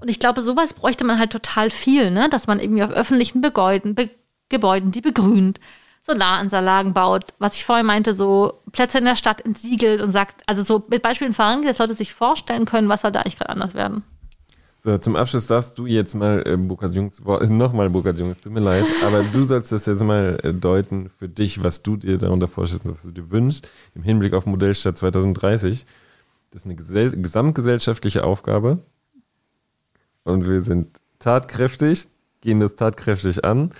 Und 0.00 0.08
ich 0.08 0.20
glaube, 0.20 0.42
sowas 0.42 0.74
bräuchte 0.74 1.04
man 1.04 1.18
halt 1.18 1.32
total 1.32 1.70
viel, 1.70 2.10
ne? 2.10 2.28
dass 2.28 2.46
man 2.46 2.60
irgendwie 2.60 2.82
auf 2.82 2.90
öffentlichen 2.90 3.42
Gebäuden, 3.42 3.94
Be 3.94 4.10
Gebäuden, 4.48 4.92
die 4.92 5.00
begrünt, 5.00 5.60
Solaranlagen 6.04 6.92
baut, 6.92 7.34
was 7.38 7.54
ich 7.54 7.64
vorher 7.64 7.84
meinte, 7.84 8.12
so 8.12 8.60
Plätze 8.72 8.98
in 8.98 9.04
der 9.04 9.16
Stadt 9.16 9.44
entsiegelt 9.44 10.00
und 10.00 10.10
sagt, 10.10 10.42
also 10.46 10.62
so 10.62 10.84
mit 10.88 11.00
Beispielen 11.00 11.32
vorangeht, 11.32 11.70
dass 11.70 11.78
Leute 11.78 11.94
sich 11.94 12.12
vorstellen 12.12 12.64
können, 12.64 12.88
was 12.88 13.02
soll 13.02 13.12
da 13.12 13.20
eigentlich 13.20 13.38
gerade 13.38 13.50
anders 13.50 13.74
werden. 13.74 14.02
So, 14.80 14.98
zum 14.98 15.14
Abschluss 15.14 15.46
darfst 15.46 15.78
du 15.78 15.86
jetzt 15.86 16.16
mal, 16.16 16.42
äh, 16.44 16.56
Burkhard 16.56 16.92
Jungs, 16.92 17.22
nochmal 17.48 17.88
Burkhard 17.88 18.18
Jungs, 18.18 18.40
tut 18.40 18.52
mir 18.52 18.60
leid, 18.60 18.84
aber 19.06 19.22
du 19.22 19.44
sollst 19.44 19.70
das 19.70 19.86
jetzt 19.86 20.02
mal 20.02 20.40
äh, 20.42 20.52
deuten 20.52 21.08
für 21.08 21.28
dich, 21.28 21.62
was 21.62 21.84
du 21.84 21.96
dir 21.96 22.18
darunter 22.18 22.48
vorstellst, 22.48 22.84
was 22.84 23.02
du 23.02 23.12
dir 23.12 23.30
wünschst, 23.30 23.68
im 23.94 24.02
Hinblick 24.02 24.34
auf 24.34 24.44
Modellstadt 24.44 24.98
2030. 24.98 25.86
Das 26.50 26.62
ist 26.62 26.66
eine 26.66 26.74
gesell 26.74 27.12
gesamtgesellschaftliche 27.12 28.24
Aufgabe 28.24 28.78
und 30.24 30.48
wir 30.48 30.62
sind 30.62 31.00
tatkräftig, 31.20 32.08
gehen 32.40 32.58
das 32.58 32.74
tatkräftig 32.74 33.44
an 33.44 33.72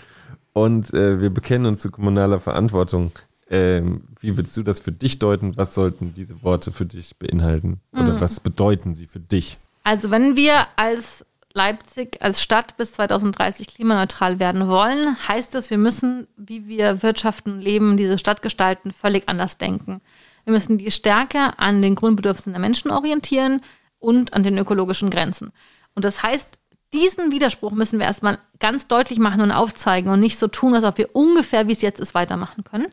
und 0.53 0.93
äh, 0.93 1.21
wir 1.21 1.31
bekennen 1.31 1.67
uns 1.67 1.83
zu 1.83 1.91
kommunaler 1.91 2.41
Verantwortung. 2.41 3.13
Ähm, 3.49 4.03
wie 4.21 4.37
würdest 4.37 4.57
du 4.57 4.63
das 4.63 4.81
für 4.81 4.93
dich 4.93 5.19
deuten? 5.19 5.57
Was 5.57 5.75
sollten 5.75 6.15
diese 6.15 6.43
Worte 6.43 6.73
für 6.73 6.87
dich 6.87 7.17
beinhalten? 7.17 7.81
Oder 7.93 8.15
mhm. 8.15 8.21
was 8.21 8.41
bedeuten 8.41 8.95
sie 8.95 9.07
für 9.07 9.21
dich? 9.21 9.59
Also 9.85 10.11
wenn 10.11 10.37
wir 10.37 10.67
als 10.77 11.25
Leipzig 11.55 12.23
als 12.23 12.43
Stadt 12.43 12.77
bis 12.77 12.95
2030 12.95 13.67
klimaneutral 13.67 14.41
werden 14.41 14.69
wollen, 14.69 15.17
heißt 15.29 15.55
das, 15.55 15.71
wir 15.71 15.79
müssen, 15.79 16.27
wie 16.37 16.67
wir 16.67 17.03
wirtschaften, 17.03 17.61
leben, 17.61 17.97
diese 17.97 18.19
Stadt 18.19 18.43
gestalten, 18.43 18.93
völlig 18.93 19.29
anders 19.29 19.59
denken. 19.59 20.01
Wir 20.45 20.55
müssen 20.55 20.79
die 20.79 20.91
Stärke 20.91 21.59
an 21.59 21.83
den 21.83 21.95
Grundbedürfnissen 21.95 22.53
der 22.53 22.61
Menschen 22.61 22.91
orientieren 22.91 23.61
und 23.99 24.33
an 24.33 24.43
den 24.43 24.59
ökologischen 24.59 25.11
Grenzen. 25.11 25.53
Und 25.95 26.05
das 26.05 26.23
heißt, 26.23 26.59
diesen 26.93 27.33
Widerspruch 27.33 27.73
müssen 27.73 27.99
wir 27.99 28.07
erstmal 28.07 28.39
ganz 28.61 28.87
deutlich 28.87 29.19
machen 29.19 29.41
und 29.41 29.51
aufzeigen 29.51 30.11
und 30.11 30.21
nicht 30.21 30.39
so 30.39 30.49
tun, 30.49 30.75
als 30.75 30.85
ob 30.85 30.99
wir 30.99 31.15
ungefähr, 31.15 31.69
wie 31.69 31.73
es 31.73 31.83
jetzt 31.83 32.01
ist, 32.01 32.15
weitermachen 32.15 32.65
können. 32.65 32.89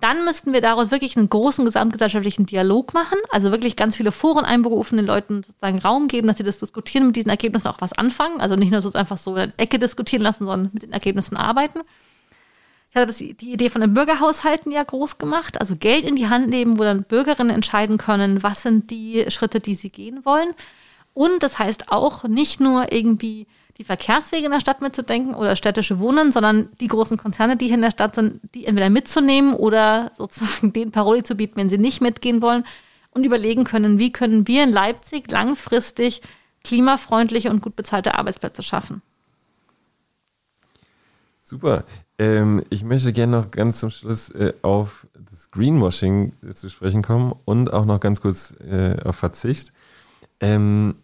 Dann 0.00 0.26
müssten 0.26 0.52
wir 0.52 0.60
daraus 0.60 0.90
wirklich 0.90 1.16
einen 1.16 1.30
großen 1.30 1.64
gesamtgesellschaftlichen 1.64 2.44
Dialog 2.44 2.92
machen, 2.92 3.18
also 3.30 3.50
wirklich 3.50 3.76
ganz 3.76 3.96
viele 3.96 4.12
Foren 4.12 4.44
einberufen, 4.44 4.98
den 4.98 5.06
Leuten 5.06 5.42
sozusagen 5.42 5.78
Raum 5.78 6.08
geben, 6.08 6.28
dass 6.28 6.36
sie 6.36 6.42
das 6.42 6.58
diskutieren, 6.58 7.06
mit 7.06 7.16
diesen 7.16 7.30
Ergebnissen 7.30 7.68
auch 7.68 7.80
was 7.80 7.94
anfangen. 7.94 8.40
Also 8.40 8.56
nicht 8.56 8.72
nur 8.72 8.82
so 8.82 8.92
einfach 8.92 9.16
so 9.16 9.30
in 9.36 9.36
der 9.36 9.52
Ecke 9.56 9.78
diskutieren 9.78 10.22
lassen, 10.22 10.44
sondern 10.44 10.70
mit 10.72 10.82
den 10.82 10.92
Ergebnissen 10.92 11.36
arbeiten. 11.36 11.80
Ich 12.90 12.96
hatte 12.96 13.06
das, 13.06 13.16
die 13.16 13.52
Idee 13.52 13.70
von 13.70 13.80
den 13.80 13.94
Bürgerhaushalten 13.94 14.70
ja 14.70 14.82
groß 14.82 15.16
gemacht, 15.16 15.60
also 15.60 15.76
Geld 15.76 16.04
in 16.04 16.16
die 16.16 16.28
Hand 16.28 16.48
nehmen, 16.48 16.78
wo 16.78 16.82
dann 16.82 17.04
Bürgerinnen 17.04 17.54
entscheiden 17.54 17.96
können, 17.96 18.42
was 18.42 18.62
sind 18.62 18.90
die 18.90 19.24
Schritte, 19.30 19.60
die 19.60 19.74
sie 19.74 19.90
gehen 19.90 20.24
wollen. 20.24 20.54
Und 21.16 21.42
das 21.42 21.58
heißt 21.58 21.90
auch 21.90 22.24
nicht 22.24 22.60
nur 22.60 22.92
irgendwie 22.92 23.46
die 23.78 23.84
Verkehrswege 23.84 24.44
in 24.44 24.52
der 24.52 24.60
Stadt 24.60 24.82
mitzudenken 24.82 25.34
oder 25.34 25.56
städtische 25.56 25.98
Wohnen, 25.98 26.30
sondern 26.30 26.68
die 26.78 26.88
großen 26.88 27.16
Konzerne, 27.16 27.56
die 27.56 27.68
hier 27.68 27.76
in 27.76 27.80
der 27.80 27.90
Stadt 27.90 28.14
sind, 28.14 28.38
die 28.54 28.66
entweder 28.66 28.90
mitzunehmen 28.90 29.54
oder 29.54 30.12
sozusagen 30.14 30.72
den 30.74 30.92
Paroli 30.92 31.22
zu 31.22 31.34
bieten, 31.34 31.56
wenn 31.56 31.70
sie 31.70 31.78
nicht 31.78 32.02
mitgehen 32.02 32.42
wollen 32.42 32.64
und 33.12 33.24
überlegen 33.24 33.64
können, 33.64 33.98
wie 33.98 34.12
können 34.12 34.46
wir 34.46 34.62
in 34.62 34.72
Leipzig 34.72 35.30
langfristig 35.30 36.20
klimafreundliche 36.64 37.48
und 37.48 37.62
gut 37.62 37.76
bezahlte 37.76 38.18
Arbeitsplätze 38.18 38.62
schaffen. 38.62 39.00
Super. 41.42 41.84
Ähm, 42.18 42.62
ich 42.68 42.84
möchte 42.84 43.14
gerne 43.14 43.40
noch 43.40 43.50
ganz 43.50 43.80
zum 43.80 43.88
Schluss 43.88 44.28
äh, 44.32 44.52
auf 44.60 45.06
das 45.14 45.50
Greenwashing 45.50 46.34
zu 46.52 46.68
sprechen 46.68 47.00
kommen 47.00 47.34
und 47.46 47.72
auch 47.72 47.86
noch 47.86 48.00
ganz 48.00 48.20
kurz 48.20 48.54
äh, 48.60 48.98
auf 49.02 49.16
Verzicht. 49.16 49.72
Ähm, 50.40 50.96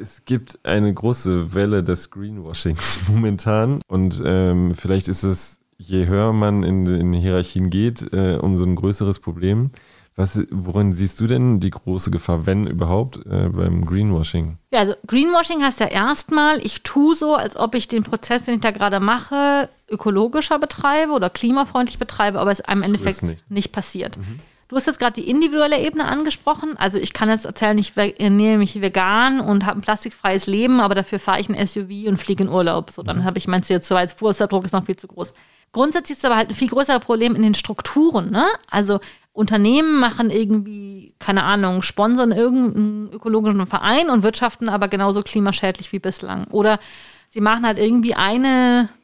es 0.00 0.24
gibt 0.24 0.58
eine 0.64 0.92
große 0.92 1.54
Welle 1.54 1.82
des 1.82 2.10
Greenwashings 2.10 3.00
momentan 3.08 3.80
und 3.88 4.22
ähm, 4.24 4.74
vielleicht 4.74 5.08
ist 5.08 5.22
es, 5.22 5.60
je 5.78 6.06
höher 6.06 6.32
man 6.32 6.62
in, 6.62 6.86
in 6.86 7.12
Hierarchien 7.12 7.70
geht, 7.70 8.12
äh, 8.12 8.38
umso 8.40 8.64
ein 8.64 8.76
größeres 8.76 9.18
Problem. 9.18 9.70
Was, 10.14 10.38
worin 10.50 10.92
siehst 10.92 11.20
du 11.22 11.26
denn 11.26 11.58
die 11.58 11.70
große 11.70 12.10
Gefahr, 12.10 12.44
wenn 12.44 12.66
überhaupt, 12.66 13.24
äh, 13.24 13.48
beim 13.48 13.86
Greenwashing? 13.86 14.58
Ja, 14.70 14.80
also 14.80 14.94
Greenwashing 15.06 15.62
heißt 15.62 15.80
ja 15.80 15.86
erstmal, 15.86 16.58
ich 16.64 16.82
tue 16.82 17.14
so, 17.14 17.34
als 17.34 17.56
ob 17.56 17.74
ich 17.74 17.88
den 17.88 18.02
Prozess, 18.02 18.42
den 18.42 18.56
ich 18.56 18.60
da 18.60 18.72
gerade 18.72 19.00
mache, 19.00 19.70
ökologischer 19.88 20.58
betreibe 20.58 21.12
oder 21.12 21.30
klimafreundlich 21.30 21.98
betreibe, 21.98 22.40
aber 22.40 22.50
es 22.50 22.60
einem 22.60 22.82
Endeffekt 22.82 23.22
nicht. 23.22 23.50
nicht. 23.50 23.72
passiert. 23.72 24.18
Mhm. 24.18 24.40
Du 24.72 24.76
hast 24.76 24.86
jetzt 24.86 24.98
gerade 24.98 25.20
die 25.20 25.28
individuelle 25.28 25.78
Ebene 25.78 26.06
angesprochen. 26.06 26.78
Also 26.78 26.98
ich 26.98 27.12
kann 27.12 27.28
jetzt 27.28 27.44
erzählen, 27.44 27.76
ich 27.76 27.92
ernähre 27.94 28.56
mich 28.56 28.80
vegan 28.80 29.38
und 29.38 29.66
habe 29.66 29.78
ein 29.78 29.82
plastikfreies 29.82 30.46
Leben, 30.46 30.80
aber 30.80 30.94
dafür 30.94 31.18
fahre 31.18 31.42
ich 31.42 31.50
ein 31.50 31.66
SUV 31.66 32.08
und 32.08 32.16
fliege 32.16 32.44
in 32.44 32.48
Urlaub. 32.48 32.90
So, 32.90 33.02
dann 33.02 33.18
mhm. 33.18 33.24
habe 33.24 33.36
ich 33.36 33.46
mein 33.46 33.62
CO2 33.62 33.94
als 33.94 34.14
Fußabdruck 34.14 34.64
ist 34.64 34.72
noch 34.72 34.86
viel 34.86 34.96
zu 34.96 35.08
groß. 35.08 35.34
Grundsätzlich 35.72 36.16
ist 36.16 36.24
aber 36.24 36.36
halt 36.36 36.48
ein 36.48 36.54
viel 36.54 36.70
größeres 36.70 37.04
Problem 37.04 37.34
in 37.34 37.42
den 37.42 37.54
Strukturen. 37.54 38.30
Ne? 38.30 38.46
Also 38.70 39.00
Unternehmen 39.34 40.00
machen 40.00 40.30
irgendwie, 40.30 41.16
keine 41.18 41.42
Ahnung, 41.42 41.82
sponsern 41.82 42.32
irgendeinen 42.32 43.12
ökologischen 43.12 43.66
Verein 43.66 44.08
und 44.08 44.22
wirtschaften 44.22 44.70
aber 44.70 44.88
genauso 44.88 45.20
klimaschädlich 45.20 45.92
wie 45.92 45.98
bislang. 45.98 46.46
Oder 46.46 46.80
sie 47.28 47.42
machen 47.42 47.66
halt 47.66 47.78
irgendwie 47.78 48.14
eine 48.14 48.88
äh, 48.88 49.01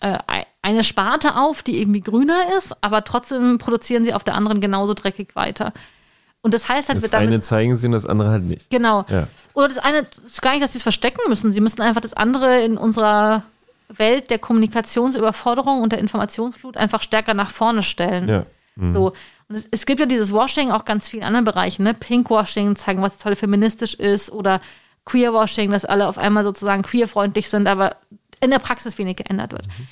eine 0.00 0.84
Sparte 0.84 1.36
auf, 1.36 1.62
die 1.62 1.80
irgendwie 1.80 2.00
grüner 2.00 2.56
ist, 2.56 2.76
aber 2.82 3.04
trotzdem 3.04 3.58
produzieren 3.58 4.04
sie 4.04 4.14
auf 4.14 4.24
der 4.24 4.34
anderen 4.34 4.60
genauso 4.60 4.94
dreckig 4.94 5.34
weiter. 5.34 5.72
Und 6.40 6.54
das 6.54 6.68
heißt 6.68 6.88
halt, 6.88 7.02
das 7.02 7.10
damit, 7.10 7.28
eine 7.28 7.40
zeigen 7.40 7.74
sie 7.76 7.86
und 7.86 7.92
das 7.92 8.06
andere 8.06 8.30
halt 8.30 8.44
nicht. 8.44 8.70
Genau. 8.70 9.04
Ja. 9.08 9.26
Oder 9.54 9.68
das 9.68 9.78
eine 9.78 10.06
ist 10.26 10.40
gar 10.40 10.52
nicht, 10.52 10.62
dass 10.62 10.72
sie 10.72 10.78
es 10.78 10.82
verstecken 10.82 11.20
müssen. 11.28 11.52
Sie 11.52 11.60
müssen 11.60 11.82
einfach 11.82 12.00
das 12.00 12.12
andere 12.12 12.60
in 12.60 12.78
unserer 12.78 13.42
Welt 13.88 14.30
der 14.30 14.38
Kommunikationsüberforderung 14.38 15.82
und 15.82 15.92
der 15.92 15.98
Informationsflut 15.98 16.76
einfach 16.76 17.02
stärker 17.02 17.34
nach 17.34 17.50
vorne 17.50 17.82
stellen. 17.82 18.28
Ja. 18.28 18.46
Mhm. 18.76 18.92
So. 18.92 19.12
Und 19.48 19.56
es, 19.56 19.66
es, 19.70 19.86
gibt 19.86 19.98
ja 19.98 20.06
dieses 20.06 20.32
Washing 20.32 20.70
auch 20.70 20.84
ganz 20.84 21.08
vielen 21.08 21.24
anderen 21.24 21.44
Bereichen, 21.44 21.82
ne? 21.82 21.94
Pinkwashing, 21.94 22.76
zeigen, 22.76 23.02
was 23.02 23.18
toll 23.18 23.34
feministisch 23.34 23.94
ist, 23.94 24.30
oder 24.30 24.60
Queerwashing, 25.06 25.70
dass 25.70 25.84
alle 25.84 26.06
auf 26.06 26.18
einmal 26.18 26.44
sozusagen 26.44 26.82
queerfreundlich 26.82 27.48
sind, 27.48 27.66
aber 27.66 27.96
in 28.40 28.50
der 28.50 28.58
Praxis 28.58 28.98
wenig 28.98 29.16
geändert 29.16 29.52
wird. 29.52 29.66
Mhm. 29.66 29.88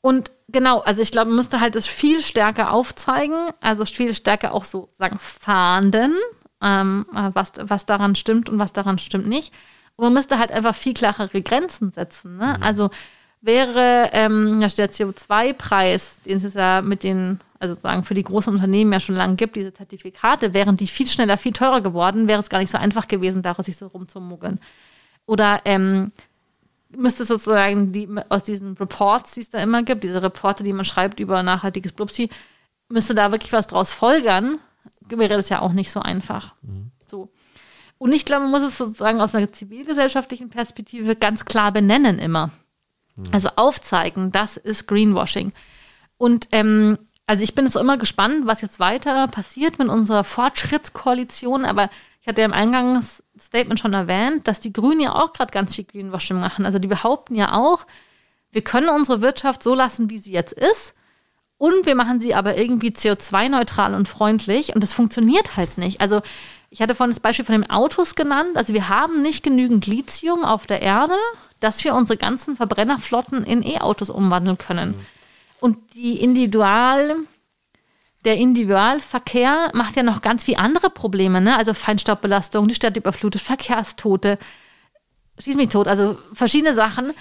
Und 0.00 0.30
genau, 0.48 0.80
also 0.80 1.02
ich 1.02 1.10
glaube, 1.10 1.28
man 1.28 1.36
müsste 1.36 1.60
halt 1.60 1.74
das 1.74 1.86
viel 1.86 2.20
stärker 2.20 2.72
aufzeigen, 2.72 3.50
also 3.60 3.84
viel 3.84 4.14
stärker 4.14 4.54
auch 4.54 4.64
so 4.64 4.90
sagen, 4.96 5.18
fahnden, 5.18 6.14
ähm, 6.62 7.06
was, 7.12 7.52
was 7.60 7.86
daran 7.86 8.14
stimmt 8.14 8.48
und 8.48 8.58
was 8.58 8.72
daran 8.72 8.98
stimmt 8.98 9.26
nicht. 9.26 9.52
Und 9.96 10.04
man 10.04 10.14
müsste 10.14 10.38
halt 10.38 10.52
einfach 10.52 10.74
viel 10.74 10.94
klarere 10.94 11.42
Grenzen 11.42 11.90
setzen. 11.90 12.36
Ne? 12.36 12.54
Mhm. 12.56 12.62
Also 12.62 12.90
wäre 13.40 14.10
ähm, 14.12 14.60
der 14.60 14.90
CO2-Preis, 14.90 16.20
den 16.24 16.36
es 16.38 16.54
ja 16.54 16.80
mit 16.82 17.02
den, 17.02 17.40
also 17.58 17.74
sagen 17.74 18.04
für 18.04 18.14
die 18.14 18.24
großen 18.24 18.54
Unternehmen 18.54 18.92
ja 18.92 19.00
schon 19.00 19.16
lange 19.16 19.36
gibt, 19.36 19.56
diese 19.56 19.74
Zertifikate, 19.74 20.54
wären 20.54 20.76
die 20.76 20.86
viel 20.86 21.06
schneller, 21.08 21.36
viel 21.36 21.52
teurer 21.52 21.80
geworden, 21.80 22.28
wäre 22.28 22.40
es 22.40 22.48
gar 22.48 22.58
nicht 22.60 22.70
so 22.70 22.78
einfach 22.78 23.08
gewesen, 23.08 23.42
daraus 23.42 23.66
sich 23.66 23.76
so 23.76 23.88
rumzumuggeln. 23.88 24.60
Oder 25.26 25.62
ähm, 25.64 26.12
müsste 26.96 27.24
sozusagen 27.24 27.92
die, 27.92 28.08
aus 28.28 28.44
diesen 28.44 28.74
Reports, 28.74 29.32
die 29.32 29.40
es 29.40 29.50
da 29.50 29.58
immer 29.58 29.82
gibt, 29.82 30.04
diese 30.04 30.22
Reporte, 30.22 30.62
die 30.62 30.72
man 30.72 30.84
schreibt 30.84 31.20
über 31.20 31.42
nachhaltiges 31.42 31.92
Blubsi, 31.92 32.30
müsste 32.88 33.14
da 33.14 33.30
wirklich 33.32 33.52
was 33.52 33.66
draus 33.66 33.92
folgern, 33.92 34.58
wäre 35.08 35.36
das 35.36 35.48
ja 35.48 35.60
auch 35.60 35.72
nicht 35.72 35.90
so 35.90 36.00
einfach. 36.00 36.54
Mhm. 36.62 36.90
So. 37.06 37.30
Und 37.98 38.12
ich 38.12 38.24
glaube, 38.24 38.42
man 38.42 38.50
muss 38.50 38.62
es 38.62 38.78
sozusagen 38.78 39.20
aus 39.20 39.34
einer 39.34 39.52
zivilgesellschaftlichen 39.52 40.50
Perspektive 40.50 41.16
ganz 41.16 41.44
klar 41.44 41.72
benennen 41.72 42.18
immer. 42.18 42.50
Mhm. 43.16 43.24
Also 43.32 43.50
aufzeigen, 43.56 44.32
das 44.32 44.56
ist 44.56 44.86
Greenwashing. 44.86 45.52
Und 46.16 46.48
ähm, 46.52 46.98
also 47.26 47.42
ich 47.42 47.54
bin 47.54 47.66
jetzt 47.66 47.76
immer 47.76 47.98
gespannt, 47.98 48.46
was 48.46 48.62
jetzt 48.62 48.80
weiter 48.80 49.28
passiert 49.28 49.78
mit 49.78 49.88
unserer 49.88 50.24
Fortschrittskoalition, 50.24 51.64
aber 51.64 51.90
ich 52.20 52.28
hatte 52.28 52.40
ja 52.40 52.46
im 52.46 52.52
Eingangsstatement 52.52 53.80
schon 53.80 53.94
erwähnt, 53.94 54.48
dass 54.48 54.60
die 54.60 54.72
Grünen 54.72 55.00
ja 55.00 55.14
auch 55.14 55.32
gerade 55.32 55.52
ganz 55.52 55.74
viel 55.74 55.84
Greenwashing 55.84 56.38
machen. 56.38 56.66
Also 56.66 56.78
die 56.78 56.88
behaupten 56.88 57.34
ja 57.34 57.54
auch, 57.54 57.86
wir 58.50 58.62
können 58.62 58.88
unsere 58.88 59.22
Wirtschaft 59.22 59.62
so 59.62 59.74
lassen, 59.74 60.10
wie 60.10 60.18
sie 60.18 60.32
jetzt 60.32 60.52
ist. 60.52 60.94
Und 61.58 61.86
wir 61.86 61.94
machen 61.94 62.20
sie 62.20 62.34
aber 62.34 62.56
irgendwie 62.56 62.90
CO2-neutral 62.90 63.94
und 63.94 64.08
freundlich. 64.08 64.74
Und 64.74 64.82
das 64.82 64.92
funktioniert 64.92 65.56
halt 65.56 65.76
nicht. 65.76 66.00
Also 66.00 66.22
ich 66.70 66.80
hatte 66.80 66.94
vorhin 66.94 67.10
das 67.10 67.20
Beispiel 67.20 67.44
von 67.44 67.54
den 67.60 67.70
Autos 67.70 68.14
genannt. 68.14 68.56
Also 68.56 68.74
wir 68.74 68.88
haben 68.88 69.22
nicht 69.22 69.42
genügend 69.42 69.86
Lithium 69.86 70.44
auf 70.44 70.66
der 70.66 70.82
Erde, 70.82 71.14
dass 71.60 71.82
wir 71.82 71.94
unsere 71.94 72.16
ganzen 72.16 72.56
Verbrennerflotten 72.56 73.44
in 73.44 73.64
E-Autos 73.64 74.10
umwandeln 74.10 74.58
können. 74.58 74.90
Mhm. 74.90 75.06
Und 75.60 75.94
die 75.94 76.22
Individual, 76.22 77.16
der 78.28 78.36
Individualverkehr 78.36 79.70
macht 79.72 79.96
ja 79.96 80.02
noch 80.02 80.20
ganz 80.20 80.44
viele 80.44 80.58
andere 80.58 80.90
Probleme, 80.90 81.40
ne? 81.40 81.56
Also 81.56 81.72
Feinstaubbelastung, 81.72 82.68
die 82.68 82.74
Stadt 82.74 82.94
überflutet, 82.94 83.40
Verkehrstote, 83.40 84.38
schieß 85.38 85.56
mich 85.56 85.70
tot, 85.70 85.88
also 85.88 86.18
verschiedene 86.34 86.74
Sachen, 86.74 87.12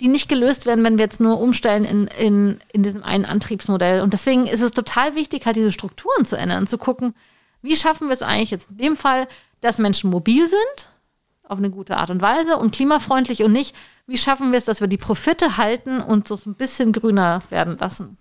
die 0.00 0.08
nicht 0.08 0.28
gelöst 0.28 0.66
werden, 0.66 0.84
wenn 0.84 0.98
wir 0.98 1.04
jetzt 1.04 1.20
nur 1.20 1.40
umstellen 1.40 1.84
in, 1.84 2.08
in, 2.08 2.58
in 2.72 2.82
diesem 2.82 3.04
einen 3.04 3.26
Antriebsmodell. 3.26 4.00
Und 4.02 4.12
deswegen 4.12 4.48
ist 4.48 4.60
es 4.60 4.72
total 4.72 5.14
wichtig, 5.14 5.46
halt 5.46 5.54
diese 5.54 5.70
Strukturen 5.70 6.24
zu 6.24 6.36
ändern, 6.36 6.66
zu 6.66 6.78
gucken, 6.78 7.14
wie 7.62 7.76
schaffen 7.76 8.08
wir 8.08 8.14
es 8.14 8.22
eigentlich 8.22 8.50
jetzt 8.50 8.68
in 8.70 8.78
dem 8.78 8.96
Fall, 8.96 9.28
dass 9.60 9.78
Menschen 9.78 10.10
mobil 10.10 10.48
sind, 10.48 10.90
auf 11.44 11.58
eine 11.58 11.70
gute 11.70 11.96
Art 11.96 12.10
und 12.10 12.22
Weise 12.22 12.56
und 12.56 12.74
klimafreundlich 12.74 13.44
und 13.44 13.52
nicht, 13.52 13.72
wie 14.08 14.18
schaffen 14.18 14.50
wir 14.50 14.58
es, 14.58 14.64
dass 14.64 14.80
wir 14.80 14.88
die 14.88 14.98
Profite 14.98 15.58
halten 15.58 16.00
und 16.00 16.26
so 16.26 16.36
ein 16.44 16.54
bisschen 16.54 16.92
grüner 16.92 17.42
werden 17.50 17.78
lassen. 17.78 18.18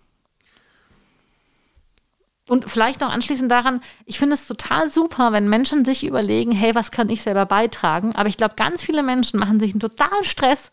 Und 2.48 2.70
vielleicht 2.70 3.02
noch 3.02 3.12
anschließend 3.12 3.52
daran, 3.52 3.82
ich 4.06 4.20
finde 4.20 4.36
es 4.36 4.46
total 4.46 4.90
super, 4.92 5.32
wenn 5.32 5.50
Menschen 5.50 5.84
sich 5.84 6.06
überlegen, 6.06 6.52
hey, 6.52 6.76
was 6.76 6.92
kann 6.92 7.10
ich 7.10 7.24
selber 7.24 7.46
beitragen? 7.48 8.14
Aber 8.16 8.30
ich 8.30 8.38
glaube, 8.38 8.56
ganz 8.56 8.84
viele 8.84 9.02
Menschen 9.02 9.40
machen 9.40 9.60
sich 9.60 9.72
einen 9.72 9.80
totalen 9.80 10.24
Stress, 10.24 10.70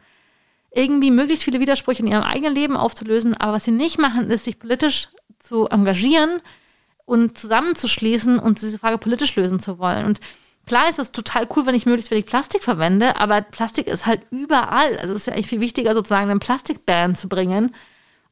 irgendwie 0.71 1.11
möglichst 1.11 1.45
viele 1.45 1.61
Widersprüche 1.61 2.03
in 2.03 2.09
ihrem 2.09 2.23
eigenen 2.23 2.55
Leben 2.55 2.77
aufzulösen. 2.77 3.35
Aber 3.39 3.55
was 3.55 3.65
sie 3.65 3.71
nicht 3.71 3.99
machen, 3.99 4.31
ist, 4.31 4.45
sich 4.45 4.59
politisch 4.59 5.09
zu 5.39 5.67
engagieren 5.67 6.41
und 7.07 7.39
zusammenzuschließen 7.39 8.39
und 8.39 8.61
diese 8.61 8.79
Frage 8.79 8.99
politisch 8.99 9.35
lösen 9.37 9.59
zu 9.59 9.79
wollen. 9.79 10.05
Und 10.05 10.21
klar 10.67 10.91
ist 10.91 10.99
es 10.99 11.11
total 11.13 11.49
cool, 11.57 11.65
wenn 11.65 11.75
ich 11.75 11.87
möglichst 11.87 12.11
wenig 12.11 12.27
Plastik 12.27 12.63
verwende, 12.63 13.17
aber 13.17 13.41
Plastik 13.41 13.87
ist 13.87 14.05
halt 14.05 14.21
überall. 14.31 14.99
Also 14.99 15.15
es 15.15 15.21
ist 15.21 15.27
ja 15.27 15.33
eigentlich 15.33 15.49
viel 15.49 15.61
wichtiger, 15.61 15.95
sozusagen 15.95 16.31
einen 16.31 16.41
Plastikban 16.41 17.17
zu 17.17 17.29
bringen 17.29 17.75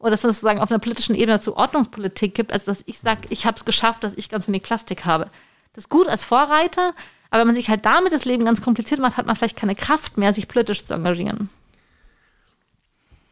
oder 0.01 0.11
dass 0.11 0.23
man 0.23 0.33
sozusagen 0.33 0.61
auf 0.61 0.71
einer 0.71 0.81
politischen 0.81 1.15
Ebene 1.15 1.41
zu 1.41 1.57
Ordnungspolitik 1.57 2.35
gibt, 2.35 2.53
als 2.53 2.65
dass 2.65 2.83
ich 2.87 2.99
sage, 2.99 3.21
ich 3.29 3.47
habe 3.47 3.57
es 3.57 3.65
geschafft, 3.65 4.03
dass 4.03 4.15
ich 4.17 4.29
ganz 4.29 4.49
wenig 4.49 4.63
Plastik 4.63 5.05
habe. 5.05 5.27
Das 5.75 5.85
ist 5.85 5.91
gut 5.91 6.09
als 6.09 6.25
Vorreiter, 6.25 6.95
Aber 7.31 7.41
wenn 7.41 7.47
man 7.47 7.57
sich 7.57 7.71
halt 7.71 7.87
damit 7.87 8.13
das 8.13 8.25
Leben 8.25 8.45
ganz 8.45 8.61
kompliziert 8.61 9.01
macht, 9.01 9.17
hat 9.17 9.27
man 9.27 9.37
vielleicht 9.37 9.57
keine 9.57 9.77
Kraft 9.77 10.19
mehr, 10.19 10.35
sich 10.35 10.49
politisch 10.49 10.85
zu 10.85 10.95
engagieren. 10.95 11.49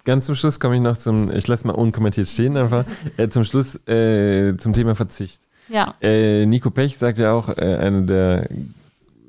Ganz 0.05 0.27
zum 0.27 0.37
Schluss 0.37 0.61
komme 0.61 0.77
ich 0.77 0.81
noch 0.81 0.97
zum, 0.97 1.31
ich 1.35 1.47
lasse 1.49 1.66
mal 1.66 1.75
unkommentiert 1.75 2.29
stehen 2.29 2.57
einfach, 2.57 2.85
äh, 3.16 3.29
zum 3.29 3.45
Schluss 3.45 3.75
äh, 3.89 4.57
zum 4.57 4.73
Thema 4.73 4.95
Verzicht. 4.95 5.43
Ja. 5.69 5.95
Äh, 6.01 6.47
Nico 6.47 6.71
Pech 6.71 6.97
sagt 6.97 7.19
ja 7.19 7.33
auch, 7.33 7.49
äh, 7.49 7.77
einer 7.77 8.03
der 8.03 8.49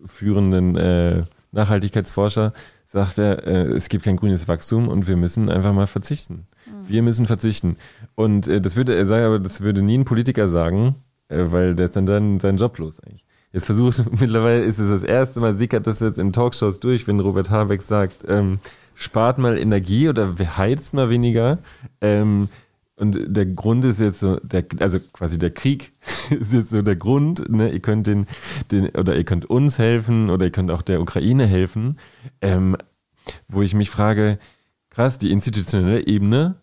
führenden 0.05 0.75
äh, 0.77 1.23
Nachhaltigkeitsforscher, 1.51 2.53
sagt 2.91 3.19
er, 3.19 3.45
äh, 3.45 3.67
es 3.67 3.87
gibt 3.87 4.03
kein 4.03 4.17
grünes 4.17 4.47
Wachstum 4.47 4.87
und 4.87 5.07
wir 5.07 5.15
müssen 5.15 5.49
einfach 5.49 5.73
mal 5.73 5.85
verzichten. 5.85 6.47
Mhm. 6.65 6.89
Wir 6.89 7.03
müssen 7.03 7.27
verzichten. 7.27 7.77
Und 8.15 8.47
äh, 8.47 8.59
das 8.59 8.75
würde 8.75 8.95
er 8.95 9.05
sagen, 9.05 9.25
aber 9.25 9.39
das 9.39 9.61
würde 9.61 9.83
nie 9.83 9.99
ein 9.99 10.05
Politiker 10.05 10.47
sagen, 10.47 10.95
äh, 11.27 11.45
weil 11.49 11.75
der 11.75 11.85
ist 11.85 11.95
dann, 11.95 12.07
dann 12.07 12.39
seinen 12.39 12.57
Job 12.57 12.79
los 12.79 12.99
eigentlich. 12.99 13.23
Jetzt 13.53 13.65
versucht, 13.65 14.03
mittlerweile 14.19 14.63
ist 14.63 14.79
es 14.79 14.89
das 14.89 15.03
erste 15.03 15.39
Mal, 15.39 15.53
sickert 15.55 15.85
das 15.85 15.99
jetzt 15.99 16.17
in 16.17 16.33
Talkshows 16.33 16.79
durch, 16.79 17.07
wenn 17.07 17.19
Robert 17.19 17.51
Habeck 17.51 17.83
sagt, 17.83 18.25
ähm, 18.27 18.57
spart 18.95 19.37
mal 19.37 19.59
Energie 19.59 20.09
oder 20.09 20.35
heizt 20.57 20.95
mal 20.95 21.11
weniger. 21.11 21.59
Ähm, 22.01 22.49
und 22.99 23.17
der 23.27 23.45
Grund 23.45 23.85
ist 23.85 23.99
jetzt 23.99 24.19
so, 24.19 24.37
der, 24.41 24.65
also 24.79 24.99
quasi 24.99 25.39
der 25.39 25.51
Krieg 25.51 25.93
ist 26.29 26.53
jetzt 26.53 26.69
so 26.69 26.81
der 26.81 26.95
Grund, 26.95 27.49
ne? 27.49 27.71
Ihr 27.71 27.79
könnt 27.79 28.07
den, 28.07 28.27
den, 28.71 28.89
oder 28.89 29.15
ihr 29.15 29.23
könnt 29.23 29.45
uns 29.45 29.79
helfen 29.79 30.29
oder 30.29 30.45
ihr 30.45 30.51
könnt 30.51 30.71
auch 30.71 30.81
der 30.81 31.01
Ukraine 31.01 31.45
helfen. 31.45 31.97
Ähm, 32.41 32.75
wo 33.47 33.61
ich 33.61 33.73
mich 33.73 33.89
frage, 33.89 34.39
krass, 34.89 35.17
die 35.17 35.31
institutionelle 35.31 36.07
Ebene 36.07 36.55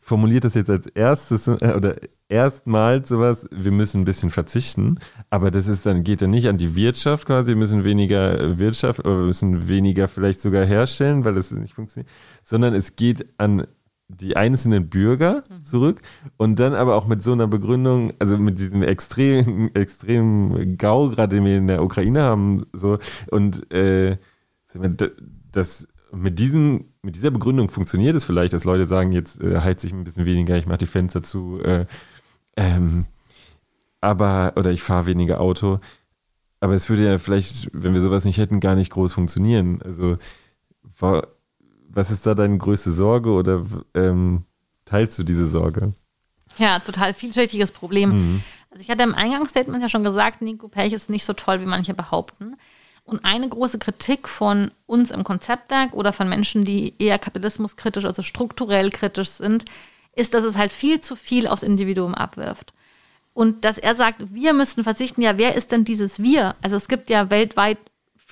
formuliert 0.00 0.44
das 0.44 0.54
jetzt 0.54 0.70
als 0.70 0.86
erstes 0.86 1.48
äh, 1.48 1.74
oder 1.76 1.96
erstmals 2.28 3.08
sowas, 3.08 3.46
wir 3.50 3.72
müssen 3.72 4.02
ein 4.02 4.04
bisschen 4.04 4.30
verzichten, 4.30 4.98
aber 5.30 5.50
das 5.50 5.66
ist 5.66 5.84
dann, 5.84 6.04
geht 6.04 6.22
dann 6.22 6.30
nicht 6.30 6.48
an 6.48 6.58
die 6.58 6.74
Wirtschaft 6.76 7.26
quasi, 7.26 7.50
wir 7.50 7.56
müssen 7.56 7.84
weniger 7.84 8.58
Wirtschaft 8.58 9.00
oder 9.00 9.18
wir 9.18 9.26
müssen 9.26 9.68
weniger 9.68 10.08
vielleicht 10.08 10.42
sogar 10.42 10.64
herstellen, 10.64 11.24
weil 11.24 11.34
das 11.34 11.50
nicht 11.50 11.74
funktioniert, 11.74 12.10
sondern 12.42 12.74
es 12.74 12.96
geht 12.96 13.26
an 13.38 13.66
die 14.08 14.36
einzelnen 14.36 14.88
Bürger 14.88 15.44
mhm. 15.48 15.64
zurück 15.64 16.00
und 16.36 16.58
dann 16.60 16.74
aber 16.74 16.94
auch 16.94 17.06
mit 17.06 17.22
so 17.22 17.32
einer 17.32 17.48
Begründung, 17.48 18.12
also 18.18 18.38
mit 18.38 18.58
diesem 18.58 18.82
extrem, 18.82 19.70
extrem 19.74 20.76
GAU, 20.78 21.10
gerade 21.10 21.36
den 21.36 21.44
wir 21.44 21.56
in 21.56 21.66
der 21.66 21.82
Ukraine 21.82 22.22
haben, 22.22 22.64
so 22.72 22.98
und 23.30 23.72
äh, 23.72 24.18
das 25.52 25.88
mit 26.12 26.38
diesem, 26.38 26.86
mit 27.02 27.16
dieser 27.16 27.30
Begründung 27.30 27.68
funktioniert 27.68 28.14
es 28.14 28.24
vielleicht, 28.24 28.52
dass 28.52 28.64
Leute 28.64 28.86
sagen, 28.86 29.12
jetzt 29.12 29.40
äh, 29.40 29.60
heizt 29.60 29.84
ich 29.84 29.92
ein 29.92 30.04
bisschen 30.04 30.26
weniger, 30.26 30.56
ich 30.56 30.66
mache 30.66 30.78
die 30.78 30.86
Fenster 30.86 31.22
zu, 31.22 31.60
äh, 31.62 31.86
ähm, 32.56 33.06
aber, 34.00 34.52
oder 34.56 34.70
ich 34.70 34.82
fahre 34.82 35.06
weniger 35.06 35.40
Auto. 35.40 35.80
Aber 36.60 36.74
es 36.74 36.88
würde 36.88 37.04
ja 37.04 37.18
vielleicht, 37.18 37.70
wenn 37.72 37.94
wir 37.94 38.00
sowas 38.00 38.24
nicht 38.24 38.38
hätten, 38.38 38.60
gar 38.60 38.76
nicht 38.76 38.90
groß 38.90 39.12
funktionieren. 39.12 39.82
Also 39.82 40.16
war, 40.98 41.26
was 41.96 42.10
ist 42.10 42.26
da 42.26 42.34
deine 42.34 42.58
größte 42.58 42.92
Sorge 42.92 43.30
oder 43.30 43.64
ähm, 43.94 44.44
teilst 44.84 45.18
du 45.18 45.24
diese 45.24 45.48
Sorge? 45.48 45.94
Ja, 46.58 46.78
total 46.78 47.14
vielschichtiges 47.14 47.72
Problem. 47.72 48.10
Mhm. 48.10 48.42
Also 48.70 48.82
ich 48.82 48.90
hatte 48.90 49.02
im 49.02 49.14
Eingangsstatement 49.14 49.82
ja 49.82 49.88
schon 49.88 50.02
gesagt, 50.02 50.42
Nico 50.42 50.68
Pech 50.68 50.92
ist 50.92 51.08
nicht 51.08 51.24
so 51.24 51.32
toll, 51.32 51.60
wie 51.60 51.66
manche 51.66 51.94
behaupten. 51.94 52.56
Und 53.04 53.24
eine 53.24 53.48
große 53.48 53.78
Kritik 53.78 54.28
von 54.28 54.72
uns 54.84 55.10
im 55.10 55.24
Konzeptwerk 55.24 55.94
oder 55.94 56.12
von 56.12 56.28
Menschen, 56.28 56.64
die 56.64 56.94
eher 56.98 57.18
kapitalismuskritisch, 57.18 58.04
also 58.04 58.22
strukturell 58.22 58.90
kritisch 58.90 59.30
sind, 59.30 59.64
ist, 60.14 60.34
dass 60.34 60.44
es 60.44 60.56
halt 60.56 60.72
viel 60.72 61.00
zu 61.00 61.16
viel 61.16 61.46
aufs 61.46 61.62
Individuum 61.62 62.14
abwirft. 62.14 62.74
Und 63.32 63.64
dass 63.64 63.78
er 63.78 63.94
sagt, 63.94 64.34
wir 64.34 64.52
müssen 64.52 64.82
verzichten, 64.82 65.22
ja, 65.22 65.38
wer 65.38 65.54
ist 65.54 65.72
denn 65.72 65.84
dieses 65.84 66.22
Wir? 66.22 66.56
Also 66.60 66.76
es 66.76 66.88
gibt 66.88 67.08
ja 67.08 67.30
weltweit 67.30 67.78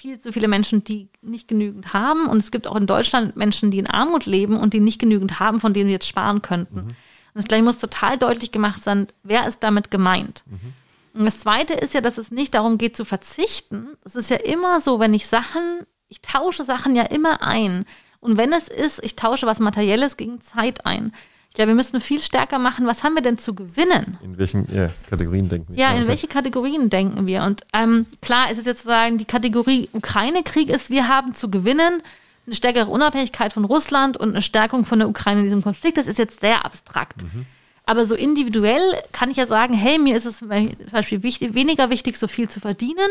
viel 0.05 0.21
zu 0.21 0.35
viele 0.35 0.49
Menschen, 0.49 0.85
die 0.85 1.09
nicht 1.23 1.49
genügend 1.49 1.95
haben. 1.95 2.27
Und 2.27 2.37
es 2.37 2.51
gibt 2.51 2.67
auch 2.67 2.77
in 2.77 2.87
Deutschland 2.87 3.37
Menschen, 3.37 3.71
die 3.71 3.79
in 3.79 3.87
Armut 3.87 4.27
leben 4.27 4.59
und 4.59 4.75
die 4.75 4.81
nicht 4.81 4.99
genügend 4.99 5.41
haben, 5.41 5.61
von 5.61 5.73
denen 5.73 5.87
wir 5.87 5.95
jetzt 5.95 6.07
sparen 6.07 6.43
könnten. 6.43 6.75
Mhm. 6.75 6.89
Und 6.89 6.97
das 7.33 7.47
gleich 7.47 7.63
muss 7.63 7.79
total 7.79 8.19
deutlich 8.19 8.53
gemacht 8.53 8.85
sein, 8.85 9.07
wer 9.23 9.49
ist 9.49 9.63
damit 9.63 9.91
gemeint. 9.91 10.45
Mhm. 10.45 11.19
Und 11.19 11.25
das 11.25 11.41
Zweite 11.41 11.73
ist 11.73 11.95
ja, 11.95 12.03
dass 12.03 12.19
es 12.19 12.31
nicht 12.31 12.53
darum 12.53 12.77
geht 12.77 12.99
zu 12.99 13.07
verzichten. 13.07 13.97
Es 14.05 14.15
ist 14.15 14.29
ja 14.29 14.37
immer 14.37 14.83
so, 14.83 15.01
wenn 15.01 15.15
ich 15.15 15.27
Sachen, 15.27 15.87
ich 16.09 16.21
tausche 16.21 16.65
Sachen 16.65 16.95
ja 16.95 17.05
immer 17.05 17.43
ein. 17.43 17.87
Und 18.21 18.37
wenn 18.37 18.53
es 18.53 18.69
ist, 18.69 19.03
ich 19.03 19.17
tausche 19.17 19.47
was 19.47 19.59
Materielles 19.59 20.19
gegen 20.19 20.43
Zeit 20.43 20.85
ein. 20.85 21.15
Glaube, 21.55 21.69
wir 21.69 21.75
müssen 21.77 22.01
viel 22.01 22.21
stärker 22.21 22.59
machen, 22.59 22.85
was 22.87 23.05
haben 23.05 23.15
wir 23.15 23.23
denn 23.23 23.39
zu 23.39 23.55
gewinnen? 23.55 24.19
In 24.25 24.39
welchen 24.39 24.67
ja, 24.75 24.89
Kategorien 25.09 25.49
denken 25.49 25.73
wir? 25.73 25.81
Ja, 25.81 25.93
in 25.93 26.09
welche 26.09 26.27
Kategorien 26.27 26.91
denken 26.91 27.29
wir? 27.29 27.45
Und 27.45 27.63
ähm, 27.73 28.07
klar 28.21 28.51
ist 28.51 28.59
es 28.59 28.67
jetzt 28.67 28.83
zu 28.83 28.89
sagen, 28.89 29.19
die 29.19 29.25
Kategorie 29.25 29.89
Ukraine-Krieg 29.93 30.69
ist, 30.69 30.91
wir 30.91 31.07
haben 31.07 31.33
zu 31.33 31.49
gewinnen 31.49 32.03
eine 32.47 32.57
stärkere 32.57 32.87
Unabhängigkeit 32.87 33.53
von 33.53 33.65
Russland 33.65 34.17
und 34.17 34.31
eine 34.31 34.43
Stärkung 34.43 34.85
von 34.85 34.99
der 34.99 35.09
Ukraine 35.09 35.41
in 35.41 35.47
diesem 35.47 35.63
Konflikt. 35.63 35.97
Das 35.97 36.09
ist 36.09 36.19
jetzt 36.19 36.41
sehr 36.41 36.65
abstrakt. 36.65 37.23
Mhm. 37.23 37.47
Aber 37.87 38.05
so 38.07 38.17
individuell 38.17 38.83
kann 39.13 39.31
ich 39.31 39.37
ja 39.37 39.47
sagen, 39.47 39.75
hey, 39.75 39.99
mir 39.99 40.17
ist 40.17 40.27
es 40.27 40.39
zum 40.39 40.49
Beispiel 40.49 41.23
wichtig, 41.23 41.55
weniger 41.55 41.89
wichtig, 41.89 42.17
so 42.17 42.27
viel 42.27 42.49
zu 42.49 42.59
verdienen, 42.59 43.11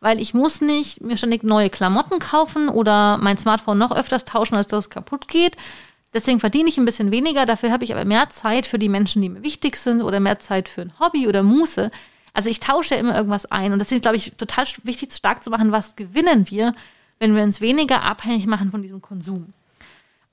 weil 0.00 0.20
ich 0.20 0.34
muss 0.34 0.60
nicht 0.60 1.00
mir 1.00 1.16
ständig 1.16 1.44
neue 1.44 1.70
Klamotten 1.70 2.18
kaufen 2.18 2.68
oder 2.68 3.18
mein 3.18 3.38
Smartphone 3.38 3.78
noch 3.78 3.94
öfters 3.94 4.24
tauschen, 4.24 4.56
als 4.56 4.66
das 4.66 4.90
kaputt 4.90 5.28
geht. 5.28 5.56
Deswegen 6.14 6.38
verdiene 6.38 6.68
ich 6.68 6.78
ein 6.78 6.84
bisschen 6.84 7.10
weniger, 7.10 7.44
dafür 7.44 7.72
habe 7.72 7.84
ich 7.84 7.92
aber 7.92 8.04
mehr 8.04 8.30
Zeit 8.30 8.66
für 8.66 8.78
die 8.78 8.88
Menschen, 8.88 9.20
die 9.20 9.28
mir 9.28 9.42
wichtig 9.42 9.76
sind 9.76 10.00
oder 10.00 10.20
mehr 10.20 10.38
Zeit 10.38 10.68
für 10.68 10.82
ein 10.82 10.98
Hobby 11.00 11.26
oder 11.26 11.42
Muße. 11.42 11.90
Also 12.32 12.48
ich 12.48 12.60
tausche 12.60 12.94
immer 12.94 13.16
irgendwas 13.16 13.46
ein 13.46 13.72
und 13.72 13.80
deswegen 13.80 13.96
ist, 13.96 14.02
glaube 14.02 14.16
ich, 14.16 14.32
total 14.36 14.64
wichtig, 14.84 15.12
stark 15.12 15.42
zu 15.42 15.50
machen, 15.50 15.72
was 15.72 15.96
gewinnen 15.96 16.48
wir, 16.48 16.72
wenn 17.18 17.34
wir 17.34 17.42
uns 17.42 17.60
weniger 17.60 18.02
abhängig 18.02 18.46
machen 18.46 18.70
von 18.70 18.82
diesem 18.82 19.02
Konsum. 19.02 19.52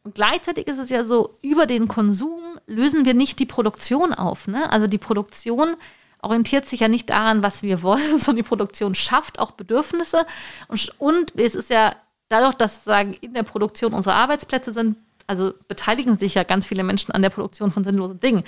Und 0.03 0.15
gleichzeitig 0.15 0.67
ist 0.67 0.79
es 0.79 0.89
ja 0.89 1.03
so, 1.03 1.35
über 1.41 1.65
den 1.65 1.87
Konsum 1.87 2.41
lösen 2.67 3.05
wir 3.05 3.13
nicht 3.13 3.39
die 3.39 3.45
Produktion 3.45 4.13
auf. 4.13 4.47
Ne? 4.47 4.71
Also 4.71 4.87
die 4.87 4.97
Produktion 4.97 5.75
orientiert 6.21 6.67
sich 6.67 6.79
ja 6.79 6.87
nicht 6.87 7.09
daran, 7.09 7.43
was 7.43 7.63
wir 7.63 7.81
wollen, 7.83 8.19
sondern 8.19 8.43
die 8.43 8.47
Produktion 8.49 8.95
schafft 8.95 9.39
auch 9.39 9.51
Bedürfnisse. 9.51 10.25
Und, 10.67 10.93
und 10.99 11.39
es 11.39 11.55
ist 11.55 11.69
ja 11.69 11.95
dadurch, 12.29 12.55
dass 12.55 12.83
sagen, 12.83 13.15
in 13.21 13.33
der 13.33 13.43
Produktion 13.43 13.93
unsere 13.93 14.15
Arbeitsplätze 14.15 14.73
sind, 14.73 14.95
also 15.31 15.53
beteiligen 15.69 16.17
sich 16.17 16.35
ja 16.35 16.43
ganz 16.43 16.65
viele 16.65 16.83
Menschen 16.83 17.11
an 17.13 17.21
der 17.21 17.29
Produktion 17.29 17.71
von 17.71 17.85
sinnlosen 17.85 18.19
Dingen. 18.19 18.43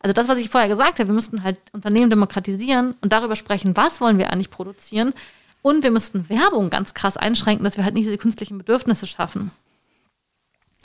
Also 0.00 0.12
das, 0.12 0.26
was 0.26 0.40
ich 0.40 0.50
vorher 0.50 0.68
gesagt 0.68 0.98
habe, 0.98 1.08
wir 1.08 1.14
müssten 1.14 1.44
halt 1.44 1.60
Unternehmen 1.72 2.10
demokratisieren 2.10 2.96
und 3.00 3.12
darüber 3.12 3.36
sprechen, 3.36 3.76
was 3.76 4.00
wollen 4.00 4.18
wir 4.18 4.30
eigentlich 4.30 4.50
produzieren. 4.50 5.14
Und 5.62 5.84
wir 5.84 5.92
müssten 5.92 6.28
Werbung 6.28 6.70
ganz 6.70 6.92
krass 6.92 7.16
einschränken, 7.16 7.64
dass 7.64 7.76
wir 7.76 7.84
halt 7.84 7.94
nicht 7.94 8.06
diese 8.06 8.18
künstlichen 8.18 8.58
Bedürfnisse 8.58 9.06
schaffen. 9.06 9.52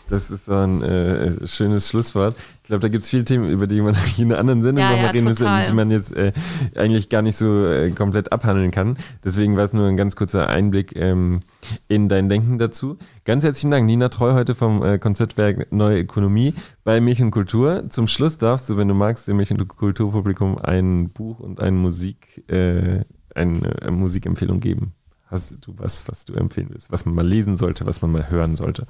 Das 0.10 0.32
ist 0.32 0.46
so 0.46 0.54
ein 0.54 0.82
äh, 0.82 1.46
schönes 1.48 1.88
Schlusswort. 1.88 2.36
Ich 2.58 2.64
glaube, 2.64 2.82
da 2.82 2.88
gibt 2.88 3.04
es 3.04 3.10
viele 3.10 3.24
Themen, 3.24 3.48
über 3.50 3.68
die 3.68 3.80
man 3.80 3.96
in 4.18 4.32
einer 4.32 4.40
anderen 4.40 4.64
Sendung 4.64 4.84
ja, 4.84 4.90
nochmal 4.90 5.06
ja, 5.06 5.12
reden 5.12 5.26
müsste, 5.26 5.64
die 5.68 5.74
man 5.74 5.92
jetzt 5.92 6.16
äh, 6.16 6.32
eigentlich 6.76 7.10
gar 7.10 7.22
nicht 7.22 7.36
so 7.36 7.66
äh, 7.66 7.92
komplett 7.92 8.32
abhandeln 8.32 8.72
kann. 8.72 8.98
Deswegen 9.24 9.56
war 9.56 9.64
es 9.64 9.74
nur 9.74 9.88
ein 9.88 9.98
ganz 9.98 10.16
kurzer 10.16 10.50
Einblick 10.50 10.96
ähm, 10.96 11.42
in 11.88 12.10
dein 12.10 12.28
Denken 12.28 12.58
dazu. 12.58 12.98
Ganz 13.24 13.44
herzlichen 13.44 13.70
Dank, 13.70 13.86
Nina 13.86 14.10
Treu, 14.10 14.34
heute 14.34 14.56
vom 14.56 14.84
äh, 14.84 14.98
Konzertwerk 14.98 15.72
Neue 15.72 16.00
Ökonomie 16.00 16.56
bei 16.84 17.00
Milch 17.02 17.22
und 17.22 17.32
Kultur. 17.32 17.86
Zum 17.90 18.08
Schluss 18.08 18.40
darfst 18.40 18.68
du, 18.70 18.78
wenn 18.78 18.88
du 18.88 18.96
magst, 18.96 19.28
dem 19.28 19.38
Milch 19.38 19.52
und 19.52 19.68
Kulturpublikum 19.68 20.58
ein 20.58 21.10
Buch 21.10 21.40
und 21.40 21.60
eine 21.60 21.78
Musik, 21.78 22.50
äh, 22.50 23.04
eine 23.36 23.82
äh, 23.82 23.92
Musikempfehlung 23.92 24.60
geben. 24.60 24.94
Hast 25.28 25.56
du 25.62 25.74
was, 25.78 26.08
was 26.08 26.26
du 26.26 26.34
empfehlen 26.34 26.70
willst, 26.72 26.92
was 26.92 27.06
man 27.06 27.14
mal 27.14 27.28
lesen 27.28 27.56
sollte, 27.58 27.86
was 27.86 28.02
man 28.02 28.12
mal 28.12 28.32
hören 28.32 28.56
sollte? 28.56 28.88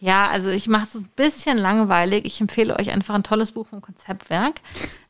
Ja, 0.00 0.28
also 0.28 0.48
ich 0.50 0.66
mache 0.66 0.84
es 0.84 0.94
ein 0.94 1.10
bisschen 1.14 1.58
langweilig. 1.58 2.24
Ich 2.24 2.40
empfehle 2.40 2.78
euch 2.78 2.90
einfach 2.90 3.14
ein 3.14 3.22
tolles 3.22 3.52
Buch 3.52 3.66
vom 3.66 3.82
Konzeptwerk. 3.82 4.54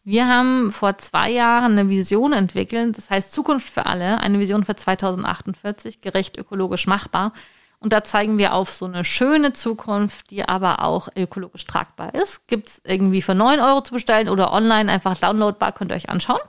Wir 0.03 0.26
haben 0.26 0.72
vor 0.72 0.99
zwei 0.99 1.30
Jahren 1.30 1.78
eine 1.78 1.88
Vision 1.88 2.32
entwickelt, 2.32 2.99
das 2.99 3.09
heißt 3.09 3.32
Zukunft 3.32 3.68
für 3.68 3.86
alle, 3.86 4.18
eine 4.20 4.41
Vision 4.41 4.64
für 4.64 4.74
2048, 4.74 6.01
gerecht 6.01 6.36
ökologisch 6.36 6.88
machbar. 6.88 7.32
Und 7.78 7.93
da 7.93 8.03
zeigen 8.03 8.36
wir 8.36 8.53
auf 8.53 8.72
so 8.72 8.84
eine 8.84 9.05
schöne 9.05 9.53
Zukunft, 9.53 10.30
die 10.30 10.47
aber 10.47 10.84
auch 10.84 11.09
ökologisch 11.16 11.64
tragbar 11.64 12.12
ist. 12.14 12.47
Gibt 12.49 12.66
es 12.66 12.82
irgendwie 12.84 13.22
für 13.22 13.34
9 13.34 13.61
Euro 13.61 13.82
zu 13.82 13.95
bestellen 13.95 14.28
oder 14.28 14.53
online 14.53 14.91
einfach 14.91 15.16
downloadbar, 15.16 15.70
könnt 15.72 15.93
ihr 15.93 15.97
euch 15.97 16.11
anschauen. 16.11 16.41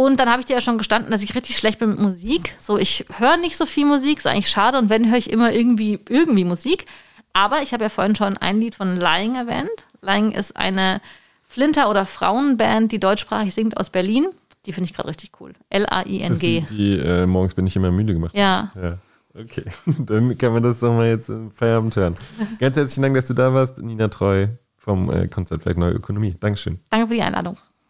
Und 0.00 0.18
dann 0.18 0.30
habe 0.30 0.40
ich 0.40 0.46
dir 0.46 0.54
ja 0.54 0.62
schon 0.62 0.78
gestanden, 0.78 1.10
dass 1.10 1.22
ich 1.22 1.34
richtig 1.34 1.58
schlecht 1.58 1.78
bin 1.78 1.90
mit 1.90 1.98
Musik. 1.98 2.56
So, 2.58 2.78
ich 2.78 3.04
höre 3.18 3.36
nicht 3.36 3.58
so 3.58 3.66
viel 3.66 3.84
Musik, 3.84 4.16
ist 4.16 4.26
eigentlich 4.26 4.48
schade. 4.48 4.78
Und 4.78 4.88
wenn, 4.88 5.10
höre 5.10 5.18
ich 5.18 5.30
immer 5.30 5.52
irgendwie, 5.52 6.00
irgendwie 6.08 6.44
Musik. 6.44 6.86
Aber 7.34 7.60
ich 7.60 7.74
habe 7.74 7.82
ja 7.82 7.90
vorhin 7.90 8.16
schon 8.16 8.38
ein 8.38 8.60
Lied 8.60 8.74
von 8.74 8.96
Lying 8.96 9.34
erwähnt. 9.34 9.68
Lying 10.00 10.30
ist 10.30 10.56
eine 10.56 11.02
Flinter- 11.44 11.90
oder 11.90 12.06
Frauenband, 12.06 12.90
die 12.92 12.98
deutschsprachig 12.98 13.52
singt 13.52 13.76
aus 13.76 13.90
Berlin. 13.90 14.28
Die 14.64 14.72
finde 14.72 14.88
ich 14.88 14.96
gerade 14.96 15.10
richtig 15.10 15.32
cool. 15.38 15.52
L-A-I-N-G. 15.68 16.60
Die, 16.62 16.74
die 16.74 16.98
äh, 16.98 17.26
morgens 17.26 17.52
bin 17.52 17.66
ich 17.66 17.76
immer 17.76 17.90
müde 17.90 18.14
gemacht. 18.14 18.34
Ja. 18.34 18.70
ja. 18.82 18.96
Okay, 19.38 19.64
dann 19.98 20.38
kann 20.38 20.54
man 20.54 20.62
das 20.62 20.80
doch 20.80 20.94
mal 20.94 21.08
jetzt 21.08 21.28
im 21.28 21.50
Feierabend 21.50 21.94
hören. 21.96 22.16
Ganz 22.58 22.74
herzlichen 22.74 23.02
Dank, 23.02 23.16
dass 23.16 23.26
du 23.26 23.34
da 23.34 23.52
warst, 23.52 23.76
Nina 23.76 24.08
Treu 24.08 24.46
vom 24.78 25.12
äh, 25.12 25.28
Konzertwerk 25.28 25.76
Neue 25.76 25.92
Ökonomie. 25.92 26.34
Dankeschön. 26.40 26.80
Danke 26.88 27.08
für 27.08 27.14
die 27.16 27.22
Einladung. 27.22 27.58